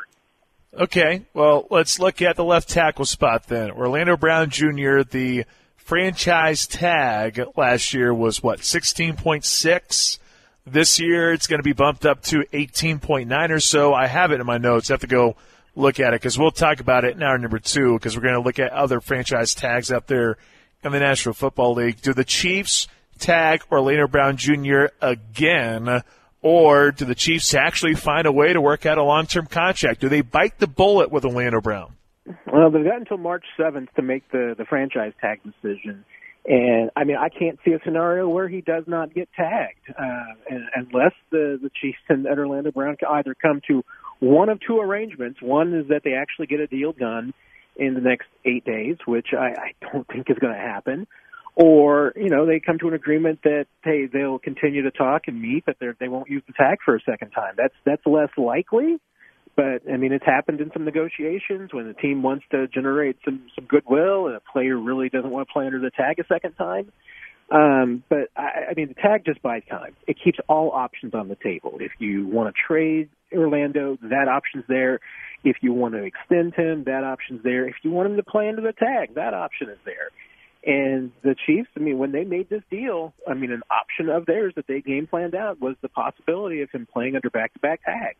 Okay, 0.75 1.25
well, 1.33 1.67
let's 1.71 1.99
look 1.99 2.21
at 2.21 2.37
the 2.37 2.45
left 2.45 2.69
tackle 2.69 3.07
spot 3.07 3.47
then. 3.47 3.71
Orlando 3.71 4.17
Brown 4.17 4.51
Jr., 4.51 5.01
the 5.03 5.45
franchise 5.77 6.67
tag 6.67 7.43
last 7.57 7.95
year 7.95 8.13
was 8.13 8.43
what, 8.43 8.61
16.6? 8.61 10.19
This 10.67 11.01
year 11.01 11.33
it's 11.33 11.47
going 11.47 11.61
to 11.61 11.65
be 11.65 11.73
bumped 11.73 12.05
up 12.05 12.21
to 12.25 12.45
18.9 12.53 13.51
or 13.51 13.61
so. 13.61 13.95
I 13.95 14.07
have 14.07 14.31
it 14.31 14.41
in 14.41 14.47
my 14.47 14.59
notes. 14.59 14.91
I 14.91 14.93
have 14.93 15.01
to 15.01 15.07
go 15.07 15.37
look 15.79 16.01
at 16.01 16.13
it 16.13 16.21
because 16.21 16.39
we'll 16.39 16.51
talk 16.51 16.81
about 16.81 17.05
it 17.05 17.17
in 17.17 17.23
hour 17.23 17.39
number 17.39 17.59
two 17.59 17.95
because 17.95 18.17
we're 18.17 18.23
going 18.23 18.35
to 18.35 18.41
look 18.41 18.59
at 18.59 18.73
other 18.73 19.01
franchise 19.01 19.55
tags 19.55 19.91
out 19.91 20.07
there 20.07 20.37
in 20.83 20.93
the 20.93 21.01
National 21.01 21.35
Football 21.35 21.75
League. 21.75 22.01
Do 22.03 22.13
the 22.13 22.25
Chiefs 22.25 22.89
tag 23.19 23.63
Orlando 23.71 24.07
Brown 24.09 24.37
Jr. 24.37 24.87
again? 25.01 26.03
Or 26.41 26.93
do 26.93 27.05
the 27.05 27.17
Chiefs 27.17 27.53
actually 27.55 27.95
find 27.95 28.27
a 28.27 28.33
way 28.33 28.53
to 28.53 28.61
work 28.61 28.87
out 28.87 28.97
a 28.97 29.03
long-term 29.03 29.47
contract? 29.47 30.01
Do 30.01 30.09
they 30.09 30.21
bite 30.21 30.59
the 30.59 30.69
bullet 30.69 31.11
with 31.11 31.25
Orlando 31.25 31.61
Brown? 31.61 31.95
Well, 32.53 32.71
they've 32.71 32.85
got 32.85 32.99
until 32.99 33.17
March 33.17 33.45
7th 33.59 33.93
to 33.95 34.03
make 34.03 34.31
the 34.31 34.55
the 34.57 34.65
franchise 34.65 35.15
tag 35.21 35.41
decision. 35.43 36.05
And 36.47 36.91
I 36.97 37.05
mean, 37.05 37.17
I 37.17 37.29
can't 37.29 37.59
see 37.65 37.73
a 37.73 37.81
scenario 37.85 38.29
where 38.29 38.49
he 38.49 38.61
does 38.61 38.85
not 38.87 39.13
get 39.13 39.29
tagged, 39.35 39.93
uh, 39.99 40.55
unless 40.77 41.13
the 41.31 41.59
the 41.61 41.71
Chiefs 41.81 41.99
and 42.09 42.27
Orlando 42.27 42.71
Brown 42.71 42.97
can 42.97 43.09
either 43.11 43.35
come 43.35 43.61
to 43.69 43.83
one 44.21 44.49
of 44.49 44.61
two 44.61 44.81
arrangements. 44.81 45.41
One 45.41 45.75
is 45.75 45.89
that 45.89 46.03
they 46.05 46.15
actually 46.15 46.47
get 46.47 46.61
a 46.61 46.67
deal 46.67 46.93
done 46.93 47.33
in 47.77 47.95
the 47.95 48.01
next 48.01 48.27
eight 48.45 48.65
days, 48.65 48.97
which 49.07 49.29
I, 49.33 49.47
I 49.47 49.93
don't 49.93 50.07
think 50.09 50.29
is 50.31 50.39
going 50.39 50.53
to 50.53 50.61
happen, 50.61 51.07
or 51.55 52.13
you 52.17 52.29
know 52.29 52.47
they 52.47 52.61
come 52.61 52.79
to 52.81 52.89
an 52.89 52.95
agreement 52.95 53.41
that 53.45 53.67
hey 53.85 54.07
they'll 54.07 54.39
continue 54.39 54.83
to 54.83 54.91
talk 54.91 55.23
and 55.27 55.41
meet, 55.41 55.65
but 55.65 55.77
they 55.81 56.09
won't 56.09 56.29
use 56.29 56.43
the 56.47 56.53
tag 56.53 56.79
for 56.85 56.97
a 56.97 57.01
second 57.01 57.31
time. 57.31 57.55
That's 57.57 57.75
that's 57.85 58.03
less 58.07 58.31
likely. 58.37 58.99
But 59.57 59.83
I 59.93 59.97
mean, 59.97 60.13
it's 60.13 60.25
happened 60.25 60.61
in 60.61 60.71
some 60.73 60.85
negotiations 60.85 61.75
when 61.75 61.89
the 61.89 61.95
team 61.95 62.23
wants 62.23 62.45
to 62.53 62.69
generate 62.69 63.17
some 63.25 63.43
some 63.55 63.65
goodwill, 63.65 64.27
and 64.27 64.37
a 64.37 64.41
player 64.53 64.77
really 64.77 65.09
doesn't 65.09 65.31
want 65.31 65.49
to 65.49 65.53
play 65.53 65.67
under 65.67 65.81
the 65.81 65.91
tag 65.91 66.21
a 66.21 66.27
second 66.27 66.53
time. 66.53 66.93
Um, 67.51 68.03
but 68.09 68.29
I, 68.37 68.71
I 68.71 68.75
mean, 68.77 68.89
the 68.89 68.95
tag 68.95 69.25
just 69.25 69.41
buys 69.43 69.63
time. 69.71 69.97
It 70.07 70.17
keeps 70.23 70.39
all 70.49 70.71
options 70.71 71.15
on 71.15 71.29
the 71.29 71.37
table. 71.37 71.79
If 71.81 71.93
you 71.99 72.27
want 72.27 72.55
to 72.55 72.63
trade 72.67 73.09
Orlando, 73.33 73.97
that 74.03 74.29
option's 74.29 74.65
there. 74.69 75.01
If 75.45 75.57
you 75.63 75.73
want 75.73 75.95
to 75.95 76.03
extend 76.03 76.55
him, 76.55 76.85
that 76.85 77.05
option's 77.05 77.43
there. 77.43 77.67
If 77.67 77.77
you 77.83 77.91
want 77.91 78.11
him 78.11 78.17
to 78.17 78.23
play 78.23 78.49
under 78.49 78.61
the 78.61 78.73
tag, 78.73 79.15
that 79.15 79.33
option 79.33 79.71
is 79.71 79.79
there. 79.85 80.11
And 80.67 81.13
the 81.23 81.35
Chiefs, 81.47 81.71
I 81.77 81.81
mean, 81.81 81.99
when 81.99 82.13
they 82.13 82.25
made 82.25 82.51
this 82.51 82.63
deal, 82.71 83.15
I 83.27 83.35
mean, 83.35 83.53
an 83.53 83.63
option 83.71 84.11
of 84.11 84.27
theirs 84.27 84.53
that 84.57 84.67
they 84.67 84.81
game 84.81 85.07
planned 85.07 85.35
out 85.35 85.61
was 85.61 85.77
the 85.81 85.89
possibility 85.89 86.61
of 86.63 86.71
him 86.71 86.87
playing 86.93 87.15
under 87.17 87.31
back-to-back 87.31 87.85
tags. 87.85 88.19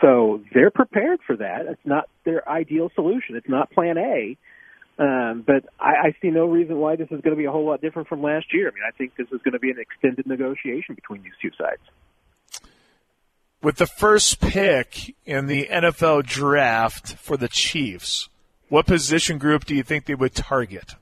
So 0.00 0.42
they're 0.54 0.70
prepared 0.70 1.20
for 1.26 1.36
that. 1.36 1.66
It's 1.66 1.80
not 1.84 2.08
their 2.24 2.48
ideal 2.48 2.90
solution. 2.94 3.36
It's 3.36 3.48
not 3.48 3.70
Plan 3.70 3.98
A. 3.98 4.36
Um, 4.98 5.44
but 5.46 5.64
I, 5.78 6.08
I 6.08 6.16
see 6.20 6.28
no 6.30 6.46
reason 6.46 6.78
why 6.78 6.96
this 6.96 7.06
is 7.12 7.20
going 7.20 7.30
to 7.30 7.36
be 7.36 7.44
a 7.44 7.52
whole 7.52 7.66
lot 7.66 7.80
different 7.80 8.08
from 8.08 8.20
last 8.22 8.52
year. 8.52 8.68
I 8.68 8.74
mean, 8.74 8.82
I 8.86 8.90
think 8.90 9.14
this 9.16 9.28
is 9.32 9.40
going 9.42 9.52
to 9.52 9.60
be 9.60 9.70
an 9.70 9.78
extended 9.78 10.26
negotiation 10.26 10.94
between 10.96 11.22
these 11.22 11.32
two 11.40 11.50
sides. 11.56 11.82
with 13.62 13.76
the 13.76 13.86
first 13.86 14.40
pick 14.40 15.14
in 15.24 15.46
the 15.46 15.66
NFL 15.70 16.24
draft 16.26 17.14
for 17.14 17.36
the 17.36 17.48
Chiefs, 17.48 18.28
what 18.68 18.86
position 18.86 19.38
group 19.38 19.64
do 19.64 19.74
you 19.74 19.82
think 19.82 20.04
they 20.06 20.14
would 20.14 20.34
target? 20.34 20.94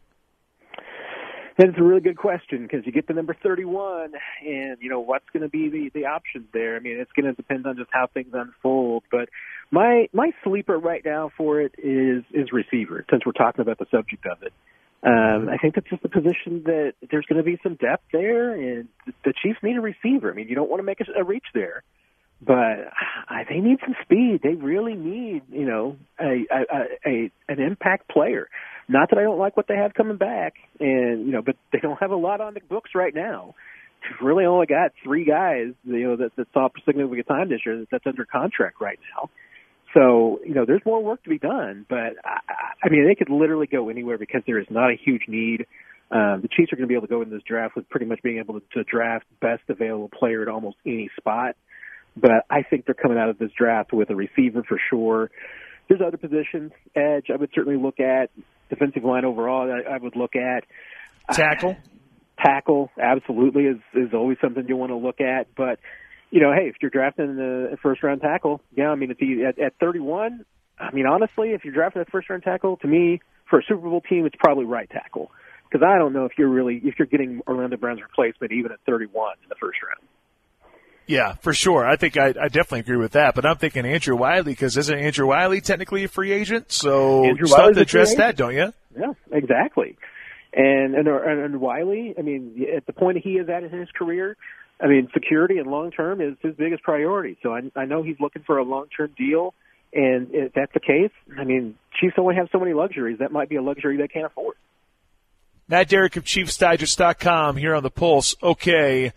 That's 1.59 1.73
a 1.79 1.83
really 1.83 2.03
good 2.03 2.19
question 2.19 2.63
because 2.63 2.85
you 2.85 2.93
get 2.93 3.07
to 3.07 3.15
number 3.15 3.35
31, 3.43 4.13
and 4.47 4.77
you 4.79 4.91
know 4.91 5.01
what's 5.01 5.25
going 5.33 5.43
to 5.43 5.49
be 5.49 5.71
the 5.71 5.91
the 5.95 6.05
options 6.05 6.45
there. 6.53 6.77
I 6.77 6.81
mean, 6.81 6.99
it's 6.99 7.13
going 7.13 7.25
to 7.25 7.33
depend 7.33 7.67
on 7.67 7.79
just 7.79 7.89
how 7.93 8.09
things 8.09 8.29
unfold. 8.35 9.05
But 9.11 9.31
my 9.71 10.09
my 10.13 10.31
sleeper 10.45 10.79
right 10.79 11.05
now 11.05 11.31
for 11.37 11.61
it 11.61 11.75
is 11.79 12.25
is 12.33 12.53
receiver. 12.53 13.05
Since 13.11 13.27
we're 13.27 13.33
talking 13.33 13.63
about 13.63 13.79
the 13.79 13.87
subject 13.91 14.27
of 14.27 14.43
it, 14.43 14.53
um, 15.03 15.49
I 15.49 15.57
think 15.59 15.75
that's 15.75 15.89
just 15.89 16.05
a 16.05 16.09
position 16.09 16.63
that 16.65 16.95
there's 17.11 17.27
going 17.27 17.39
to 17.39 17.45
be 17.45 17.59
some 17.63 17.75
depth 17.75 18.05
there, 18.13 18.53
and 18.53 18.89
the 19.25 19.33
Chiefs 19.43 19.59
need 19.63 19.77
a 19.77 19.81
receiver. 19.81 20.31
I 20.31 20.35
mean, 20.35 20.49
you 20.49 20.55
don't 20.55 20.71
want 20.71 20.81
to 20.81 20.85
make 20.85 21.01
a, 21.01 21.21
a 21.21 21.25
reach 21.25 21.45
there, 21.55 21.83
but 22.41 22.55
I, 23.29 23.45
they 23.49 23.61
need 23.61 23.79
some 23.85 23.95
speed. 24.03 24.41
They 24.43 24.55
really 24.55 24.95
need 24.95 25.43
you 25.51 25.67
know 25.67 25.97
a 26.21 26.47
a, 26.51 27.09
a 27.09 27.31
an 27.49 27.61
impact 27.61 28.09
player. 28.09 28.49
Not 28.89 29.11
that 29.11 29.19
I 29.19 29.23
don't 29.23 29.39
like 29.39 29.57
what 29.57 29.67
they 29.69 29.77
have 29.77 29.95
coming 29.95 30.17
back, 30.17 30.55
and 30.79 31.27
you 31.27 31.33
know, 31.33 31.43
but 31.43 31.57
they 31.73 31.81
don't 31.81 31.99
have 31.99 32.13
a 32.13 32.17
lot 32.17 32.41
on 32.41 32.55
the 32.55 32.61
books 32.61 32.91
right 32.95 33.15
now. 33.15 33.55
They've 34.03 34.27
really 34.27 34.45
only 34.45 34.67
got 34.67 34.93
three 35.03 35.25
guys, 35.25 35.73
you 35.85 36.09
know, 36.09 36.17
that, 36.17 36.37
that 36.37 36.47
saw 36.53 36.69
significant 36.85 37.27
time 37.27 37.49
this 37.49 37.61
year 37.67 37.85
that's 37.91 38.07
under 38.07 38.25
contract 38.25 38.81
right 38.81 38.99
now. 39.15 39.31
So, 39.97 40.41
you 40.45 40.55
know, 40.55 40.65
there's 40.67 40.83
more 40.85 41.03
work 41.03 41.23
to 41.23 41.31
be 41.31 41.39
done, 41.39 41.87
but 41.89 42.17
I, 42.25 42.41
I 42.85 42.89
mean, 42.91 43.07
they 43.07 43.15
could 43.15 43.31
literally 43.31 43.67
go 43.67 43.89
anywhere 43.89 44.19
because 44.19 44.43
there 44.47 44.59
is 44.59 44.67
not 44.69 44.91
a 44.91 44.97
huge 45.03 45.23
need. 45.27 45.67
Um, 46.11 46.41
the 46.43 46.49
Chiefs 46.49 46.73
are 46.73 46.77
going 46.77 46.87
to 46.87 46.89
be 46.89 46.95
able 46.95 47.07
to 47.07 47.13
go 47.13 47.23
in 47.23 47.31
this 47.31 47.43
draft 47.49 47.77
with 47.77 47.89
pretty 47.89 48.07
much 48.07 48.21
being 48.23 48.39
able 48.39 48.61
to, 48.61 48.67
to 48.75 48.85
draft 48.85 49.25
best 49.41 49.63
available 49.69 50.11
player 50.11 50.43
at 50.43 50.49
almost 50.49 50.77
any 50.85 51.09
spot. 51.19 51.57
But 52.17 52.45
I 52.51 52.63
think 52.63 52.85
they're 52.85 52.95
coming 52.95 53.19
out 53.19 53.31
of 53.31 53.39
this 53.39 53.51
draft 53.57 53.93
with 53.93 54.11
a 54.11 54.15
receiver 54.15 54.63
for 54.69 54.79
sure. 54.91 55.31
There's 55.89 56.01
other 56.07 56.17
positions, 56.17 56.73
edge. 56.95 57.27
I 57.33 57.37
would 57.37 57.51
certainly 57.55 57.81
look 57.81 57.99
at 57.99 58.31
defensive 58.69 59.05
line 59.05 59.25
overall. 59.25 59.71
I, 59.71 59.95
I 59.95 59.99
would 59.99 60.17
look 60.17 60.35
at 60.37 60.65
tackle. 61.35 61.71
Uh, 61.71 62.45
tackle 62.45 62.91
absolutely 63.01 63.65
is 63.65 63.79
is 63.95 64.13
always 64.13 64.37
something 64.43 64.67
you 64.69 64.77
want 64.77 64.91
to 64.91 64.97
look 64.97 65.21
at. 65.21 65.55
But 65.57 65.79
you 66.31 66.41
know, 66.41 66.53
hey, 66.53 66.69
if 66.69 66.77
you're 66.81 66.91
drafting 66.91 67.39
a 67.73 67.77
first 67.77 68.03
round 68.03 68.21
tackle, 68.21 68.61
yeah, 68.77 68.89
I 68.89 68.95
mean, 68.95 69.11
at, 69.11 69.59
at 69.59 69.75
31, 69.79 70.45
I 70.79 70.93
mean, 70.93 71.07
honestly, 71.07 71.51
if 71.51 71.65
you're 71.65 71.75
drafting 71.75 72.03
a 72.03 72.05
first 72.07 72.29
round 72.29 72.43
tackle, 72.43 72.77
to 72.79 72.87
me, 72.87 73.21
for 73.49 73.61
a 73.61 73.63
Super 73.67 73.89
Bowl 73.89 74.01
team, 74.01 74.27
it's 74.27 74.37
probably 74.39 74.65
right 74.65 74.89
tackle 74.91 75.31
because 75.71 75.87
I 75.87 75.99
don't 75.99 76.13
know 76.13 76.25
if 76.25 76.33
you're 76.37 76.49
really 76.49 76.81
if 76.85 76.99
you're 76.99 77.07
getting 77.07 77.41
Orlando 77.47 77.77
Brown's 77.77 78.01
replacement 78.03 78.53
even 78.53 78.73
at 78.73 78.79
31 78.87 79.35
in 79.43 79.49
the 79.49 79.55
first 79.55 79.79
round. 79.83 80.01
Yeah, 81.07 81.35
for 81.35 81.55
sure. 81.55 81.87
I 81.87 81.97
think 81.97 82.17
I, 82.17 82.29
I 82.29 82.49
definitely 82.49 82.81
agree 82.81 82.97
with 82.97 83.13
that. 83.13 83.37
But 83.37 83.47
I'm 83.47 83.57
thinking 83.57 83.87
Andrew 83.87 84.17
Wylie 84.17 84.53
because 84.53 84.77
isn't 84.77 84.99
Andrew 84.99 85.27
Wylie 85.27 85.61
technically 85.61 86.05
a 86.05 86.09
free 86.09 86.33
agent? 86.33 86.73
So 86.73 87.25
Andrew 87.25 87.47
you 87.47 87.55
have 87.55 87.75
to 87.75 87.81
address 87.81 88.09
agent. 88.09 88.19
that, 88.19 88.37
don't 88.37 88.55
you? 88.55 88.73
Yeah, 88.99 89.13
exactly. 89.31 89.97
And 90.53 90.95
and 90.95 91.07
and, 91.07 91.41
and 91.41 91.61
Wylie, 91.61 92.15
I 92.19 92.23
mean, 92.23 92.67
at 92.77 92.87
the 92.87 92.93
point 92.93 93.19
he 93.19 93.33
is 93.33 93.49
at 93.49 93.63
in 93.63 93.71
his 93.71 93.89
career, 93.97 94.37
I 94.81 94.89
mean, 94.89 95.09
security 95.15 95.59
and 95.59 95.71
long 95.71 95.91
term 95.91 96.21
is 96.21 96.37
his 96.43 96.55
biggest 96.55 96.83
priority. 96.83 97.39
So 97.43 97.55
I, 97.55 97.63
I 97.75 97.87
know 97.87 98.03
he's 98.03 98.21
looking 98.21 98.43
for 98.43 98.59
a 98.59 98.65
long 98.65 98.87
term 98.95 99.13
deal, 99.17 99.55
and 99.93 100.29
if 100.33 100.53
that's 100.53 100.73
the 100.75 100.81
case, 100.81 101.13
I 101.39 101.45
mean, 101.45 101.77
Chiefs 102.01 102.15
only 102.19 102.35
have 102.37 102.49
so 102.53 102.59
many 102.59 102.75
luxuries. 102.75 103.19
That 103.21 103.33
might 103.33 103.49
be 103.49 103.57
a 103.57 103.63
luxury 103.63 103.97
they 103.97 104.09
can't 104.09 104.27
afford. 104.27 104.57
Matt 105.69 105.89
Derrick 105.89 106.17
of 106.17 106.25
ChiefsDigest.com 106.25 107.57
here 107.57 107.75
on 107.75 107.83
the 107.83 107.91
Pulse. 107.91 108.37
Okay, 108.43 109.13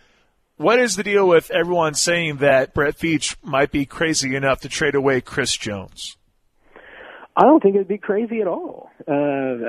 what 0.56 0.78
is 0.78 0.96
the 0.96 1.02
deal 1.02 1.26
with 1.26 1.50
everyone 1.50 1.94
saying 1.94 2.38
that 2.38 2.74
Brett 2.74 2.98
Veach 2.98 3.36
might 3.42 3.70
be 3.70 3.86
crazy 3.86 4.34
enough 4.34 4.60
to 4.60 4.68
trade 4.68 4.94
away 4.94 5.20
Chris 5.20 5.56
Jones? 5.56 6.16
I 7.36 7.44
don't 7.44 7.62
think 7.62 7.76
it'd 7.76 7.88
be 7.88 7.96
crazy 7.96 8.42
at 8.42 8.46
all. 8.46 8.90
Uh, 9.08 9.12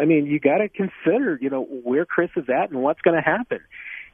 I 0.02 0.04
mean, 0.04 0.26
you 0.26 0.40
got 0.40 0.58
to 0.58 0.68
consider, 0.68 1.38
you 1.40 1.50
know, 1.50 1.64
where 1.64 2.06
Chris 2.06 2.30
is 2.36 2.46
at 2.50 2.72
and 2.72 2.82
what's 2.82 3.00
going 3.02 3.16
to 3.16 3.22
happen. 3.22 3.60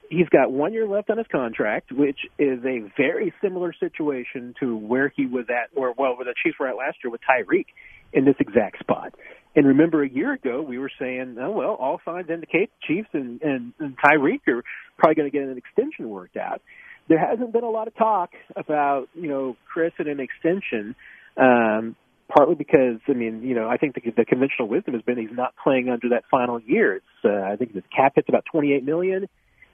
He's 0.09 0.29
got 0.29 0.51
one 0.51 0.73
year 0.73 0.87
left 0.87 1.09
on 1.09 1.17
his 1.17 1.27
contract, 1.31 1.91
which 1.91 2.19
is 2.39 2.59
a 2.63 2.89
very 2.95 3.33
similar 3.41 3.73
situation 3.73 4.55
to 4.59 4.77
where 4.77 5.11
he 5.15 5.25
was 5.25 5.45
at, 5.49 5.69
or 5.75 5.93
well, 5.97 6.15
where 6.15 6.25
the 6.25 6.33
Chiefs 6.43 6.57
were 6.59 6.67
at 6.67 6.77
last 6.77 6.97
year 7.03 7.11
with 7.11 7.21
Tyreek 7.29 7.65
in 8.13 8.25
this 8.25 8.35
exact 8.39 8.79
spot. 8.79 9.13
And 9.55 9.67
remember, 9.67 10.03
a 10.03 10.09
year 10.09 10.33
ago 10.33 10.61
we 10.61 10.77
were 10.77 10.91
saying, 10.99 11.37
oh 11.39 11.51
well, 11.51 11.73
all 11.73 11.99
signs 12.05 12.29
indicate 12.29 12.69
the 12.69 12.93
Chiefs 12.93 13.09
and 13.13 13.41
and, 13.41 13.73
and 13.79 13.97
Tyreek 13.97 14.47
are 14.47 14.63
probably 14.97 15.15
going 15.15 15.31
to 15.31 15.37
get 15.37 15.47
an 15.47 15.57
extension 15.57 16.09
worked 16.09 16.37
out. 16.37 16.61
There 17.09 17.19
hasn't 17.19 17.53
been 17.53 17.63
a 17.63 17.69
lot 17.69 17.87
of 17.87 17.95
talk 17.95 18.31
about 18.55 19.09
you 19.13 19.27
know 19.27 19.57
Chris 19.71 19.93
and 19.97 20.07
an 20.07 20.19
extension. 20.19 20.95
Um, 21.35 21.95
partly 22.29 22.55
because 22.55 22.99
I 23.07 23.13
mean, 23.13 23.41
you 23.43 23.55
know, 23.55 23.67
I 23.67 23.77
think 23.77 23.95
the, 23.95 24.01
the 24.15 24.25
conventional 24.25 24.67
wisdom 24.67 24.93
has 24.93 25.03
been 25.03 25.17
he's 25.17 25.35
not 25.35 25.53
playing 25.61 25.89
under 25.89 26.09
that 26.09 26.23
final 26.29 26.59
year. 26.59 26.97
It's 26.97 27.05
uh, 27.25 27.51
I 27.51 27.55
think 27.55 27.73
his 27.73 27.83
cap 27.95 28.13
hits 28.15 28.29
about 28.29 28.43
28 28.51 28.83
million. 28.83 29.27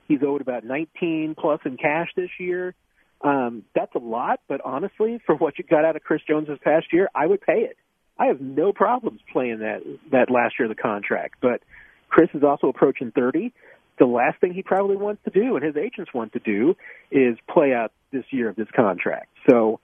He's 0.08 0.20
owed 0.22 0.40
about 0.40 0.64
19 0.64 1.34
plus 1.38 1.60
in 1.64 1.76
cash 1.76 2.08
this 2.16 2.30
year. 2.38 2.74
Um, 3.20 3.64
that's 3.74 3.94
a 3.94 3.98
lot, 3.98 4.40
but 4.48 4.60
honestly, 4.64 5.18
for 5.24 5.34
what 5.34 5.58
you 5.58 5.64
got 5.64 5.84
out 5.84 5.96
of 5.96 6.02
Chris 6.02 6.20
Jones 6.28 6.48
this 6.48 6.58
past 6.62 6.92
year, 6.92 7.08
I 7.14 7.26
would 7.26 7.40
pay 7.40 7.60
it. 7.60 7.76
I 8.18 8.26
have 8.26 8.40
no 8.40 8.72
problems 8.72 9.20
playing 9.32 9.60
that 9.60 9.82
that 10.12 10.30
last 10.30 10.54
year 10.58 10.70
of 10.70 10.76
the 10.76 10.80
contract. 10.80 11.36
But 11.40 11.62
Chris 12.08 12.28
is 12.34 12.42
also 12.44 12.68
approaching 12.68 13.12
30. 13.12 13.52
The 13.98 14.04
last 14.04 14.40
thing 14.40 14.52
he 14.52 14.62
probably 14.62 14.96
wants 14.96 15.22
to 15.24 15.30
do, 15.30 15.56
and 15.56 15.64
his 15.64 15.76
agents 15.76 16.12
want 16.12 16.32
to 16.34 16.38
do, 16.38 16.76
is 17.10 17.36
play 17.48 17.72
out 17.72 17.92
this 18.12 18.24
year 18.30 18.48
of 18.48 18.56
this 18.56 18.68
contract. 18.74 19.28
So 19.48 19.80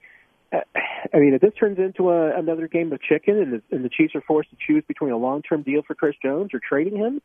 I 0.53 1.17
mean, 1.17 1.33
if 1.33 1.41
this 1.41 1.53
turns 1.57 1.77
into 1.79 2.09
a, 2.09 2.37
another 2.37 2.67
game 2.67 2.91
of 2.91 3.01
chicken, 3.01 3.37
and 3.37 3.53
the, 3.53 3.61
and 3.71 3.85
the 3.85 3.89
Chiefs 3.89 4.15
are 4.15 4.21
forced 4.21 4.49
to 4.49 4.57
choose 4.67 4.83
between 4.87 5.11
a 5.11 5.17
long-term 5.17 5.63
deal 5.63 5.81
for 5.85 5.95
Chris 5.95 6.15
Jones 6.21 6.53
or 6.53 6.59
trading 6.59 6.97
him, 6.97 7.21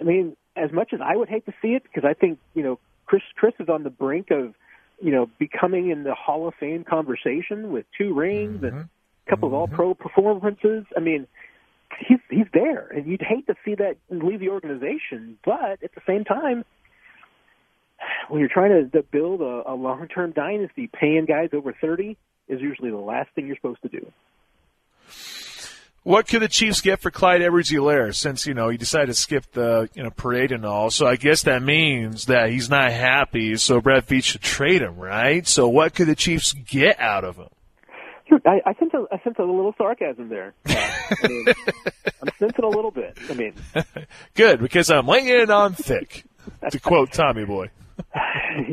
I 0.00 0.04
mean, 0.04 0.36
as 0.56 0.72
much 0.72 0.92
as 0.92 1.00
I 1.02 1.16
would 1.16 1.28
hate 1.28 1.46
to 1.46 1.54
see 1.62 1.74
it, 1.74 1.82
because 1.82 2.08
I 2.08 2.14
think 2.14 2.38
you 2.54 2.62
know 2.62 2.78
Chris 3.06 3.22
Chris 3.36 3.54
is 3.60 3.68
on 3.68 3.82
the 3.82 3.90
brink 3.90 4.30
of 4.30 4.54
you 5.02 5.12
know 5.12 5.28
becoming 5.38 5.90
in 5.90 6.04
the 6.04 6.14
Hall 6.14 6.48
of 6.48 6.54
Fame 6.54 6.84
conversation 6.84 7.70
with 7.72 7.86
two 7.96 8.14
rings 8.14 8.62
and 8.62 8.72
mm-hmm. 8.72 8.80
a 8.80 9.30
couple 9.30 9.48
of 9.48 9.52
mm-hmm. 9.52 9.72
All-Pro 9.72 9.94
performances. 9.94 10.84
I 10.96 11.00
mean, 11.00 11.26
he's 12.06 12.18
he's 12.30 12.46
there, 12.52 12.88
and 12.88 13.06
you'd 13.06 13.22
hate 13.22 13.46
to 13.46 13.54
see 13.64 13.74
that 13.76 13.96
leave 14.10 14.40
the 14.40 14.48
organization, 14.48 15.38
but 15.44 15.82
at 15.82 15.94
the 15.94 16.02
same 16.06 16.24
time 16.24 16.64
when 18.28 18.40
you're 18.40 18.48
trying 18.48 18.70
to, 18.70 18.88
to 18.90 19.02
build 19.02 19.40
a, 19.40 19.62
a 19.66 19.74
long-term 19.74 20.32
dynasty, 20.32 20.88
paying 20.92 21.24
guys 21.26 21.50
over 21.52 21.72
30 21.72 22.16
is 22.48 22.60
usually 22.60 22.90
the 22.90 22.96
last 22.96 23.30
thing 23.34 23.46
you're 23.46 23.56
supposed 23.56 23.82
to 23.82 23.88
do. 23.88 24.12
What 26.06 26.28
could 26.28 26.40
the 26.40 26.46
Chiefs 26.46 26.82
get 26.82 27.00
for 27.00 27.10
Clyde 27.10 27.42
Edwards-Helaire 27.42 28.14
since, 28.14 28.46
you 28.46 28.54
know, 28.54 28.68
he 28.68 28.76
decided 28.76 29.08
to 29.08 29.14
skip 29.14 29.50
the, 29.50 29.88
you 29.92 30.04
know, 30.04 30.10
parade 30.10 30.52
and 30.52 30.64
all? 30.64 30.88
So 30.92 31.04
I 31.04 31.16
guess 31.16 31.42
that 31.42 31.64
means 31.64 32.26
that 32.26 32.50
he's 32.50 32.70
not 32.70 32.92
happy, 32.92 33.56
so 33.56 33.80
Brett 33.80 34.06
Veach 34.06 34.22
should 34.22 34.40
trade 34.40 34.82
him, 34.82 34.94
right? 34.94 35.44
So 35.48 35.66
what 35.66 35.96
could 35.96 36.06
the 36.06 36.14
Chiefs 36.14 36.52
get 36.52 37.00
out 37.00 37.24
of 37.24 37.34
him? 37.34 37.48
I, 38.46 38.60
I 38.64 38.74
sense 38.74 38.92
a, 38.94 39.04
I 39.12 39.18
sense 39.24 39.34
a 39.40 39.42
little 39.42 39.74
sarcasm 39.76 40.28
there. 40.28 40.54
Uh, 41.08 41.14
I 41.22 41.28
mean, 41.28 41.46
I'm 42.20 42.30
sensing 42.40 42.64
a 42.64 42.68
little 42.68 42.90
bit. 42.90 43.16
I 43.30 43.34
mean, 43.34 43.54
Good, 44.34 44.60
because 44.60 44.90
I'm 44.90 45.06
laying 45.06 45.28
it 45.28 45.50
on 45.50 45.74
thick, 45.74 46.24
to 46.68 46.80
quote 46.80 47.12
Tommy 47.12 47.44
Boy. 47.44 47.70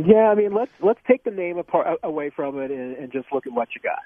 yeah, 0.03 0.31
I 0.31 0.35
mean, 0.35 0.51
let's 0.51 0.71
let's 0.81 0.99
take 1.07 1.23
the 1.23 1.29
name 1.29 1.59
apart 1.59 1.99
away 2.01 2.31
from 2.31 2.59
it 2.59 2.71
and, 2.71 2.97
and 2.97 3.11
just 3.11 3.27
look 3.31 3.45
at 3.45 3.53
what 3.53 3.69
you 3.75 3.81
got. 3.81 3.99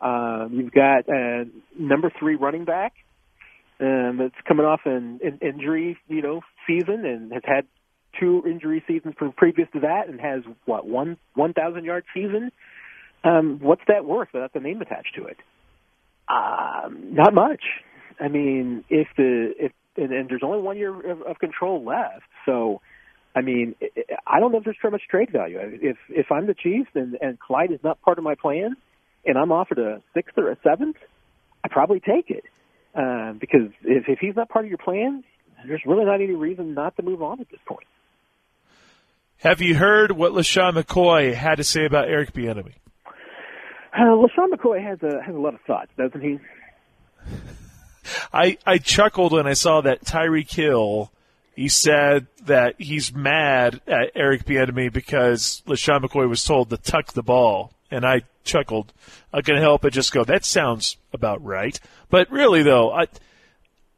Um, 0.00 0.50
you've 0.52 0.72
got 0.72 1.08
uh, 1.08 1.44
number 1.78 2.10
three 2.18 2.36
running 2.36 2.64
back 2.64 2.94
um, 3.80 4.18
that's 4.18 4.34
coming 4.46 4.64
off 4.64 4.80
an, 4.84 5.20
an 5.22 5.38
injury, 5.42 5.98
you 6.08 6.22
know, 6.22 6.40
season 6.66 7.04
and 7.04 7.32
has 7.32 7.42
had 7.44 7.66
two 8.18 8.42
injury 8.46 8.82
seasons 8.88 9.14
from 9.18 9.32
previous 9.32 9.68
to 9.72 9.80
that, 9.80 10.08
and 10.08 10.20
has 10.20 10.42
what 10.64 10.86
one 10.86 11.16
one 11.34 11.52
thousand 11.52 11.84
yard 11.84 12.04
season. 12.14 12.50
Um, 13.22 13.58
what's 13.60 13.82
that 13.88 14.04
worth 14.04 14.28
without 14.32 14.52
the 14.52 14.60
name 14.60 14.80
attached 14.80 15.14
to 15.16 15.26
it? 15.26 15.36
Um, 16.28 17.14
not 17.14 17.34
much. 17.34 17.62
I 18.18 18.28
mean, 18.28 18.84
if 18.88 19.08
the 19.16 19.52
if 19.58 19.72
and, 19.96 20.12
and 20.12 20.28
there's 20.28 20.42
only 20.42 20.60
one 20.60 20.76
year 20.78 20.94
of, 21.10 21.22
of 21.22 21.38
control 21.38 21.84
left, 21.84 22.24
so. 22.46 22.80
I 23.32 23.42
mean, 23.42 23.76
I 24.26 24.40
don't 24.40 24.50
know 24.50 24.58
if 24.58 24.64
there's 24.64 24.76
very 24.82 24.90
much 24.90 25.02
trade 25.08 25.30
value. 25.30 25.60
If 25.62 25.98
if 26.08 26.32
I'm 26.32 26.48
the 26.48 26.54
Chiefs 26.54 26.90
and 26.96 27.16
and 27.22 27.38
Clyde 27.38 27.70
is 27.70 27.78
not 27.84 28.02
part 28.02 28.18
of 28.18 28.24
my 28.24 28.34
plan, 28.34 28.74
and 29.24 29.36
I'm 29.36 29.52
offered 29.52 29.78
a 29.78 30.02
sixth 30.14 30.36
or 30.38 30.50
a 30.50 30.56
seventh, 30.62 30.96
I 31.64 31.68
probably 31.68 32.00
take 32.00 32.30
it 32.30 32.44
uh, 32.94 33.32
because 33.32 33.70
if 33.82 34.08
if 34.08 34.18
he's 34.18 34.36
not 34.36 34.48
part 34.48 34.64
of 34.64 34.68
your 34.68 34.78
plan, 34.78 35.24
there's 35.66 35.82
really 35.86 36.04
not 36.04 36.16
any 36.16 36.34
reason 36.34 36.74
not 36.74 36.96
to 36.96 37.02
move 37.02 37.22
on 37.22 37.40
at 37.40 37.50
this 37.50 37.60
point. 37.66 37.86
Have 39.38 39.60
you 39.60 39.74
heard 39.74 40.12
what 40.12 40.32
LeSean 40.32 40.74
McCoy 40.74 41.34
had 41.34 41.56
to 41.56 41.64
say 41.64 41.86
about 41.86 42.08
Eric 42.08 42.32
Bieniemy? 42.32 42.74
Uh, 43.92 44.00
LeSean 44.00 44.52
McCoy 44.52 44.82
has 44.82 45.02
a 45.02 45.22
has 45.22 45.34
a 45.34 45.38
lot 45.38 45.54
of 45.54 45.60
thoughts, 45.66 45.90
doesn't 45.96 46.20
he? 46.20 46.38
I 48.32 48.58
I 48.66 48.78
chuckled 48.78 49.32
when 49.32 49.46
I 49.46 49.54
saw 49.54 49.80
that 49.82 50.04
Tyree 50.04 50.44
Kill. 50.44 51.10
He 51.54 51.68
said 51.68 52.26
that 52.46 52.76
he's 52.78 53.14
mad 53.14 53.82
at 53.86 54.12
Eric 54.14 54.44
Bieniemy 54.44 54.92
because 54.92 55.62
LeSean 55.66 56.00
McCoy 56.00 56.28
was 56.28 56.42
told 56.42 56.70
to 56.70 56.76
tuck 56.76 57.12
the 57.12 57.22
ball 57.22 57.72
And 57.90 58.06
I 58.06 58.22
chuckled. 58.44 58.92
I 59.32 59.42
can 59.42 59.56
help 59.56 59.82
but 59.82 59.92
just 59.92 60.12
go, 60.12 60.24
that 60.24 60.44
sounds 60.44 60.96
about 61.12 61.44
right. 61.44 61.78
But 62.08 62.30
really, 62.30 62.62
though, 62.62 62.92
I, 62.92 63.06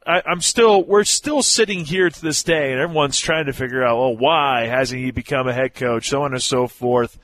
I, 0.07 0.23
I'm 0.27 0.41
still, 0.41 0.83
we're 0.83 1.05
still 1.05 1.43
sitting 1.43 1.85
here 1.85 2.11
to 2.11 2.23
this 2.23 2.43
day, 2.43 2.73
and 2.73 2.81
everyone's 2.81 3.19
trying 3.19 3.47
to 3.47 3.53
figure 3.53 3.85
out, 3.85 3.99
well, 3.99 4.17
why 4.17 4.67
hasn't 4.67 5.01
he 5.01 5.11
become 5.11 5.47
a 5.47 5.53
head 5.53 5.75
coach, 5.75 6.09
so 6.09 6.23
on 6.23 6.33
and 6.33 6.43
so 6.43 6.67
forth. 6.67 7.19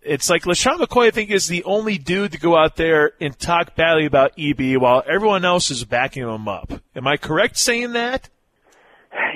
It's 0.00 0.30
like 0.30 0.44
LeSean 0.44 0.78
McCoy, 0.78 1.08
I 1.08 1.10
think, 1.10 1.30
is 1.30 1.48
the 1.48 1.64
only 1.64 1.98
dude 1.98 2.32
to 2.32 2.38
go 2.38 2.56
out 2.56 2.76
there 2.76 3.12
and 3.20 3.36
talk 3.36 3.74
badly 3.74 4.06
about 4.06 4.38
EB 4.38 4.80
while 4.80 5.02
everyone 5.06 5.44
else 5.44 5.70
is 5.70 5.84
backing 5.84 6.22
him 6.22 6.46
up. 6.46 6.72
Am 6.94 7.08
I 7.08 7.16
correct 7.16 7.58
saying 7.58 7.92
that? 7.92 8.28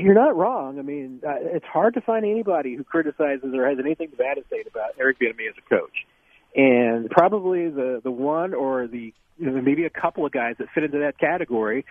You're 0.01 0.15
not 0.15 0.37
wrong. 0.37 0.79
I 0.79 0.83
mean, 0.83 1.23
uh, 1.27 1.35
it's 1.41 1.67
hard 1.67 1.95
to 1.95 2.01
find 2.01 2.25
anybody 2.25 2.77
who 2.77 2.85
criticizes 2.85 3.53
or 3.55 3.67
has 3.67 3.79
anything 3.79 4.11
bad 4.17 4.35
to 4.35 4.45
say 4.51 4.63
about 4.67 4.91
Eric 4.99 5.19
Bieniemy 5.19 5.49
as 5.49 5.55
a 5.59 5.69
coach. 5.69 6.07
And 6.55 7.09
probably 7.11 7.69
the 7.69 8.01
the 8.03 8.11
one 8.11 8.55
or 8.55 8.87
the 8.87 9.13
you 9.39 9.51
know, 9.51 9.63
maybe 9.63 9.85
a 9.85 9.91
couple 9.91 10.27
of 10.27 10.33
guys 10.33 10.57
that 10.59 10.69
fit 10.75 10.85
into 10.85 10.99
that 10.99 11.19
category 11.19 11.85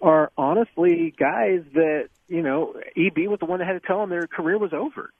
are 0.00 0.30
honestly 0.36 1.14
guys 1.18 1.60
that 1.74 2.08
you 2.28 2.42
know 2.42 2.74
EB 2.96 3.28
was 3.28 3.38
the 3.40 3.46
one 3.46 3.60
that 3.60 3.66
had 3.66 3.80
to 3.80 3.86
tell 3.86 4.00
them 4.00 4.10
their 4.10 4.26
career 4.26 4.58
was 4.58 4.72
over. 4.72 5.10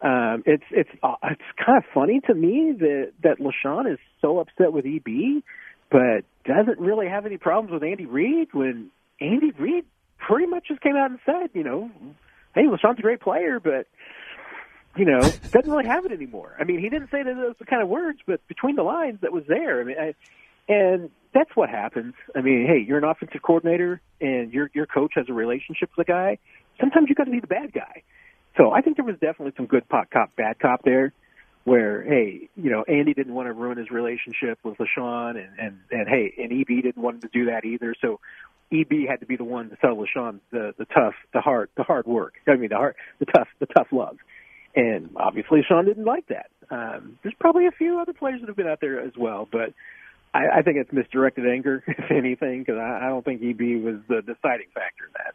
Um, 0.00 0.42
it's 0.46 0.64
it's 0.70 0.90
uh, 1.02 1.14
it's 1.24 1.42
kind 1.64 1.78
of 1.78 1.84
funny 1.92 2.20
to 2.26 2.34
me 2.34 2.74
that 2.78 3.12
that 3.22 3.38
LeSean 3.38 3.92
is 3.92 3.98
so 4.20 4.38
upset 4.38 4.72
with 4.72 4.84
EB, 4.84 5.42
but 5.90 6.24
doesn't 6.44 6.78
really 6.78 7.08
have 7.08 7.26
any 7.26 7.38
problems 7.38 7.72
with 7.72 7.82
Andy 7.82 8.06
Reid 8.06 8.48
when 8.52 8.90
Andy 9.20 9.50
Reid 9.58 9.84
pretty 10.18 10.46
much 10.46 10.68
just 10.68 10.80
came 10.80 10.96
out 10.96 11.10
and 11.10 11.20
said, 11.24 11.50
you 11.54 11.64
know, 11.64 11.90
hey, 12.54 12.62
LeSean's 12.62 12.98
a 12.98 13.02
great 13.02 13.20
player, 13.20 13.60
but 13.60 13.86
you 14.96 15.04
know, 15.04 15.20
doesn't 15.20 15.70
really 15.70 15.86
have 15.86 16.04
it 16.04 16.12
anymore. 16.12 16.54
I 16.58 16.64
mean, 16.64 16.78
he 16.78 16.88
didn't 16.88 17.10
say 17.10 17.22
those 17.22 17.54
kind 17.68 17.82
of 17.82 17.88
words, 17.88 18.20
but 18.26 18.46
between 18.48 18.76
the 18.76 18.82
lines, 18.82 19.20
that 19.22 19.32
was 19.32 19.44
there. 19.48 19.80
I 19.80 19.84
mean, 19.84 19.96
I, 19.98 20.14
and 20.68 21.10
that's 21.32 21.50
what 21.54 21.68
happens. 21.68 22.14
I 22.34 22.40
mean, 22.40 22.66
hey, 22.66 22.84
you're 22.86 22.98
an 22.98 23.04
offensive 23.04 23.42
coordinator, 23.42 24.00
and 24.20 24.52
your 24.52 24.70
your 24.72 24.86
coach 24.86 25.12
has 25.16 25.26
a 25.28 25.32
relationship 25.32 25.90
with 25.96 26.08
a 26.08 26.10
guy. 26.10 26.38
Sometimes 26.80 27.08
you 27.08 27.14
got 27.14 27.24
to 27.24 27.30
be 27.30 27.40
the 27.40 27.46
bad 27.46 27.72
guy. 27.72 28.02
So 28.56 28.70
I 28.70 28.80
think 28.80 28.96
there 28.96 29.04
was 29.04 29.16
definitely 29.16 29.52
some 29.56 29.66
good 29.66 29.88
pot 29.88 30.10
cop, 30.10 30.36
bad 30.36 30.60
cop 30.60 30.82
there, 30.84 31.12
where 31.64 32.02
hey, 32.02 32.48
you 32.56 32.70
know, 32.70 32.84
Andy 32.86 33.14
didn't 33.14 33.34
want 33.34 33.48
to 33.48 33.52
ruin 33.52 33.78
his 33.78 33.90
relationship 33.90 34.58
with 34.62 34.78
LeSean, 34.78 35.30
and 35.30 35.58
and 35.58 35.78
and 35.90 36.08
hey, 36.08 36.32
and 36.38 36.52
EB 36.52 36.82
didn't 36.82 37.02
want 37.02 37.22
to 37.22 37.28
do 37.32 37.46
that 37.46 37.64
either. 37.64 37.94
So 38.00 38.20
EB 38.72 39.08
had 39.08 39.20
to 39.20 39.26
be 39.26 39.36
the 39.36 39.44
one 39.44 39.70
to 39.70 39.76
tell 39.76 39.96
LeSean 39.96 40.40
the 40.50 40.72
the 40.78 40.84
tough, 40.86 41.14
the 41.32 41.40
hard, 41.40 41.68
the 41.76 41.82
hard 41.82 42.06
work. 42.06 42.34
I 42.46 42.54
mean, 42.54 42.70
the 42.70 42.76
hard, 42.76 42.94
the 43.18 43.26
tough, 43.26 43.48
the 43.58 43.66
tough 43.66 43.88
love. 43.90 44.18
And 44.76 45.10
obviously, 45.16 45.62
Sean 45.66 45.84
didn't 45.84 46.04
like 46.04 46.26
that. 46.28 46.50
Um, 46.70 47.18
there's 47.22 47.34
probably 47.38 47.66
a 47.66 47.70
few 47.70 48.00
other 48.00 48.12
players 48.12 48.40
that 48.40 48.48
have 48.48 48.56
been 48.56 48.66
out 48.66 48.80
there 48.80 49.00
as 49.00 49.12
well, 49.16 49.48
but 49.50 49.72
I, 50.34 50.58
I 50.58 50.62
think 50.62 50.78
it's 50.78 50.92
misdirected 50.92 51.46
anger, 51.46 51.84
if 51.88 52.10
anything, 52.10 52.60
because 52.60 52.78
I, 52.78 53.06
I 53.06 53.08
don't 53.08 53.24
think 53.24 53.42
EB 53.42 53.82
was 53.82 53.96
the 54.08 54.20
deciding 54.20 54.66
factor 54.74 55.04
in 55.06 55.12
that. 55.18 55.34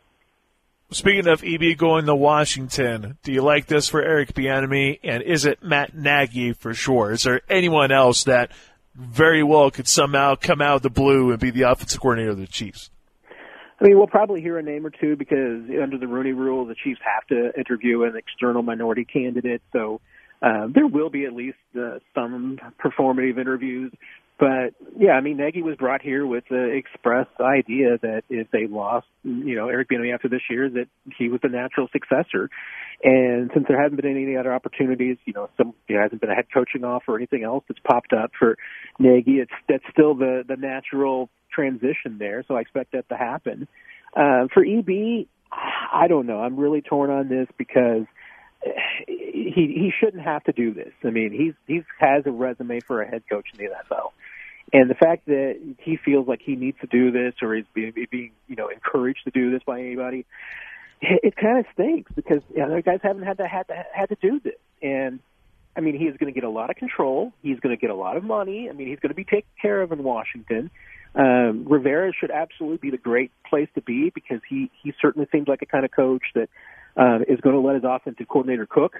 Speaking 0.91 1.27
of 1.27 1.43
EB 1.43 1.77
going 1.77 2.07
to 2.07 2.15
Washington, 2.15 3.17
do 3.23 3.31
you 3.31 3.43
like 3.43 3.67
this 3.67 3.87
for 3.87 4.01
Eric 4.01 4.33
Bieniemy? 4.33 4.99
And 5.03 5.21
is 5.21 5.45
it 5.45 5.63
Matt 5.63 5.95
Nagy 5.95 6.53
for 6.53 6.73
sure? 6.73 7.11
Is 7.11 7.23
there 7.23 7.41
anyone 7.47 7.91
else 7.91 8.23
that 8.23 8.51
very 8.95 9.43
well 9.43 9.69
could 9.69 9.87
somehow 9.87 10.33
come 10.35 10.61
out 10.61 10.77
of 10.77 10.81
the 10.81 10.89
blue 10.89 11.29
and 11.29 11.39
be 11.39 11.51
the 11.51 11.61
offensive 11.61 12.01
coordinator 12.01 12.31
of 12.31 12.39
the 12.39 12.47
Chiefs? 12.47 12.89
I 13.81 13.85
mean, 13.85 13.97
we'll 13.97 14.07
probably 14.07 14.41
hear 14.41 14.57
a 14.57 14.63
name 14.63 14.85
or 14.85 14.89
two 14.89 15.15
because 15.15 15.63
under 15.81 15.97
the 15.97 16.07
Rooney 16.07 16.33
Rule, 16.33 16.65
the 16.65 16.75
Chiefs 16.75 16.99
have 17.03 17.25
to 17.27 17.57
interview 17.57 18.03
an 18.03 18.15
external 18.17 18.61
minority 18.61 19.05
candidate. 19.05 19.61
So 19.71 20.01
uh, 20.41 20.67
there 20.73 20.87
will 20.87 21.09
be 21.09 21.25
at 21.25 21.33
least 21.33 21.57
uh, 21.77 21.99
some 22.13 22.59
performative 22.83 23.39
interviews. 23.39 23.93
But 24.39 24.73
yeah, 24.97 25.11
I 25.11 25.21
mean, 25.21 25.35
Nagy 25.35 25.61
was 25.61 25.75
brought 25.75 26.01
here 26.01 26.25
with 26.25 26.45
the 26.49 26.71
express 26.71 27.27
idea 27.41 27.97
that 28.01 28.23
if 28.29 28.49
they 28.51 28.67
lost, 28.67 29.07
you 29.23 29.55
know, 29.55 29.67
Eric 29.67 29.89
Bieniemy 29.89 30.13
after 30.13 30.29
this 30.29 30.41
year, 30.49 30.69
that 30.69 30.85
he 31.17 31.27
was 31.27 31.41
the 31.43 31.49
natural 31.49 31.89
successor. 31.91 32.49
And 33.03 33.51
since 33.53 33.65
there 33.67 33.81
haven't 33.81 34.01
been 34.01 34.09
any 34.09 34.37
other 34.37 34.53
opportunities, 34.53 35.17
you 35.25 35.33
know, 35.33 35.49
some 35.57 35.73
there 35.89 36.01
hasn't 36.01 36.21
been 36.21 36.29
a 36.29 36.35
head 36.35 36.47
coaching 36.53 36.85
offer 36.85 37.13
or 37.13 37.17
anything 37.17 37.43
else 37.43 37.65
that's 37.67 37.81
popped 37.85 38.13
up 38.13 38.31
for 38.39 38.57
Nagy. 38.97 39.39
It's 39.39 39.51
that's 39.67 39.83
still 39.91 40.15
the 40.15 40.43
the 40.47 40.55
natural 40.55 41.29
transition 41.53 42.17
there, 42.17 42.45
so 42.47 42.55
I 42.55 42.61
expect 42.61 42.93
that 42.93 43.09
to 43.09 43.17
happen. 43.17 43.67
Uh, 44.15 44.47
for 44.53 44.63
EB, 44.63 45.27
I 45.51 46.07
don't 46.07 46.27
know. 46.27 46.39
I'm 46.39 46.55
really 46.55 46.81
torn 46.81 47.09
on 47.09 47.27
this 47.27 47.47
because 47.57 48.05
he 49.07 49.53
he 49.55 49.91
shouldn't 49.99 50.23
have 50.23 50.43
to 50.45 50.51
do 50.51 50.73
this. 50.73 50.93
I 51.03 51.09
mean, 51.09 51.31
he's 51.31 51.53
he's 51.67 51.83
has 51.99 52.23
a 52.25 52.31
resume 52.31 52.79
for 52.81 53.01
a 53.01 53.07
head 53.07 53.23
coach 53.29 53.47
in 53.53 53.65
the 53.65 53.71
NFL. 53.71 54.11
And 54.71 54.89
the 54.89 54.95
fact 54.95 55.25
that 55.25 55.59
he 55.79 55.97
feels 55.97 56.27
like 56.27 56.41
he 56.43 56.55
needs 56.55 56.77
to 56.81 56.87
do 56.87 57.11
this 57.11 57.33
or 57.41 57.55
is 57.55 57.65
being, 57.73 57.93
being 58.11 58.31
you 58.47 58.55
know, 58.55 58.67
encouraged 58.69 59.21
to 59.25 59.31
do 59.31 59.51
this 59.51 59.61
by 59.65 59.79
anybody, 59.79 60.25
it, 61.01 61.19
it 61.23 61.35
kind 61.35 61.59
of 61.59 61.65
stinks 61.73 62.11
because 62.15 62.41
you 62.53 62.59
know, 62.59 62.65
other 62.65 62.81
guys 62.81 62.99
haven't 63.01 63.23
had 63.23 63.37
to 63.37 63.47
had 63.47 63.67
to 63.67 63.85
had 63.93 64.09
to 64.09 64.17
do 64.21 64.39
this. 64.39 64.53
And 64.81 65.19
I 65.75 65.81
mean, 65.81 65.97
he 65.97 66.05
is 66.05 66.17
going 66.17 66.31
to 66.31 66.39
get 66.39 66.45
a 66.45 66.49
lot 66.51 66.69
of 66.69 66.75
control. 66.75 67.33
He's 67.41 67.59
going 67.59 67.75
to 67.75 67.79
get 67.79 67.89
a 67.89 67.95
lot 67.95 68.17
of 68.17 68.23
money. 68.23 68.69
I 68.69 68.73
mean, 68.73 68.87
he's 68.87 68.99
going 68.99 69.09
to 69.09 69.15
be 69.15 69.23
taken 69.23 69.49
care 69.61 69.81
of 69.81 69.91
in 69.91 70.03
Washington. 70.03 70.69
Um, 71.15 71.65
Rivera 71.67 72.11
should 72.19 72.31
absolutely 72.31 72.77
be 72.77 72.91
the 72.91 73.01
great 73.01 73.31
place 73.49 73.69
to 73.75 73.81
be 73.81 74.11
because 74.13 74.41
he 74.47 74.69
he 74.83 74.93
certainly 75.01 75.27
seems 75.31 75.47
like 75.47 75.61
a 75.61 75.65
kind 75.65 75.85
of 75.85 75.91
coach 75.91 76.23
that 76.35 76.49
um, 76.95 77.23
is 77.27 77.39
going 77.41 77.55
to 77.55 77.61
let 77.61 77.75
his 77.75 77.83
offensive 77.87 78.27
coordinator 78.27 78.67
cook. 78.67 78.97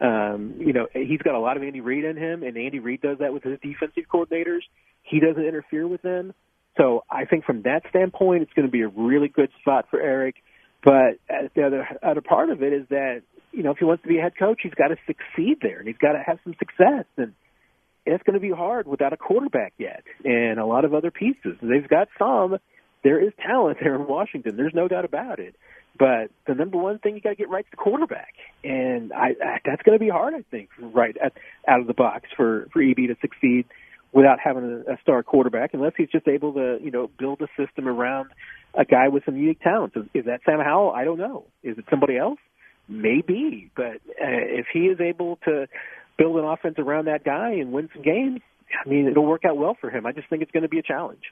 Um, 0.00 0.54
you 0.58 0.72
know, 0.72 0.88
he's 0.92 1.22
got 1.22 1.34
a 1.34 1.38
lot 1.38 1.56
of 1.56 1.62
Andy 1.62 1.80
Reid 1.80 2.04
in 2.04 2.16
him, 2.16 2.42
and 2.42 2.56
Andy 2.56 2.80
Reid 2.80 3.00
does 3.00 3.18
that 3.18 3.32
with 3.32 3.44
his 3.44 3.58
defensive 3.60 4.04
coordinators. 4.12 4.62
He 5.04 5.20
doesn't 5.20 5.44
interfere 5.44 5.86
with 5.86 6.02
them. 6.02 6.34
So 6.76 7.04
I 7.10 7.24
think 7.24 7.44
from 7.44 7.62
that 7.62 7.82
standpoint, 7.90 8.42
it's 8.42 8.52
going 8.52 8.66
to 8.66 8.72
be 8.72 8.82
a 8.82 8.88
really 8.88 9.28
good 9.28 9.50
spot 9.60 9.86
for 9.90 10.00
Eric. 10.00 10.36
But 10.82 11.18
uh, 11.30 11.48
the 11.54 11.62
other 11.66 11.88
other 12.02 12.20
part 12.20 12.50
of 12.50 12.62
it 12.62 12.72
is 12.72 12.86
that 12.90 13.22
you 13.52 13.62
know 13.62 13.70
if 13.70 13.78
he 13.78 13.84
wants 13.84 14.02
to 14.02 14.08
be 14.08 14.18
a 14.18 14.22
head 14.22 14.36
coach, 14.38 14.60
he's 14.62 14.74
got 14.74 14.88
to 14.88 14.96
succeed 15.06 15.58
there, 15.62 15.78
and 15.78 15.88
he's 15.88 15.96
got 15.96 16.12
to 16.12 16.22
have 16.24 16.38
some 16.44 16.54
success. 16.58 17.06
And 17.16 17.32
it's 18.04 18.22
going 18.24 18.34
to 18.34 18.40
be 18.40 18.50
hard 18.50 18.86
without 18.86 19.12
a 19.12 19.16
quarterback 19.16 19.72
yet, 19.78 20.04
and 20.24 20.58
a 20.58 20.66
lot 20.66 20.84
of 20.84 20.92
other 20.92 21.10
pieces. 21.10 21.56
They've 21.62 21.88
got 21.88 22.08
some. 22.18 22.58
There 23.02 23.22
is 23.22 23.32
talent 23.46 23.78
there 23.80 23.94
in 23.94 24.06
Washington. 24.06 24.56
There's 24.56 24.74
no 24.74 24.88
doubt 24.88 25.04
about 25.04 25.38
it. 25.38 25.54
But 25.98 26.30
the 26.46 26.54
number 26.54 26.76
one 26.76 26.98
thing 26.98 27.14
you 27.14 27.20
got 27.20 27.30
to 27.30 27.36
get 27.36 27.48
right 27.48 27.64
is 27.64 27.70
the 27.70 27.76
quarterback, 27.76 28.34
and 28.64 29.12
I, 29.12 29.28
I 29.28 29.58
that's 29.64 29.82
going 29.82 29.96
to 29.96 30.04
be 30.04 30.10
hard, 30.10 30.34
I 30.34 30.42
think, 30.50 30.68
right 30.78 31.16
at, 31.16 31.32
out 31.68 31.80
of 31.80 31.86
the 31.86 31.94
box 31.94 32.28
for 32.36 32.68
for 32.72 32.82
EB 32.82 32.96
to 32.96 33.16
succeed 33.22 33.66
without 34.14 34.38
having 34.42 34.84
a, 34.86 34.92
a 34.92 34.98
star 35.02 35.22
quarterback, 35.22 35.74
unless 35.74 35.92
he's 35.96 36.08
just 36.10 36.28
able 36.28 36.52
to 36.54 36.78
you 36.82 36.90
know 36.90 37.10
build 37.18 37.40
a 37.42 37.48
system 37.62 37.88
around 37.88 38.30
a 38.74 38.84
guy 38.84 39.08
with 39.08 39.24
some 39.24 39.36
unique 39.36 39.60
talents. 39.60 39.96
Is, 39.96 40.04
is 40.14 40.24
that 40.26 40.40
Sam 40.46 40.60
Howell? 40.60 40.92
I 40.92 41.04
don't 41.04 41.18
know. 41.18 41.44
Is 41.62 41.78
it 41.78 41.84
somebody 41.90 42.16
else? 42.16 42.38
Maybe, 42.88 43.70
but 43.74 43.96
uh, 43.96 44.44
if 44.60 44.66
he 44.72 44.80
is 44.80 45.00
able 45.00 45.36
to 45.44 45.66
build 46.18 46.36
an 46.36 46.44
offense 46.44 46.76
around 46.78 47.06
that 47.06 47.24
guy 47.24 47.52
and 47.52 47.72
win 47.72 47.88
some 47.92 48.02
games, 48.02 48.40
I 48.84 48.88
mean, 48.88 49.08
it'll 49.08 49.24
work 49.24 49.44
out 49.44 49.56
well 49.56 49.76
for 49.80 49.90
him. 49.90 50.04
I 50.06 50.12
just 50.12 50.28
think 50.28 50.42
it's 50.42 50.50
going 50.50 50.64
to 50.64 50.68
be 50.68 50.78
a 50.78 50.82
challenge 50.82 51.22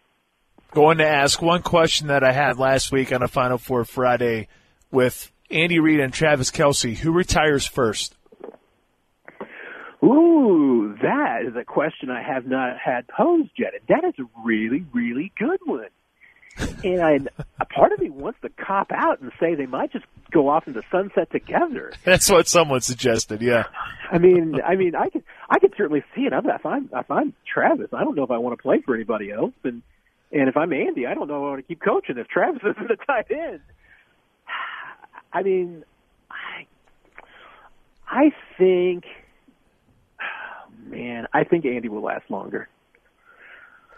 going 0.73 0.99
to 0.99 1.07
ask 1.07 1.41
one 1.41 1.63
question 1.63 2.09
that 2.09 2.25
I 2.25 2.33
had 2.33 2.59
last 2.59 2.91
week 2.91 3.13
on 3.13 3.23
a 3.23 3.29
Final 3.29 3.59
Four 3.59 3.85
Friday 3.85 4.49
with 4.91 5.31
Andy 5.51 5.79
Reid 5.79 6.01
and 6.01 6.13
Travis 6.13 6.51
Kelce. 6.51 6.97
Who 6.97 7.13
retires 7.13 7.67
first? 7.67 8.17
Ooh, 10.05 10.97
that 11.01 11.43
is 11.47 11.55
a 11.57 11.65
question 11.65 12.11
I 12.11 12.23
have 12.23 12.47
not 12.47 12.77
had 12.79 13.07
posed 13.09 13.53
yet. 13.57 13.73
That 13.89 14.05
is 14.05 14.15
a 14.19 14.29
really, 14.45 14.85
really 14.93 15.33
good 15.39 15.61
one. 15.65 15.89
and 16.85 17.01
I, 17.01 17.19
a 17.61 17.65
part 17.65 17.93
of 17.93 18.01
me 18.01 18.11
wants 18.11 18.41
to 18.43 18.51
cop 18.51 18.91
out 18.93 19.21
and 19.21 19.33
say 19.41 19.55
they 19.55 19.67
might 19.67 19.93
just 19.93 20.05
go 20.33 20.49
off 20.49 20.67
into 20.67 20.83
sunset 20.91 21.31
together. 21.31 21.93
That's 22.05 22.31
what 22.31 22.49
someone 22.49 22.81
suggested. 22.81 23.41
Yeah. 23.41 23.65
I 24.11 24.19
mean, 24.19 24.61
I 24.61 24.75
mean, 24.75 24.95
I 24.95 25.09
could, 25.09 25.23
I 25.49 25.59
could 25.61 25.73
certainly 25.77 26.03
see 26.15 26.23
it. 26.23 26.33
i 26.33 26.39
If 26.39 26.67
I'm, 26.67 26.91
if 26.93 27.11
I'm 27.11 27.33
Travis, 27.51 27.89
I 27.93 28.05
don't 28.05 28.17
know 28.17 28.25
if 28.25 28.31
I 28.31 28.39
want 28.39 28.59
to 28.59 28.63
play 28.63 28.83
for 28.85 28.95
anybody 28.95 29.31
else, 29.31 29.55
and 29.65 29.83
and 30.33 30.49
if 30.49 30.57
I'm 30.57 30.73
Andy, 30.73 31.07
I 31.07 31.15
don't 31.15 31.29
know 31.29 31.35
if 31.35 31.39
I 31.39 31.51
want 31.51 31.59
to 31.59 31.69
keep 31.69 31.83
coaching 31.83 32.17
if 32.17 32.27
Travis 32.27 32.63
isn't 32.65 32.89
the 32.89 32.97
tight 33.07 33.31
end. 33.31 33.61
I 35.33 35.43
mean, 35.43 35.85
I, 36.31 36.67
I 38.09 38.33
think, 38.59 39.05
man, 40.93 41.27
I 41.33 41.45
think 41.45 41.65
Andy 41.65 41.89
will 41.89 42.03
last 42.03 42.31
longer. 42.31 42.69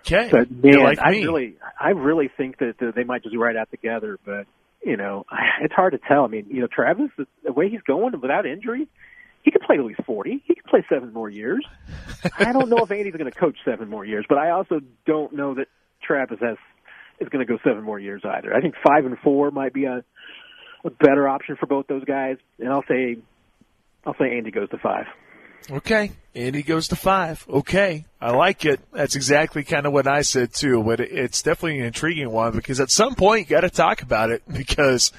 Okay, 0.01 0.29
but 0.31 0.51
man, 0.51 0.83
like 0.83 0.99
I 0.99 1.11
really, 1.11 1.57
I 1.81 1.91
really 1.91 2.31
think 2.37 2.59
that 2.59 2.75
they 2.95 3.05
might 3.05 3.23
just 3.23 3.37
ride 3.37 3.57
out 3.57 3.71
together. 3.71 4.19
But 4.25 4.47
you 4.85 4.97
know, 4.97 5.25
it's 5.63 5.75
hard 5.75 5.93
to 5.93 5.99
tell. 5.99 6.25
I 6.25 6.29
mean, 6.29 6.47
you 6.51 6.61
know, 6.61 6.67
Travis, 6.67 7.11
the 7.17 7.53
way 7.53 7.71
he's 7.71 7.83
going 7.83 8.19
without 8.21 8.47
injury, 8.47 8.87
he 9.43 9.51
could 9.51 9.63
play 9.63 9.77
at 9.77 9.85
least 9.85 10.01
40. 10.05 10.43
He 10.47 10.55
could 10.55 10.65
play 10.65 10.85
seven 10.89 11.13
more 11.13 11.29
years. 11.29 11.65
I 12.39 12.53
don't 12.53 12.69
know 12.69 12.79
if 12.79 12.91
Andy's 12.91 13.15
going 13.15 13.31
to 13.31 13.39
coach 13.39 13.57
seven 13.65 13.89
more 13.89 14.05
years, 14.05 14.25
but 14.29 14.39
I 14.39 14.51
also 14.51 14.81
don't 15.07 15.35
know 15.35 15.55
that 15.55 15.67
Travis 16.03 16.39
has 16.41 16.57
is 17.21 17.29
going 17.29 17.47
to 17.47 17.51
go 17.51 17.59
seven 17.65 17.85
more 17.85 17.99
years 17.99 18.23
either. 18.25 18.55
I 18.55 18.61
think 18.61 18.75
five 18.87 19.05
and 19.05 19.17
four 19.19 19.51
might 19.51 19.73
be 19.73 19.85
a, 19.85 20.03
a 20.85 20.91
better 20.91 21.29
option 21.29 21.57
for 21.57 21.67
both 21.67 21.87
those 21.87 22.05
guys, 22.05 22.37
and 22.59 22.71
I'll 22.71 22.85
say 22.89 23.17
I'll 24.05 24.17
say 24.19 24.37
Andy 24.37 24.51
goes 24.51 24.69
to 24.71 24.79
five. 24.79 25.07
Okay, 25.71 26.13
And 26.35 26.55
he 26.55 26.63
goes 26.63 26.89
to 26.89 26.97
five. 26.97 27.47
Okay, 27.49 28.07
I 28.21 28.33
like 28.33 28.65
it. 28.65 28.81
That's 28.93 29.15
exactly 29.15 29.63
kind 29.63 29.87
of 29.87 29.93
what 29.93 30.09
I 30.09 30.23
said 30.23 30.53
too. 30.53 30.83
But 30.83 30.99
it's 30.99 31.43
definitely 31.43 31.79
an 31.79 31.87
intriguing 31.87 32.31
one 32.31 32.53
because 32.53 32.81
at 32.81 32.91
some 32.91 33.15
point 33.15 33.49
you 33.49 33.55
got 33.55 33.61
to 33.61 33.71
talk 33.71 34.03
about 34.03 34.31
it 34.31 34.43
because 34.53 35.13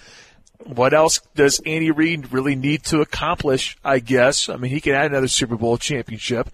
what 0.65 0.93
else 0.93 1.21
does 1.33 1.61
Andy 1.65 1.91
Reid 1.91 2.33
really 2.33 2.55
need 2.55 2.83
to 2.85 2.99
accomplish? 2.99 3.77
I 3.83 3.99
guess. 3.99 4.49
I 4.49 4.57
mean, 4.57 4.71
he 4.71 4.81
can 4.81 4.93
add 4.93 5.11
another 5.11 5.29
Super 5.29 5.55
Bowl 5.55 5.77
championship, 5.77 6.49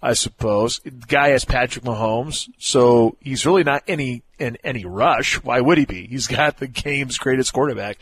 I 0.00 0.14
suppose. 0.14 0.80
The 0.82 0.90
guy 0.90 1.28
has 1.28 1.44
Patrick 1.44 1.84
Mahomes, 1.84 2.48
so 2.58 3.18
he's 3.20 3.44
really 3.44 3.64
not 3.64 3.82
any 3.86 4.22
in 4.38 4.56
any 4.64 4.86
rush. 4.86 5.42
Why 5.42 5.60
would 5.60 5.76
he 5.76 5.84
be? 5.84 6.06
He's 6.06 6.26
got 6.26 6.56
the 6.56 6.68
game's 6.68 7.18
greatest 7.18 7.52
quarterback. 7.52 7.98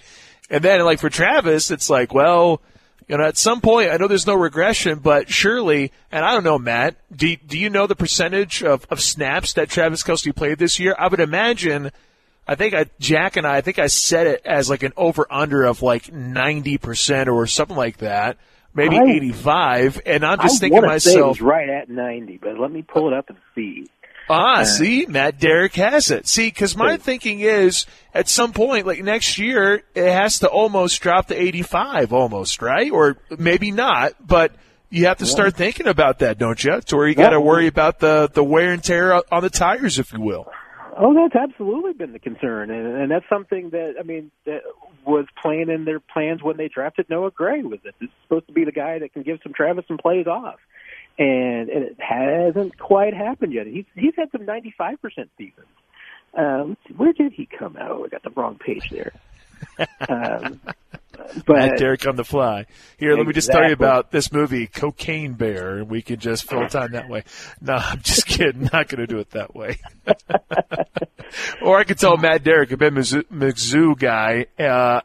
And 0.48 0.62
then, 0.62 0.84
like 0.84 1.00
for 1.00 1.10
Travis, 1.10 1.72
it's 1.72 1.90
like, 1.90 2.14
well 2.14 2.60
you 3.08 3.18
know, 3.18 3.24
at 3.24 3.36
some 3.36 3.60
point, 3.60 3.90
I 3.90 3.96
know 3.96 4.08
there's 4.08 4.26
no 4.26 4.34
regression, 4.34 4.98
but 4.98 5.28
surely, 5.30 5.92
and 6.10 6.24
I 6.24 6.32
don't 6.32 6.44
know, 6.44 6.58
Matt, 6.58 6.96
do, 7.14 7.36
do 7.36 7.58
you 7.58 7.68
know 7.68 7.86
the 7.86 7.96
percentage 7.96 8.62
of, 8.62 8.86
of 8.90 9.00
snaps 9.00 9.52
that 9.54 9.68
Travis 9.68 10.02
Kelce 10.02 10.34
played 10.34 10.58
this 10.58 10.78
year? 10.78 10.94
I 10.98 11.08
would 11.08 11.20
imagine, 11.20 11.90
I 12.48 12.54
think 12.54 12.72
I, 12.72 12.86
Jack 12.98 13.36
and 13.36 13.46
I, 13.46 13.56
I 13.56 13.60
think 13.60 13.78
I 13.78 13.88
said 13.88 14.26
it 14.26 14.42
as 14.46 14.70
like 14.70 14.82
an 14.82 14.92
over 14.96 15.26
under 15.30 15.64
of 15.64 15.82
like 15.82 16.04
90% 16.04 17.26
or 17.26 17.46
something 17.46 17.76
like 17.76 17.98
that, 17.98 18.38
maybe 18.74 18.96
I, 18.96 19.02
85. 19.02 20.00
And 20.06 20.24
I'm 20.24 20.38
just 20.40 20.56
I 20.56 20.58
thinking 20.60 20.80
to 20.80 20.86
myself. 20.86 21.14
Say 21.14 21.20
it 21.20 21.26
was 21.26 21.40
right 21.42 21.68
at 21.68 21.90
90, 21.90 22.38
but 22.38 22.58
let 22.58 22.72
me 22.72 22.80
pull 22.80 23.08
it 23.08 23.14
up 23.14 23.28
and 23.28 23.38
see. 23.54 23.90
Ah, 24.28 24.60
uh, 24.60 24.64
see, 24.64 25.06
Matt 25.06 25.38
Derrick 25.38 25.74
has 25.74 26.10
it. 26.10 26.26
See, 26.26 26.48
because 26.48 26.76
my 26.76 26.96
thinking 26.96 27.40
is 27.40 27.86
at 28.14 28.28
some 28.28 28.52
point, 28.52 28.86
like 28.86 29.02
next 29.02 29.38
year, 29.38 29.82
it 29.94 30.10
has 30.10 30.38
to 30.38 30.48
almost 30.48 31.00
drop 31.02 31.28
to 31.28 31.40
85, 31.40 32.12
almost, 32.12 32.62
right? 32.62 32.90
Or 32.90 33.18
maybe 33.38 33.70
not, 33.70 34.14
but 34.26 34.52
you 34.88 35.06
have 35.06 35.18
to 35.18 35.26
start 35.26 35.56
thinking 35.56 35.86
about 35.86 36.20
that, 36.20 36.38
don't 36.38 36.62
you? 36.62 36.80
To 36.80 36.96
where 36.96 37.08
you 37.08 37.14
got 37.14 37.30
to 37.30 37.40
worry 37.40 37.66
about 37.66 37.98
the, 37.98 38.30
the 38.32 38.44
wear 38.44 38.72
and 38.72 38.82
tear 38.82 39.20
on 39.32 39.42
the 39.42 39.50
tires, 39.50 39.98
if 39.98 40.12
you 40.12 40.20
will. 40.20 40.46
Oh, 40.96 41.12
that's 41.12 41.34
absolutely 41.34 41.92
been 41.92 42.12
the 42.12 42.20
concern, 42.20 42.70
and, 42.70 42.86
and 42.86 43.10
that's 43.10 43.28
something 43.28 43.70
that 43.70 43.94
I 43.98 44.04
mean 44.04 44.30
that 44.46 44.60
was 45.04 45.26
playing 45.42 45.68
in 45.68 45.84
their 45.84 45.98
plans 45.98 46.40
when 46.40 46.56
they 46.56 46.68
drafted 46.68 47.10
Noah 47.10 47.32
Gray. 47.32 47.62
Was 47.62 47.80
it? 47.84 47.94
this 48.00 48.08
is 48.08 48.14
supposed 48.22 48.46
to 48.46 48.52
be 48.52 48.64
the 48.64 48.72
guy 48.72 49.00
that 49.00 49.12
can 49.12 49.22
give 49.22 49.40
some 49.42 49.52
Travis 49.52 49.84
some 49.88 49.98
plays 49.98 50.28
off? 50.28 50.60
And, 51.18 51.68
and 51.68 51.84
it 51.84 51.96
hasn't 51.98 52.78
quite 52.78 53.14
happened 53.14 53.52
yet. 53.52 53.66
He's 53.66 53.84
he's 53.94 54.14
had 54.16 54.30
some 54.32 54.42
95% 54.42 54.96
seasons. 55.38 55.66
Um, 56.36 56.76
where 56.96 57.12
did 57.12 57.32
he 57.32 57.46
come 57.46 57.76
out? 57.76 57.90
Oh, 57.90 58.04
I 58.04 58.08
got 58.08 58.22
the 58.22 58.30
wrong 58.30 58.58
page 58.58 58.90
there. 58.90 59.12
um, 60.08 60.60
but 61.46 61.56
Matt 61.56 61.78
Derrick 61.78 62.06
on 62.06 62.16
the 62.16 62.24
fly. 62.24 62.66
Here, 62.98 63.10
exactly. 63.10 63.16
let 63.16 63.26
me 63.26 63.32
just 63.32 63.50
tell 63.50 63.66
you 63.66 63.72
about 63.72 64.10
this 64.10 64.32
movie, 64.32 64.66
Cocaine 64.66 65.34
Bear, 65.34 65.78
and 65.78 65.88
we 65.88 66.02
can 66.02 66.18
just 66.18 66.48
fill 66.48 66.66
time 66.68 66.92
that 66.92 67.08
way. 67.08 67.24
No, 67.60 67.74
I'm 67.74 68.00
just 68.00 68.26
kidding. 68.26 68.62
Not 68.72 68.88
going 68.88 69.00
to 69.00 69.06
do 69.06 69.18
it 69.18 69.30
that 69.30 69.54
way. 69.54 69.78
or 71.62 71.78
I 71.78 71.84
could 71.84 71.98
tell 71.98 72.16
Matt 72.16 72.42
Derrick, 72.42 72.72
a 72.72 72.76
Ben 72.76 72.94
Mizzou 72.94 73.98
guy. 73.98 74.46
Uh, 74.58 75.00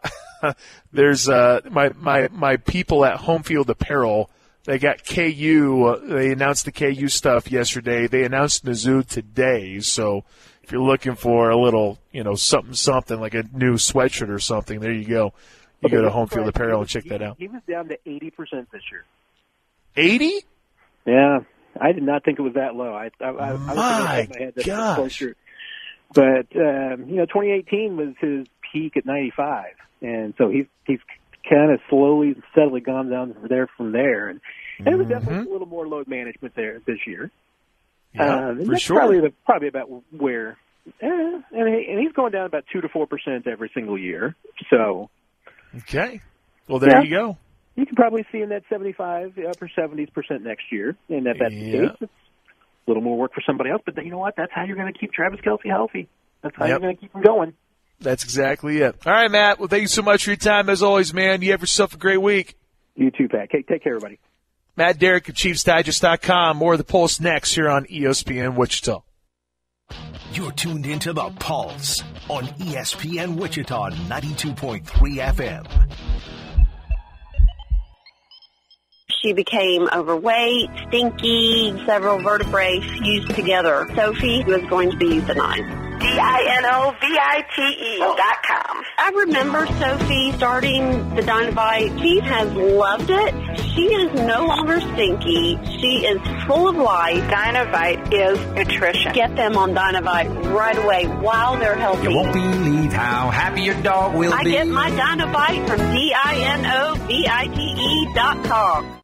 there's 0.91 1.29
uh, 1.29 1.61
my 1.69 1.91
my 1.95 2.27
my 2.31 2.57
people 2.57 3.05
at 3.05 3.17
Home 3.17 3.43
Field 3.43 3.69
Apparel 3.69 4.29
they 4.69 4.77
got 4.77 5.03
KU. 5.03 5.83
Uh, 5.83 5.99
they 6.13 6.31
announced 6.31 6.65
the 6.65 6.71
KU 6.71 7.07
stuff 7.07 7.51
yesterday. 7.51 8.05
They 8.05 8.23
announced 8.23 8.63
Mizzou 8.63 9.03
today. 9.03 9.79
So 9.79 10.25
if 10.61 10.71
you're 10.71 10.83
looking 10.83 11.15
for 11.15 11.49
a 11.49 11.59
little, 11.59 11.97
you 12.11 12.23
know, 12.23 12.35
something, 12.35 12.75
something 12.75 13.19
like 13.19 13.33
a 13.33 13.43
new 13.51 13.75
sweatshirt 13.75 14.29
or 14.29 14.37
something, 14.37 14.79
there 14.79 14.93
you 14.93 15.05
go. 15.05 15.33
You 15.81 15.87
okay, 15.87 15.95
go 15.95 16.01
to 16.03 16.11
Home 16.11 16.27
Field 16.27 16.47
Apparel 16.47 16.81
and 16.81 16.87
check 16.87 17.05
that 17.05 17.23
out. 17.23 17.37
He 17.39 17.47
was 17.47 17.63
down 17.67 17.87
to 17.87 17.97
80% 18.05 18.69
this 18.71 18.83
year. 18.91 19.05
80? 19.95 20.45
Yeah. 21.07 21.39
I 21.81 21.91
did 21.91 22.03
not 22.03 22.23
think 22.23 22.37
it 22.37 22.43
was 22.43 22.53
that 22.53 22.75
low. 22.75 22.93
I, 22.93 23.09
I, 23.19 23.27
I, 23.27 23.53
my, 23.53 23.73
I 23.73 23.75
my 23.75 24.37
head 24.37 24.53
gosh. 24.63 25.23
But, 26.13 26.55
um, 26.55 27.05
you 27.07 27.15
know, 27.15 27.25
2018 27.25 27.97
was 27.97 28.13
his 28.19 28.45
peak 28.71 28.97
at 28.97 29.05
95. 29.07 29.65
And 30.01 30.35
so 30.37 30.49
he's, 30.49 30.65
he's 30.85 30.99
kind 31.47 31.71
of 31.71 31.79
slowly, 31.89 32.29
and 32.29 32.43
steadily 32.51 32.81
gone 32.81 33.09
down 33.09 33.35
there 33.47 33.67
from 33.77 33.91
there. 33.91 34.29
And, 34.29 34.41
and 34.77 34.87
mm-hmm. 34.87 34.93
it 34.93 34.97
was 34.97 35.07
definitely 35.07 35.43
mm-hmm. 35.43 35.49
a 35.49 35.53
little 35.53 35.67
more 35.67 35.87
load 35.87 36.07
management 36.07 36.55
there 36.55 36.79
this 36.85 36.99
year. 37.05 37.31
Yeah, 38.13 38.49
um, 38.49 38.65
for 38.65 38.77
sure. 38.77 38.97
Probably, 38.97 39.19
the, 39.19 39.33
probably 39.45 39.67
about 39.67 39.87
where, 40.11 40.57
eh, 40.87 41.05
and, 41.07 41.43
he, 41.51 41.91
and 41.91 41.99
he's 41.99 42.11
going 42.13 42.31
down 42.31 42.47
about 42.47 42.63
two 42.73 42.81
to 42.81 42.89
four 42.89 43.05
percent 43.05 43.45
every 43.45 43.69
single 43.73 43.99
year. 43.99 44.35
So, 44.71 45.11
okay, 45.77 46.19
well 46.67 46.79
there 46.79 46.89
yeah, 46.89 47.01
you 47.03 47.09
go. 47.11 47.37
You 47.75 47.85
can 47.85 47.95
probably 47.95 48.25
see 48.31 48.41
in 48.41 48.49
that 48.49 48.63
seventy-five, 48.67 49.37
upper 49.47 49.69
seventies 49.75 50.09
percent 50.09 50.43
next 50.43 50.71
year, 50.71 50.97
and 51.07 51.27
if 51.27 51.37
that's 51.39 51.53
yeah. 51.53 51.71
the 51.71 51.87
case, 51.87 51.97
it's 52.01 52.11
a 52.87 52.89
little 52.89 53.03
more 53.03 53.15
work 53.15 53.33
for 53.33 53.43
somebody 53.45 53.69
else. 53.69 53.83
But 53.85 54.03
you 54.03 54.09
know 54.09 54.17
what? 54.17 54.35
That's 54.35 54.51
how 54.51 54.63
you're 54.63 54.75
going 54.75 54.91
to 54.91 54.99
keep 54.99 55.13
Travis 55.13 55.39
Kelce 55.41 55.69
healthy. 55.69 56.09
That's 56.41 56.55
how 56.55 56.65
yep. 56.65 56.71
you're 56.71 56.79
going 56.79 56.95
to 56.95 57.01
keep 57.01 57.13
him 57.13 57.21
going. 57.21 57.53
That's 58.01 58.23
exactly 58.23 58.77
it. 58.77 58.95
All 59.05 59.11
right, 59.11 59.29
Matt. 59.29 59.59
Well, 59.59 59.67
thank 59.67 59.81
you 59.81 59.87
so 59.87 60.01
much 60.01 60.23
for 60.23 60.29
your 60.31 60.37
time 60.37 60.69
as 60.69 60.81
always, 60.81 61.13
man. 61.13 61.41
You 61.41 61.51
have 61.51 61.61
yourself 61.61 61.93
a 61.93 61.97
great 61.97 62.21
week. 62.21 62.55
You 62.95 63.11
too, 63.11 63.27
Pat. 63.27 63.49
Take, 63.49 63.67
take 63.67 63.83
care, 63.83 63.95
everybody. 63.95 64.19
Matt 64.77 64.99
Derrick 64.99 65.27
of 65.27 65.35
ChiefsDigest.com. 65.35 66.57
More 66.57 66.73
of 66.73 66.77
the 66.77 66.85
Pulse 66.85 67.19
next 67.19 67.53
here 67.53 67.69
on 67.69 67.85
ESPN 67.85 68.55
Wichita. 68.55 69.01
You're 70.31 70.51
tuned 70.51 70.85
into 70.85 71.11
the 71.11 71.29
Pulse 71.31 72.01
on 72.29 72.45
ESPN 72.45 73.35
Wichita 73.35 73.89
92.3 73.89 74.83
FM. 74.85 75.95
She 79.21 79.33
became 79.33 79.89
overweight, 79.93 80.69
stinky, 80.87 81.73
several 81.85 82.21
vertebrae 82.21 82.79
fused 82.79 83.35
together. 83.35 83.85
Sophie 83.95 84.45
was 84.45 84.61
going 84.69 84.91
to 84.91 84.97
be 84.97 85.19
euthanized. 85.19 85.88
D-I-N-O-V-I-T-E 85.99 87.99
dot 87.99 88.43
com. 88.43 88.83
I 88.97 89.09
remember 89.15 89.65
Sophie 89.79 90.31
starting 90.33 91.15
the 91.15 91.21
Dinovite. 91.21 91.99
She 92.01 92.19
has 92.19 92.51
loved 92.53 93.09
it. 93.09 93.59
She 93.73 93.93
is 93.93 94.13
no 94.21 94.45
longer 94.45 94.81
stinky. 94.81 95.57
She 95.65 96.05
is 96.05 96.19
full 96.47 96.67
of 96.67 96.75
life. 96.75 97.23
Dinovite 97.29 98.13
is 98.13 98.39
nutrition. 98.55 99.13
Get 99.13 99.35
them 99.35 99.57
on 99.57 99.73
Dinovite 99.73 100.53
right 100.53 100.77
away 100.77 101.05
while 101.05 101.57
they're 101.57 101.75
healthy. 101.75 102.09
You 102.09 102.15
won't 102.15 102.33
believe 102.33 102.93
how 102.93 103.29
happy 103.29 103.61
your 103.61 103.81
dog 103.81 104.15
will 104.15 104.33
I 104.33 104.43
be. 104.43 104.57
I 104.57 104.63
get 104.63 104.67
my 104.67 104.89
Dinovite 104.91 105.67
from 105.67 105.79
D-I-N-O-V-I-T-E 105.93 108.13
dot 108.13 108.43
com. 108.45 108.98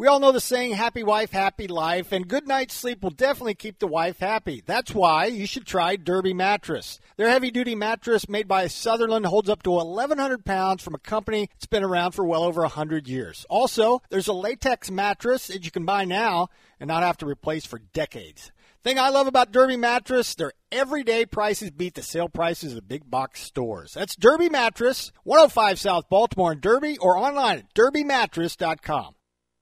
We 0.00 0.06
all 0.06 0.18
know 0.18 0.32
the 0.32 0.40
saying, 0.40 0.72
happy 0.72 1.02
wife, 1.02 1.30
happy 1.30 1.68
life, 1.68 2.10
and 2.10 2.26
good 2.26 2.48
night's 2.48 2.72
sleep 2.72 3.02
will 3.02 3.10
definitely 3.10 3.54
keep 3.54 3.80
the 3.80 3.86
wife 3.86 4.18
happy. 4.18 4.62
That's 4.64 4.94
why 4.94 5.26
you 5.26 5.46
should 5.46 5.66
try 5.66 5.96
Derby 5.96 6.32
Mattress. 6.32 7.00
Their 7.18 7.28
heavy 7.28 7.50
duty 7.50 7.74
mattress 7.74 8.26
made 8.26 8.48
by 8.48 8.66
Sutherland 8.68 9.26
holds 9.26 9.50
up 9.50 9.62
to 9.64 9.72
1,100 9.72 10.42
pounds 10.46 10.82
from 10.82 10.94
a 10.94 10.98
company 10.98 11.50
that's 11.52 11.66
been 11.66 11.84
around 11.84 12.12
for 12.12 12.24
well 12.24 12.44
over 12.44 12.62
100 12.62 13.08
years. 13.08 13.44
Also, 13.50 14.00
there's 14.08 14.26
a 14.26 14.32
latex 14.32 14.90
mattress 14.90 15.48
that 15.48 15.66
you 15.66 15.70
can 15.70 15.84
buy 15.84 16.06
now 16.06 16.48
and 16.80 16.88
not 16.88 17.02
have 17.02 17.18
to 17.18 17.26
replace 17.26 17.66
for 17.66 17.82
decades. 17.92 18.52
Thing 18.82 18.98
I 18.98 19.10
love 19.10 19.26
about 19.26 19.52
Derby 19.52 19.76
Mattress, 19.76 20.34
their 20.34 20.52
everyday 20.72 21.26
prices 21.26 21.72
beat 21.72 21.92
the 21.92 22.02
sale 22.02 22.30
prices 22.30 22.72
of 22.72 22.76
the 22.76 22.82
big 22.82 23.10
box 23.10 23.42
stores. 23.42 23.92
That's 23.92 24.16
Derby 24.16 24.48
Mattress, 24.48 25.12
105 25.24 25.78
South 25.78 26.08
Baltimore 26.08 26.52
in 26.52 26.60
Derby, 26.60 26.96
or 26.96 27.18
online 27.18 27.58
at 27.58 27.74
derbymattress.com. 27.74 29.16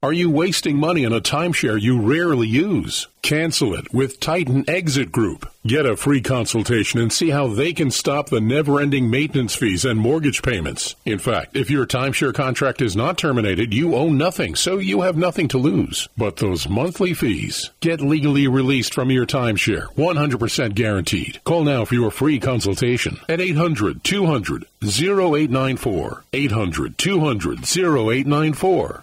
Are 0.00 0.12
you 0.12 0.30
wasting 0.30 0.76
money 0.76 1.04
on 1.04 1.12
a 1.12 1.20
timeshare 1.20 1.80
you 1.80 2.00
rarely 2.00 2.46
use? 2.46 3.08
Cancel 3.20 3.74
it 3.74 3.92
with 3.92 4.20
Titan 4.20 4.64
Exit 4.70 5.10
Group. 5.10 5.50
Get 5.66 5.86
a 5.86 5.96
free 5.96 6.20
consultation 6.20 7.00
and 7.00 7.12
see 7.12 7.30
how 7.30 7.48
they 7.48 7.72
can 7.72 7.90
stop 7.90 8.28
the 8.28 8.40
never 8.40 8.78
ending 8.78 9.10
maintenance 9.10 9.56
fees 9.56 9.84
and 9.84 9.98
mortgage 9.98 10.40
payments. 10.40 10.94
In 11.04 11.18
fact, 11.18 11.56
if 11.56 11.68
your 11.68 11.84
timeshare 11.84 12.32
contract 12.32 12.80
is 12.80 12.94
not 12.94 13.18
terminated, 13.18 13.74
you 13.74 13.96
owe 13.96 14.10
nothing, 14.10 14.54
so 14.54 14.78
you 14.78 15.00
have 15.00 15.16
nothing 15.16 15.48
to 15.48 15.58
lose. 15.58 16.08
But 16.16 16.36
those 16.36 16.68
monthly 16.68 17.12
fees. 17.12 17.72
Get 17.80 18.00
legally 18.00 18.46
released 18.46 18.94
from 18.94 19.10
your 19.10 19.26
timeshare, 19.26 19.92
100% 19.96 20.76
guaranteed. 20.76 21.42
Call 21.42 21.64
now 21.64 21.84
for 21.84 21.94
your 21.94 22.12
free 22.12 22.38
consultation 22.38 23.18
at 23.28 23.40
800 23.40 24.04
200 24.04 24.64
0894. 24.80 26.24
800 26.32 26.98
200 26.98 27.58
0894. 27.58 29.02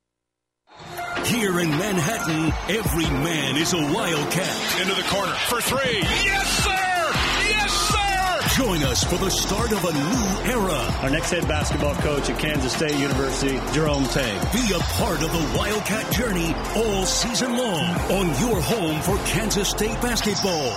Here 1.25 1.59
in 1.59 1.69
Manhattan, 1.69 2.51
every 2.67 3.05
man 3.05 3.55
is 3.55 3.73
a 3.73 3.77
Wildcat. 3.77 4.81
Into 4.81 4.93
the 4.95 5.07
corner 5.07 5.33
for 5.47 5.61
three. 5.61 5.99
Yes, 6.01 6.47
sir! 6.63 7.11
Yes, 7.47 7.71
sir! 7.71 8.63
Join 8.63 8.83
us 8.83 9.03
for 9.03 9.17
the 9.17 9.29
start 9.29 9.71
of 9.71 9.83
a 9.85 9.93
new 9.93 10.51
era. 10.51 10.79
Our 11.01 11.09
next 11.09 11.31
head 11.31 11.47
basketball 11.47 11.95
coach 11.95 12.29
at 12.29 12.37
Kansas 12.37 12.73
State 12.73 12.97
University, 12.97 13.59
Jerome 13.71 14.03
Tang. 14.05 14.39
Be 14.51 14.73
a 14.73 14.79
part 14.99 15.21
of 15.23 15.31
the 15.31 15.57
Wildcat 15.57 16.11
journey 16.11 16.53
all 16.75 17.05
season 17.05 17.55
long 17.55 17.85
on 18.11 18.27
your 18.41 18.59
home 18.61 19.01
for 19.01 19.17
Kansas 19.25 19.69
State 19.69 20.01
basketball. 20.01 20.75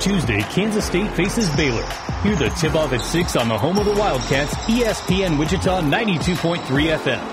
Tuesday, 0.00 0.40
Kansas 0.50 0.84
State 0.84 1.12
faces 1.12 1.48
Baylor. 1.50 1.86
Hear 2.22 2.34
the 2.34 2.48
tip 2.58 2.74
off 2.74 2.92
at 2.92 3.02
6 3.02 3.36
on 3.36 3.48
the 3.48 3.58
home 3.58 3.78
of 3.78 3.84
the 3.84 3.94
Wildcats, 3.94 4.54
ESPN 4.66 5.38
Wichita 5.38 5.80
92.3 5.82 6.98
FM. 6.98 7.31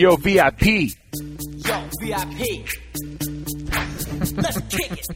Yo, 0.00 0.16
VIP. 0.16 0.64
Yo, 0.64 0.88
VIP. 2.00 2.64
Let's 4.34 4.60
kick 4.70 4.92
it. 4.92 5.06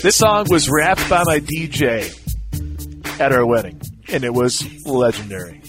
This 0.00 0.14
song 0.14 0.46
was 0.48 0.70
rapped 0.70 1.10
by 1.10 1.24
my 1.24 1.40
DJ 1.40 2.06
at 3.20 3.32
our 3.32 3.44
wedding, 3.44 3.80
and 4.12 4.22
it 4.22 4.32
was 4.32 4.64
legendary. 4.86 5.60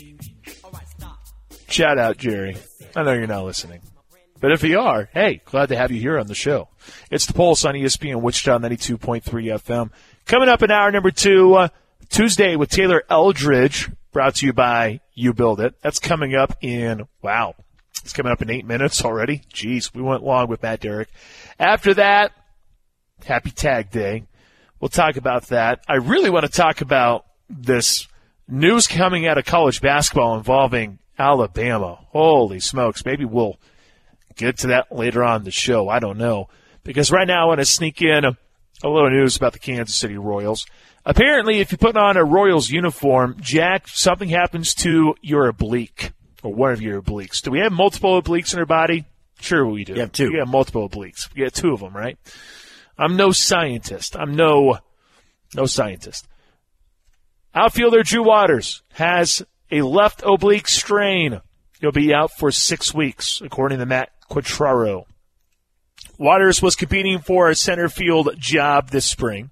Shout 1.67 1.97
out, 1.97 2.17
Jerry. 2.17 2.57
I 2.95 3.01
know 3.01 3.13
you're 3.13 3.25
not 3.25 3.45
listening. 3.45 3.81
But 4.39 4.51
if 4.51 4.63
you 4.63 4.79
are, 4.79 5.09
hey, 5.11 5.41
glad 5.43 5.69
to 5.69 5.75
have 5.75 5.89
you 5.89 5.99
here 5.99 6.19
on 6.19 6.27
the 6.27 6.35
show. 6.35 6.67
It's 7.09 7.25
the 7.25 7.33
Pulse 7.33 7.65
on 7.65 7.73
ESPN 7.73 8.21
Wichita 8.21 8.59
92.3 8.59 9.23
FM. 9.23 9.89
Coming 10.27 10.47
up 10.47 10.61
in 10.61 10.69
hour 10.69 10.91
number 10.91 11.09
two, 11.09 11.55
uh, 11.55 11.69
Tuesday 12.07 12.55
with 12.55 12.69
Taylor 12.69 13.01
Eldridge, 13.09 13.89
brought 14.11 14.35
to 14.35 14.45
you 14.45 14.53
by 14.53 14.99
You 15.21 15.33
Build 15.33 15.61
It. 15.61 15.75
That's 15.81 15.99
coming 15.99 16.35
up 16.35 16.57
in, 16.61 17.07
wow, 17.21 17.53
it's 18.03 18.13
coming 18.13 18.31
up 18.31 18.41
in 18.41 18.49
eight 18.49 18.65
minutes 18.65 19.05
already. 19.05 19.43
Jeez, 19.53 19.93
we 19.93 20.01
went 20.01 20.23
long 20.23 20.47
with 20.47 20.63
Matt 20.63 20.79
Derrick. 20.79 21.09
After 21.59 21.93
that, 21.93 22.31
happy 23.23 23.51
tag 23.51 23.91
day. 23.91 24.25
We'll 24.79 24.89
talk 24.89 25.17
about 25.17 25.47
that. 25.47 25.83
I 25.87 25.95
really 25.97 26.31
want 26.31 26.45
to 26.45 26.51
talk 26.51 26.81
about 26.81 27.25
this 27.47 28.07
news 28.47 28.87
coming 28.87 29.27
out 29.27 29.37
of 29.37 29.45
college 29.45 29.79
basketball 29.79 30.35
involving 30.35 30.97
Alabama. 31.19 31.99
Holy 32.09 32.59
smokes. 32.59 33.05
Maybe 33.05 33.23
we'll 33.23 33.59
get 34.35 34.57
to 34.59 34.67
that 34.67 34.91
later 34.91 35.23
on 35.23 35.43
the 35.43 35.51
show. 35.51 35.87
I 35.87 35.99
don't 35.99 36.17
know. 36.17 36.49
Because 36.83 37.11
right 37.11 37.27
now 37.27 37.43
I 37.43 37.45
want 37.45 37.59
to 37.59 37.65
sneak 37.65 38.01
in 38.01 38.25
a, 38.25 38.35
a 38.83 38.89
little 38.89 39.11
news 39.11 39.37
about 39.37 39.53
the 39.53 39.59
Kansas 39.59 39.95
City 39.95 40.17
Royals. 40.17 40.65
Apparently, 41.05 41.59
if 41.59 41.71
you 41.71 41.77
put 41.77 41.97
on 41.97 42.15
a 42.15 42.23
Royals 42.23 42.69
uniform, 42.69 43.37
Jack, 43.39 43.87
something 43.87 44.29
happens 44.29 44.75
to 44.75 45.15
your 45.21 45.47
oblique 45.47 46.11
or 46.43 46.53
one 46.53 46.71
of 46.71 46.81
your 46.81 47.01
obliques. 47.01 47.41
Do 47.41 47.51
we 47.51 47.59
have 47.59 47.71
multiple 47.71 48.21
obliques 48.21 48.53
in 48.53 48.59
our 48.59 48.65
body? 48.65 49.05
Sure, 49.39 49.65
we 49.65 49.83
do. 49.83 49.93
You 49.93 50.01
have 50.01 50.11
two. 50.11 50.31
We 50.31 50.37
have 50.37 50.47
multiple 50.47 50.87
obliques. 50.87 51.33
We 51.33 51.41
have 51.41 51.53
two 51.53 51.73
of 51.73 51.79
them, 51.79 51.95
right? 51.95 52.17
I'm 52.97 53.15
no 53.15 53.31
scientist. 53.31 54.15
I'm 54.15 54.35
no 54.35 54.77
no 55.55 55.65
scientist. 55.65 56.27
Outfielder 57.53 58.03
Drew 58.03 58.23
Waters 58.23 58.83
has 58.93 59.43
a 59.71 59.81
left 59.81 60.21
oblique 60.23 60.67
strain. 60.67 61.41
He'll 61.79 61.91
be 61.91 62.13
out 62.13 62.31
for 62.31 62.51
six 62.51 62.93
weeks, 62.93 63.41
according 63.41 63.79
to 63.79 63.85
Matt 63.85 64.11
Quatraro. 64.29 65.05
Waters 66.17 66.61
was 66.61 66.75
competing 66.75 67.19
for 67.19 67.49
a 67.49 67.55
center 67.55 67.89
field 67.89 68.35
job 68.37 68.91
this 68.91 69.05
spring. 69.05 69.49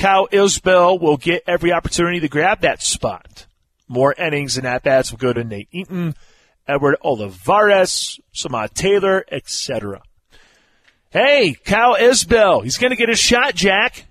Kyle 0.00 0.28
Isbel 0.32 0.98
will 0.98 1.18
get 1.18 1.42
every 1.46 1.72
opportunity 1.72 2.20
to 2.20 2.28
grab 2.28 2.62
that 2.62 2.80
spot. 2.80 3.46
More 3.86 4.14
innings 4.14 4.56
and 4.56 4.66
at 4.66 4.82
bats 4.82 5.10
will 5.10 5.18
go 5.18 5.34
to 5.34 5.44
Nate 5.44 5.68
Eaton, 5.72 6.14
Edward 6.66 6.96
Olivares, 7.04 8.18
Samad 8.34 8.72
Taylor, 8.72 9.26
etc. 9.30 10.00
Hey, 11.10 11.52
Kyle 11.52 11.96
Isbel, 11.96 12.62
he's 12.62 12.78
going 12.78 12.92
to 12.92 12.96
get 12.96 13.10
his 13.10 13.18
shot, 13.18 13.54
Jack. 13.54 14.06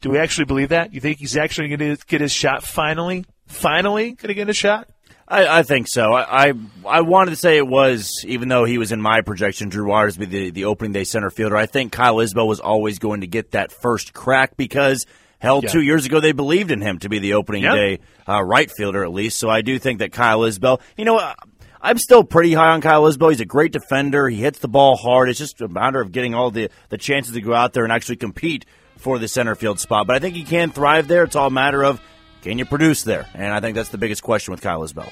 Do 0.00 0.08
we 0.08 0.18
actually 0.18 0.46
believe 0.46 0.70
that? 0.70 0.94
You 0.94 1.00
think 1.02 1.18
he's 1.18 1.36
actually 1.36 1.76
going 1.76 1.96
to 1.96 2.06
get 2.06 2.22
his 2.22 2.32
shot 2.32 2.62
finally? 2.62 3.26
Finally 3.48 4.12
going 4.12 4.28
to 4.28 4.34
get 4.34 4.48
a 4.48 4.54
shot? 4.54 4.88
I, 5.30 5.58
I 5.58 5.62
think 5.62 5.88
so. 5.88 6.14
I, 6.14 6.48
I, 6.48 6.52
I 6.86 7.00
wanted 7.02 7.32
to 7.32 7.36
say 7.36 7.58
it 7.58 7.66
was, 7.66 8.24
even 8.26 8.48
though 8.48 8.64
he 8.64 8.78
was 8.78 8.92
in 8.92 9.00
my 9.02 9.20
projection, 9.20 9.68
Drew 9.68 9.86
Waters 9.88 10.16
be 10.16 10.24
the, 10.24 10.50
the 10.50 10.64
opening 10.64 10.92
day 10.92 11.04
center 11.04 11.28
fielder. 11.28 11.56
I 11.56 11.66
think 11.66 11.92
Kyle 11.92 12.16
Isbel 12.16 12.46
was 12.46 12.60
always 12.60 12.98
going 12.98 13.20
to 13.20 13.26
get 13.26 13.50
that 13.50 13.70
first 13.70 14.14
crack 14.14 14.56
because 14.56 15.04
hell, 15.38 15.60
Yeah. 15.62 15.68
two 15.68 15.82
years 15.82 16.06
ago 16.06 16.20
they 16.20 16.32
believed 16.32 16.70
in 16.70 16.80
him 16.80 16.98
to 17.00 17.10
be 17.10 17.18
the 17.18 17.34
opening 17.34 17.64
Yeah. 17.64 17.74
day 17.74 17.98
uh, 18.26 18.42
right 18.42 18.70
fielder 18.70 19.04
at 19.04 19.12
least. 19.12 19.38
So 19.38 19.50
I 19.50 19.60
do 19.60 19.78
think 19.78 19.98
that 19.98 20.12
Kyle 20.12 20.40
Isbel, 20.40 20.80
you 20.96 21.04
know, 21.04 21.18
uh, 21.18 21.34
I'm 21.80 21.98
still 21.98 22.24
pretty 22.24 22.54
high 22.54 22.70
on 22.70 22.80
Kyle 22.80 23.04
Isbel. 23.04 23.28
He's 23.30 23.40
a 23.40 23.44
great 23.44 23.70
defender. 23.70 24.28
He 24.28 24.36
hits 24.38 24.58
the 24.60 24.66
ball 24.68 24.96
hard. 24.96 25.28
It's 25.28 25.38
just 25.38 25.60
a 25.60 25.68
matter 25.68 26.00
of 26.00 26.10
getting 26.10 26.34
all 26.34 26.50
the, 26.50 26.70
the 26.88 26.96
chances 26.98 27.34
to 27.34 27.40
go 27.42 27.52
out 27.54 27.72
there 27.74 27.84
and 27.84 27.92
actually 27.92 28.16
compete 28.16 28.64
for 28.96 29.18
the 29.18 29.28
center 29.28 29.54
field 29.54 29.78
spot. 29.78 30.06
But 30.06 30.16
I 30.16 30.18
think 30.20 30.34
he 30.34 30.42
can 30.42 30.70
thrive 30.72 31.06
there. 31.06 31.22
It's 31.24 31.36
all 31.36 31.46
a 31.48 31.50
matter 31.50 31.84
of 31.84 32.00
can 32.42 32.58
you 32.58 32.64
produce 32.64 33.02
there? 33.02 33.26
And 33.34 33.52
I 33.52 33.60
think 33.60 33.74
that's 33.74 33.90
the 33.90 33.98
biggest 33.98 34.22
question 34.22 34.52
with 34.52 34.60
Kyle 34.60 34.80
Isbel. 34.82 35.10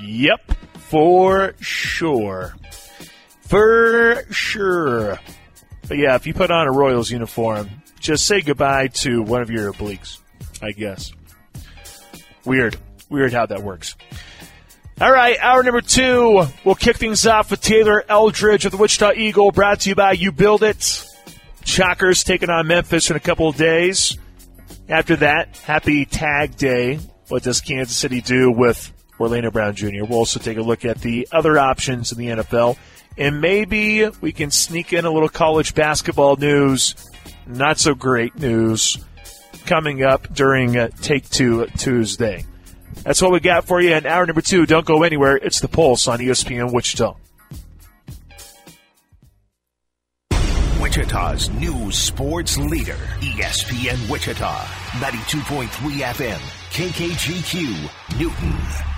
Yep, 0.00 0.52
for 0.74 1.54
sure. 1.60 2.54
For 3.42 4.24
sure. 4.30 5.18
But 5.88 5.98
yeah, 5.98 6.14
if 6.14 6.26
you 6.26 6.34
put 6.34 6.50
on 6.50 6.66
a 6.66 6.72
Royals 6.72 7.10
uniform, 7.10 7.68
just 8.00 8.26
say 8.26 8.40
goodbye 8.40 8.88
to 8.88 9.22
one 9.22 9.42
of 9.42 9.50
your 9.50 9.72
obliques, 9.72 10.18
I 10.62 10.72
guess. 10.72 11.12
Weird. 12.44 12.76
Weird 13.08 13.32
how 13.32 13.46
that 13.46 13.62
works. 13.62 13.94
All 15.00 15.12
right, 15.12 15.36
hour 15.40 15.62
number 15.62 15.80
two. 15.80 16.44
We'll 16.64 16.74
kick 16.74 16.96
things 16.96 17.26
off 17.26 17.50
with 17.50 17.60
Taylor 17.60 18.04
Eldridge 18.08 18.64
of 18.64 18.72
the 18.72 18.78
Wichita 18.78 19.12
Eagle, 19.14 19.50
brought 19.50 19.80
to 19.80 19.88
you 19.88 19.94
by 19.94 20.12
You 20.12 20.32
Build 20.32 20.62
It. 20.62 21.04
Shockers 21.64 22.24
taking 22.24 22.50
on 22.50 22.66
Memphis 22.66 23.10
in 23.10 23.16
a 23.16 23.20
couple 23.20 23.48
of 23.48 23.56
days. 23.56 24.16
After 24.92 25.16
that, 25.16 25.56
happy 25.56 26.04
tag 26.04 26.54
day. 26.58 26.96
What 27.28 27.42
does 27.42 27.62
Kansas 27.62 27.96
City 27.96 28.20
do 28.20 28.50
with 28.50 28.92
Orlando 29.18 29.50
Brown 29.50 29.74
Jr.? 29.74 30.04
We'll 30.04 30.18
also 30.18 30.38
take 30.38 30.58
a 30.58 30.62
look 30.62 30.84
at 30.84 31.00
the 31.00 31.26
other 31.32 31.58
options 31.58 32.12
in 32.12 32.18
the 32.18 32.26
NFL. 32.26 32.76
And 33.16 33.40
maybe 33.40 34.06
we 34.20 34.32
can 34.32 34.50
sneak 34.50 34.92
in 34.92 35.06
a 35.06 35.10
little 35.10 35.30
college 35.30 35.74
basketball 35.74 36.36
news. 36.36 36.94
Not 37.46 37.78
so 37.78 37.94
great 37.94 38.38
news 38.38 39.02
coming 39.64 40.02
up 40.02 40.30
during 40.34 40.76
uh, 40.76 40.88
Take 41.00 41.26
Two 41.30 41.68
Tuesday. 41.78 42.44
That's 43.02 43.22
what 43.22 43.32
we 43.32 43.40
got 43.40 43.64
for 43.64 43.80
you 43.80 43.94
in 43.94 44.04
hour 44.04 44.26
number 44.26 44.42
two. 44.42 44.66
Don't 44.66 44.84
go 44.84 45.04
anywhere. 45.04 45.38
It's 45.38 45.60
the 45.60 45.68
Pulse 45.68 46.06
on 46.06 46.18
ESPN 46.18 46.70
Wichita. 46.70 47.16
Wichita's 50.94 51.48
new 51.52 51.90
sports 51.90 52.58
leader, 52.58 52.98
ESPN 53.20 54.10
Wichita, 54.10 54.68
92.3 55.00 56.02
FM, 56.04 56.40
KKGQ, 56.70 58.18
Newton. 58.18 58.91